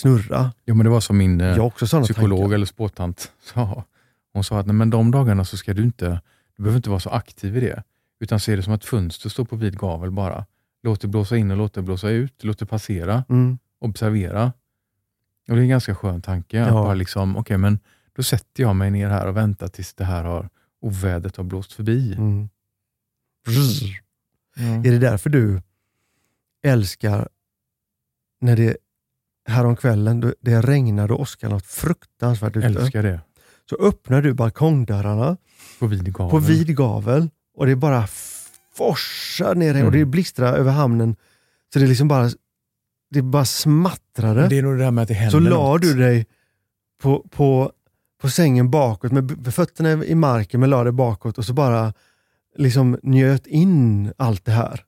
snurra. 0.00 0.52
Jo, 0.66 0.74
men 0.74 0.84
det 0.84 0.90
var 0.90 1.00
som 1.00 1.16
min 1.18 1.40
eh, 1.40 1.58
också 1.64 1.86
psykolog 2.02 2.38
tankar. 2.40 2.54
eller 2.54 2.66
spåtant 2.66 3.32
sa. 3.42 3.84
Hon 4.32 4.44
sa 4.44 4.60
att 4.60 4.66
nej, 4.66 4.74
men 4.74 4.90
de 4.90 5.10
dagarna 5.10 5.44
så 5.44 5.56
ska 5.56 5.74
du 5.74 5.82
inte, 5.82 6.20
du 6.56 6.62
behöver 6.62 6.76
inte 6.76 6.90
vara 6.90 7.00
så 7.00 7.10
aktiv 7.10 7.56
i 7.56 7.60
det. 7.60 7.82
Utan 8.20 8.40
se 8.40 8.56
det 8.56 8.62
som 8.62 8.72
att 8.72 8.84
fönster 8.84 9.28
står 9.28 9.44
på 9.44 9.56
vid 9.56 9.78
gavel 9.78 10.10
bara. 10.10 10.46
Låt 10.82 11.00
det 11.00 11.08
blåsa 11.08 11.36
in 11.36 11.50
och 11.50 11.56
låt 11.56 11.74
det 11.74 11.82
blåsa 11.82 12.08
ut. 12.10 12.44
Låt 12.44 12.58
det 12.58 12.66
passera. 12.66 13.24
Mm. 13.28 13.58
Observera. 13.80 14.52
Och 15.48 15.54
Det 15.56 15.60
är 15.60 15.62
en 15.62 15.68
ganska 15.68 15.94
skön 15.94 16.22
tanke. 16.22 16.62
Att 16.62 16.68
Ja. 16.68 16.72
bara 16.74 16.94
liksom, 16.94 17.36
okay, 17.36 17.56
men 17.56 17.78
då 18.16 18.22
sätter 18.22 18.62
jag 18.62 18.76
mig 18.76 18.90
ner 18.90 19.08
här 19.08 19.26
och 19.26 19.36
väntar 19.36 19.68
tills 19.68 19.94
det 19.94 20.04
här 20.04 20.24
har, 20.24 20.48
ovädret 20.80 21.36
har 21.36 21.44
blåst 21.44 21.72
förbi. 21.72 22.14
Mm. 22.14 22.48
Ja. 24.54 24.64
Är 24.64 24.90
det 24.92 24.98
därför 24.98 25.30
du 25.30 25.62
älskar 26.62 27.28
när 28.40 28.56
det 28.56 28.76
häromkvällen, 29.50 30.32
det 30.40 30.60
regnade 30.60 31.12
och 31.14 31.20
åskade 31.20 31.54
något 31.54 31.66
fruktansvärt 31.66 32.56
ute. 32.56 32.66
Älskar 32.66 33.02
det. 33.02 33.20
Så 33.70 33.76
öppnar 33.76 34.22
du 34.22 34.34
balkongdörrarna 34.34 35.36
På 35.78 35.86
vid 35.86 36.12
gavel. 36.14 36.30
på 36.30 36.38
vid 36.38 36.76
gavel 36.76 37.30
och 37.56 37.66
det 37.66 37.76
bara 37.76 38.04
forsar 38.76 39.54
ner 39.54 39.74
Mm. 39.74 39.86
och 39.86 39.92
det 39.92 40.04
blixtrar 40.04 40.52
över 40.56 40.72
hamnen. 40.72 41.16
Så 41.72 41.78
det 41.78 41.86
liksom 41.86 42.08
bara, 42.08 42.30
det 43.10 43.22
bara 43.22 43.44
smattrade. 43.44 44.48
Det 44.48 44.58
är 44.58 44.62
nog 44.62 44.78
det 44.78 44.84
där 44.84 44.90
med 44.90 45.02
att 45.02 45.08
det 45.08 45.14
händer 45.14 45.30
så 45.30 45.38
la 45.40 45.78
du 45.78 45.94
dig 45.94 46.26
på, 47.02 47.26
på, 47.30 47.72
på 48.22 48.30
sängen 48.30 48.70
bakåt 48.70 49.12
med 49.12 49.54
fötterna 49.54 50.04
i 50.04 50.14
marken 50.14 50.60
men 50.60 50.70
la 50.70 50.84
dig 50.84 50.92
bakåt 50.92 51.38
och 51.38 51.44
så 51.44 51.52
bara 51.52 51.92
liksom 52.56 52.98
njöt 53.02 53.46
in 53.46 54.12
allt 54.16 54.44
det 54.44 54.52
här. 54.52 54.84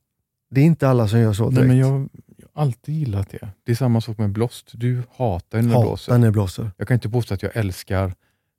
Det 0.51 0.61
är 0.61 0.65
inte 0.65 0.89
alla 0.89 1.07
som 1.07 1.19
gör 1.19 1.33
så 1.33 1.43
Nej, 1.43 1.53
direkt. 1.53 1.67
men 1.67 1.77
jag, 1.77 2.09
alltid 2.53 2.95
gillat 2.95 3.29
det. 3.29 3.49
Det 3.63 3.71
är 3.71 3.75
samma 3.75 4.01
sak 4.01 4.17
med 4.17 4.29
blåst. 4.31 4.71
Du 4.73 5.03
hatar 5.15 5.57
ju 5.57 5.61
när 5.63 5.69
det 5.69 5.75
Hatar 5.75 5.87
blåser. 5.89 6.17
när 6.17 6.25
det 6.27 6.31
blåser. 6.31 6.71
Jag 6.77 6.87
kan 6.87 6.95
inte 6.95 7.09
påstå 7.09 7.33
att 7.33 7.43
jag 7.43 7.55
älskar 7.55 8.13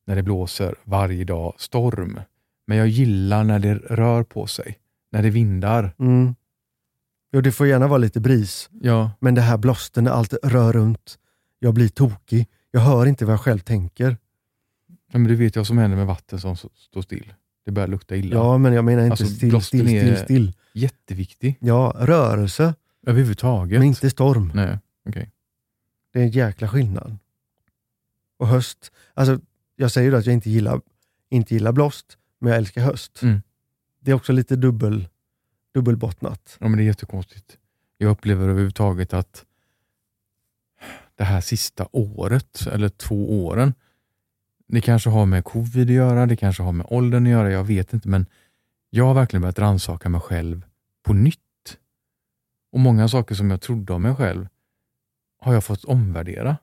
när 0.06 0.16
det 0.16 0.22
blåser 0.22 0.74
varje 0.84 1.24
dag 1.24 1.54
storm. 1.58 2.20
Men 2.66 2.78
jag 2.78 2.88
gillar 2.88 3.44
när 3.44 3.58
det 3.58 3.74
rör 3.74 4.22
på 4.22 4.46
sig. 4.46 4.78
När 5.12 5.22
det 5.22 5.30
vindar. 5.30 5.94
Mm. 5.98 6.34
Jo, 7.32 7.40
det 7.40 7.52
får 7.52 7.66
gärna 7.66 7.86
vara 7.86 7.98
lite 7.98 8.20
bris, 8.20 8.70
Ja, 8.82 9.10
men 9.20 9.34
det 9.34 9.40
här 9.40 9.56
blåsten 9.58 10.04
när 10.04 10.10
allt 10.10 10.34
rör 10.42 10.72
runt, 10.72 11.18
jag 11.58 11.74
blir 11.74 11.88
tokig. 11.88 12.46
Jag 12.70 12.80
hör 12.80 13.06
inte 13.06 13.24
vad 13.24 13.32
jag 13.32 13.40
själv 13.40 13.58
tänker. 13.58 14.16
men 15.12 15.24
du 15.24 15.34
vet 15.34 15.54
jag 15.56 15.60
vad 15.60 15.66
som 15.66 15.78
händer 15.78 15.96
med 15.96 16.06
vatten 16.06 16.40
som 16.40 16.56
står 16.56 17.02
still. 17.02 17.32
Det 17.64 17.70
börjar 17.70 17.88
lukta 17.88 18.16
illa. 18.16 18.36
Ja, 18.36 18.58
men 18.58 18.72
jag 18.72 18.84
menar 18.84 19.02
inte 19.02 19.12
Alltså, 19.12 19.26
still, 19.26 19.60
still, 19.62 19.86
still, 19.88 20.16
still. 20.16 20.52
Jätteviktig. 20.72 21.56
Ja, 21.60 21.94
rörelse, 21.98 22.74
Överhuvudtaget. 23.06 23.78
men 23.78 23.88
inte 23.88 24.10
storm. 24.10 24.52
Nej, 24.54 24.78
okej. 25.08 25.30
Det 26.12 26.18
är 26.18 26.22
en 26.22 26.30
jäkla 26.30 26.68
skillnad. 26.68 27.18
Och 28.36 28.48
höst, 28.48 28.92
alltså 29.14 29.40
jag 29.76 29.90
säger 29.90 30.10
ju 30.10 30.16
att 30.16 30.26
jag 30.26 30.32
inte 30.32 30.50
gillar, 30.50 30.80
inte 31.30 31.54
gillar 31.54 31.72
blåst, 31.72 32.18
men 32.38 32.50
jag 32.50 32.58
älskar 32.58 32.82
höst. 32.82 33.22
Mm. 33.22 33.42
Det 34.00 34.10
är 34.10 34.14
också 34.14 34.32
lite 34.32 34.56
dubbel, 34.56 35.08
dubbelbottnat. 35.74 36.56
Ja, 36.60 36.68
men 36.68 36.76
det 36.76 36.82
är 36.82 36.86
jättekonstigt. 36.86 37.58
Jag 37.98 38.10
upplever 38.10 38.48
överhuvudtaget 38.48 39.12
att 39.12 39.44
det 41.16 41.24
här 41.24 41.40
sista 41.40 41.88
året, 41.92 42.66
eller 42.72 42.88
två 42.88 43.46
åren, 43.46 43.74
det 44.66 44.80
kanske 44.80 45.10
har 45.10 45.26
med 45.26 45.44
covid 45.44 45.90
att 45.90 45.94
göra, 45.94 46.26
det 46.26 46.36
kanske 46.36 46.62
har 46.62 46.72
med 46.72 46.86
åldern 46.90 47.26
att 47.26 47.30
göra, 47.30 47.50
jag 47.50 47.64
vet 47.64 47.92
inte, 47.92 48.08
men 48.08 48.26
jag 48.90 49.04
har 49.04 49.14
verkligen 49.14 49.40
börjat 49.40 49.58
rannsaka 49.58 50.08
mig 50.08 50.20
själv 50.20 50.64
på 51.02 51.12
nytt. 51.12 51.40
Och 52.74 52.80
många 52.80 53.08
saker 53.08 53.34
som 53.34 53.50
jag 53.50 53.60
trodde 53.60 53.92
om 53.92 54.02
mig 54.02 54.14
själv 54.14 54.48
har 55.40 55.54
jag 55.54 55.64
fått 55.64 55.84
omvärdera. 55.84 56.56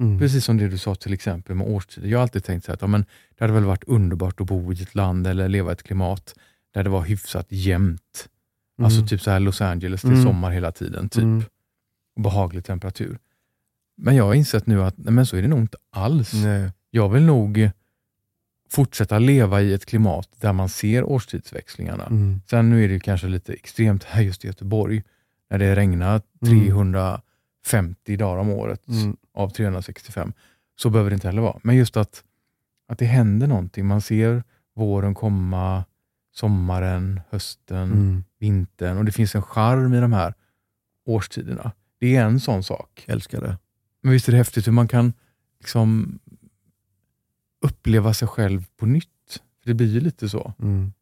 Mm. 0.00 0.18
Precis 0.18 0.44
som 0.44 0.56
det 0.56 0.68
du 0.68 0.78
sa 0.78 0.94
till 0.94 1.12
exempel 1.12 1.56
med 1.56 1.66
årstider. 1.68 2.08
Jag 2.08 2.18
har 2.18 2.22
alltid 2.22 2.44
tänkt 2.44 2.64
så 2.64 2.70
här 2.70 2.74
att 2.74 2.80
ja, 2.80 2.86
men 2.86 3.00
det 3.38 3.44
hade 3.44 3.52
väl 3.52 3.64
varit 3.64 3.84
underbart 3.84 4.40
att 4.40 4.46
bo 4.46 4.72
i 4.72 4.82
ett 4.82 4.94
land 4.94 5.26
eller 5.26 5.48
leva 5.48 5.70
i 5.70 5.72
ett 5.72 5.82
klimat 5.82 6.34
där 6.74 6.84
det 6.84 6.90
var 6.90 7.02
hyfsat 7.02 7.46
jämnt. 7.48 8.28
Mm. 8.78 8.84
Alltså 8.86 9.06
typ 9.06 9.20
så 9.20 9.30
här 9.30 9.40
Los 9.40 9.60
Angeles, 9.60 10.02
det 10.02 10.08
är 10.08 10.12
Mm. 10.12 10.24
sommar 10.24 10.50
hela 10.50 10.72
tiden. 10.72 11.08
typ. 11.08 11.22
Mm. 11.22 11.42
Och 12.16 12.22
behaglig 12.22 12.64
temperatur. 12.64 13.18
Men 13.96 14.16
jag 14.16 14.24
har 14.24 14.34
insett 14.34 14.66
nu 14.66 14.82
att 14.82 14.98
nej, 14.98 15.12
men 15.12 15.26
så 15.26 15.36
är 15.36 15.42
det 15.42 15.48
nog 15.48 15.60
inte 15.60 15.78
alls. 15.90 16.32
Nej. 16.34 16.70
Jag 16.90 17.08
vill 17.08 17.22
nog 17.22 17.70
fortsätta 18.70 19.18
leva 19.18 19.62
i 19.62 19.72
ett 19.74 19.86
klimat 19.86 20.28
där 20.40 20.52
man 20.52 20.68
ser 20.68 21.04
årstidsväxlingarna. 21.04 22.06
Mm. 22.06 22.40
Sen 22.50 22.70
nu 22.70 22.84
är 22.84 22.88
det 22.88 23.00
kanske 23.00 23.26
lite 23.26 23.52
extremt 23.52 24.04
här 24.04 24.22
just 24.22 24.44
i 24.44 24.46
Göteborg, 24.46 25.02
när 25.54 25.58
det 25.58 25.74
regnar 25.76 26.22
Mm. 26.46 26.60
350 26.60 28.16
dagar 28.16 28.36
om 28.40 28.48
året 28.50 28.88
Mm. 28.88 29.16
av 29.34 29.48
365. 29.50 30.32
Så 30.76 30.90
behöver 30.90 31.10
det 31.10 31.14
inte 31.14 31.28
heller 31.28 31.42
vara. 31.42 31.60
Men 31.62 31.76
just 31.76 31.96
att, 31.96 32.24
att 32.88 32.98
det 32.98 33.04
händer 33.04 33.46
någonting. 33.46 33.86
Man 33.86 34.00
ser 34.00 34.42
våren 34.74 35.14
komma, 35.14 35.84
sommaren, 36.32 37.20
hösten, 37.30 37.92
Mm. 37.92 38.24
vintern 38.38 38.98
och 38.98 39.04
det 39.04 39.12
finns 39.12 39.34
en 39.34 39.42
charm 39.42 39.94
i 39.94 40.00
de 40.00 40.12
här 40.12 40.34
årstiderna. 41.06 41.72
Det 41.98 42.16
är 42.16 42.24
en 42.24 42.40
sån 42.40 42.62
sak. 42.62 43.04
Älskar 43.08 43.40
det. 43.40 43.58
Men 44.02 44.12
visst 44.12 44.28
är 44.28 44.32
det 44.32 44.38
häftigt 44.38 44.66
hur 44.66 44.72
man 44.72 44.88
kan 44.88 45.12
liksom 45.60 46.18
uppleva 47.60 48.14
sig 48.14 48.28
själv 48.28 48.66
på 48.76 48.86
nytt. 48.86 49.08
För 49.62 49.70
Det 49.70 49.74
blir 49.74 49.86
ju 49.94 50.00
lite 50.00 50.28
så. 50.28 50.52
Mm. 50.58 50.92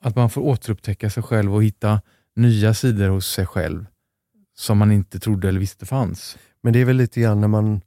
Att 0.00 0.16
man 0.16 0.30
får 0.30 0.40
återupptäcka 0.42 1.10
sig 1.10 1.22
själv 1.22 1.54
och 1.54 1.64
hitta 1.64 2.00
nya 2.36 2.74
sidor 2.74 3.08
hos 3.08 3.26
sig 3.26 3.46
själv 3.46 3.86
som 4.54 4.78
man 4.78 4.92
inte 4.92 5.20
trodde 5.20 5.48
eller 5.48 5.60
visste 5.60 5.86
fanns. 5.86 6.38
Men 6.60 6.72
det 6.72 6.80
är 6.80 6.84
väl 6.84 6.96
lite 6.96 7.20
grann 7.20 7.40
när 7.40 7.48
man 7.48 7.80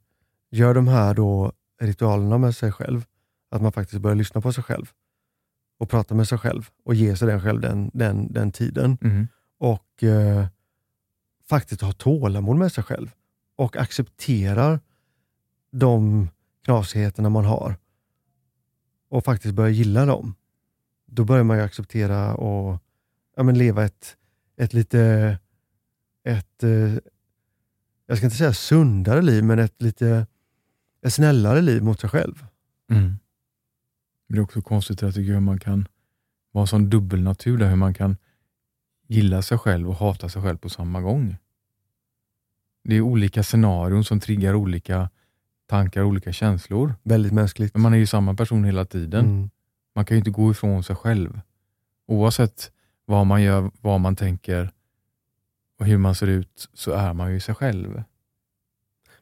gör 0.50 0.74
de 0.74 0.88
här 0.88 1.14
då 1.14 1.52
ritualerna 1.80 2.38
med 2.38 2.56
sig 2.56 2.72
själv, 2.72 3.04
att 3.50 3.62
man 3.62 3.72
faktiskt 3.72 4.02
börjar 4.02 4.14
lyssna 4.14 4.40
på 4.40 4.52
sig 4.52 4.64
själv 4.64 4.90
och 5.78 5.90
prata 5.90 6.14
med 6.14 6.28
sig 6.28 6.38
själv 6.38 6.68
och 6.84 6.94
ge 6.94 7.16
sig 7.16 7.28
den 7.28 7.40
själv 7.40 7.60
den, 7.60 7.90
den, 7.94 8.32
den 8.32 8.52
tiden. 8.52 8.98
Mm. 9.02 9.28
Och, 9.58 10.02
eh, 10.02 10.46
faktiskt 11.48 11.80
har 11.82 11.92
tålamod 11.92 12.56
med 12.56 12.72
sig 12.72 12.84
själv 12.84 13.10
och 13.56 13.76
accepterar 13.76 14.80
de 15.72 16.28
knasigheterna 16.64 17.28
man 17.28 17.44
har 17.44 17.76
och 19.08 19.24
faktiskt 19.24 19.54
börjar 19.54 19.70
gilla 19.70 20.06
dem, 20.06 20.34
då 21.06 21.24
börjar 21.24 21.44
man 21.44 21.56
ju 21.56 21.62
acceptera 21.62 22.34
och 22.34 22.78
ja, 23.36 23.42
men 23.42 23.58
leva 23.58 23.84
ett, 23.84 24.16
ett 24.56 24.72
lite, 24.72 25.38
ett, 26.24 26.62
eh, 26.62 26.94
jag 28.06 28.16
ska 28.16 28.26
inte 28.26 28.36
säga 28.36 28.52
sundare 28.52 29.22
liv, 29.22 29.44
men 29.44 29.58
ett 29.58 29.82
lite 29.82 30.26
ett 31.02 31.14
snällare 31.14 31.62
liv 31.62 31.82
mot 31.82 32.00
sig 32.00 32.10
själv. 32.10 32.46
Mm. 32.90 33.18
Det 34.28 34.36
är 34.36 34.40
också 34.40 34.62
konstigt 34.62 35.02
att 35.02 35.16
hur 35.16 35.40
man 35.40 35.58
kan 35.58 35.88
vara 36.52 36.62
en 36.62 36.66
sån 36.66 36.90
dubbelnatur, 36.90 37.58
där 37.58 37.68
hur 37.68 37.76
man 37.76 37.94
kan 37.94 38.16
gilla 39.06 39.42
sig 39.42 39.58
själv 39.58 39.88
och 39.88 39.96
hata 39.96 40.28
sig 40.28 40.42
själv 40.42 40.56
på 40.56 40.68
samma 40.68 41.00
gång. 41.00 41.36
Det 42.84 42.96
är 42.96 43.00
olika 43.00 43.42
scenarion 43.42 44.04
som 44.04 44.20
triggar 44.20 44.54
olika 44.54 45.10
tankar 45.66 46.00
och 46.00 46.08
olika 46.08 46.32
känslor. 46.32 46.94
Väldigt 47.02 47.32
mänskligt. 47.32 47.74
Men 47.74 47.82
man 47.82 47.94
är 47.94 47.98
ju 47.98 48.06
samma 48.06 48.34
person 48.34 48.64
hela 48.64 48.84
tiden. 48.84 49.24
Mm. 49.24 49.50
Man 49.94 50.04
kan 50.04 50.14
ju 50.14 50.18
inte 50.18 50.30
gå 50.30 50.50
ifrån 50.50 50.82
sig 50.82 50.96
själv. 50.96 51.40
Oavsett 52.06 52.72
vad 53.06 53.26
man 53.26 53.42
gör, 53.42 53.70
vad 53.80 54.00
man 54.00 54.16
tänker 54.16 54.70
och 55.78 55.86
hur 55.86 55.98
man 55.98 56.14
ser 56.14 56.26
ut, 56.26 56.68
så 56.74 56.92
är 56.92 57.12
man 57.12 57.32
ju 57.32 57.40
sig 57.40 57.54
själv. 57.54 58.02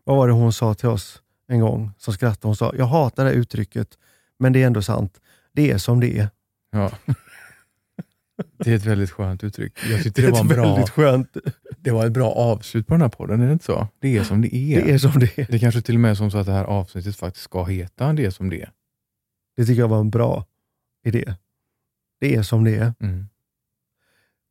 Vad 0.05 0.17
var 0.17 0.29
det 0.29 0.35
hon 0.35 0.53
sa 0.53 0.75
till 0.75 0.89
oss 0.89 1.23
en 1.49 1.61
gång 1.61 1.91
som 1.99 2.15
skrattade? 2.15 2.49
Hon 2.49 2.57
sa, 2.57 2.75
jag 2.79 2.87
hatar 2.87 3.25
det 3.25 3.31
här 3.31 3.37
uttrycket, 3.37 3.99
men 4.39 4.53
det 4.53 4.63
är 4.63 4.67
ändå 4.67 4.83
sant. 4.83 5.21
Det 5.53 5.71
är 5.71 5.79
som 5.79 6.01
det 6.01 6.19
är. 6.19 6.29
Ja. 6.71 6.91
Det 8.59 8.71
är 8.71 8.77
ett 8.77 8.85
väldigt 8.85 9.11
skönt 9.11 9.45
uttryck. 9.45 9.79
Jag 9.91 10.03
tyckte 10.03 10.23
det, 10.23 10.31
var 10.31 10.41
en 10.41 10.47
ett 10.47 10.53
bra, 10.57 10.75
väldigt 10.75 10.91
skönt. 10.91 11.37
det 11.79 11.91
var 11.91 12.07
ett 12.07 12.13
bra 12.13 12.31
avslut 12.33 12.87
på 12.87 12.95
den 12.95 13.01
här 13.01 13.09
podden, 13.09 13.41
är 13.41 13.47
det 13.47 13.53
inte 13.53 13.65
så? 13.65 13.89
Det 14.01 14.17
är 14.17 14.25
som 14.25 14.41
det 14.43 14.55
är. 14.55 14.85
Det 14.85 14.93
är 14.93 14.99
som 14.99 15.13
det 15.21 15.39
är. 15.39 15.47
Det 15.51 15.59
kanske 15.59 15.83
till 15.83 15.95
och 15.95 16.01
med 16.01 16.11
är 16.11 16.15
som 16.15 16.31
så 16.31 16.39
att 16.39 16.47
det 16.47 16.53
här 16.53 16.65
avsnittet 16.65 17.17
faktiskt 17.17 17.45
ska 17.45 17.65
heta 17.65 18.13
Det 18.13 18.25
är 18.25 18.31
som 18.31 18.51
det 18.51 18.63
är. 18.63 18.71
Det 19.57 19.67
tycker 19.67 19.81
jag 19.81 19.89
var 19.89 20.01
en 20.01 20.11
bra 20.11 20.47
idé. 21.05 21.35
Det 22.21 22.35
är 22.35 22.43
som 22.43 22.65
det 22.65 22.77
är. 22.77 22.95
Mm. 23.01 23.27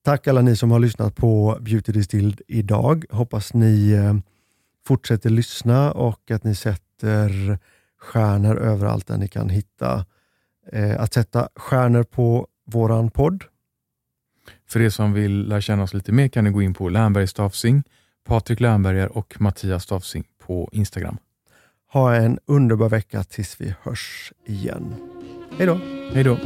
Tack 0.06 0.28
alla 0.28 0.42
ni 0.42 0.56
som 0.56 0.72
har 0.72 0.80
lyssnat 0.80 1.16
på 1.16 1.58
Beauty 1.62 1.92
Distilled 1.92 2.42
idag. 2.48 3.06
Hoppas 3.10 3.54
ni 3.54 3.92
eh, 3.92 4.14
fortsätter 4.88 5.30
lyssna 5.30 5.92
och 5.92 6.32
att 6.32 6.44
ni 6.44 6.56
sätter 6.56 7.60
stjärnor 8.00 8.58
överallt 8.58 9.08
där 9.08 9.18
ni 9.18 9.28
kan 9.28 9.50
hitta. 9.50 10.06
Eh, 10.72 11.02
att 11.02 11.14
sätta 11.14 11.50
stjärnor 11.56 12.04
på 12.04 12.48
våran 12.66 13.10
podd. 13.12 13.44
För 14.70 14.82
er 14.82 14.90
som 14.90 15.14
vill 15.14 15.48
lära 15.48 15.62
känna 15.62 15.84
oss 15.84 15.94
lite 15.94 16.12
mer 16.12 16.28
kan 16.28 16.44
ni 16.44 16.50
gå 16.50 16.62
in 16.62 16.74
på 16.74 16.90
Lernberg 16.90 17.28
Stafsing, 17.28 17.84
Patrik 18.26 18.60
Lernberger 18.60 19.18
och 19.18 19.36
Mattias 19.40 19.84
Stafsing 19.84 20.24
på 20.40 20.70
Instagram. 20.72 21.18
Ha 21.92 22.16
en 22.16 22.40
underbar 22.46 22.90
vecka 22.90 23.24
tills 23.24 23.62
vi 23.62 23.76
hörs 23.82 24.34
igen. 24.46 24.96
Hej 25.58 25.68
då! 25.68 25.80
Hej 26.14 26.24
då! 26.24 26.38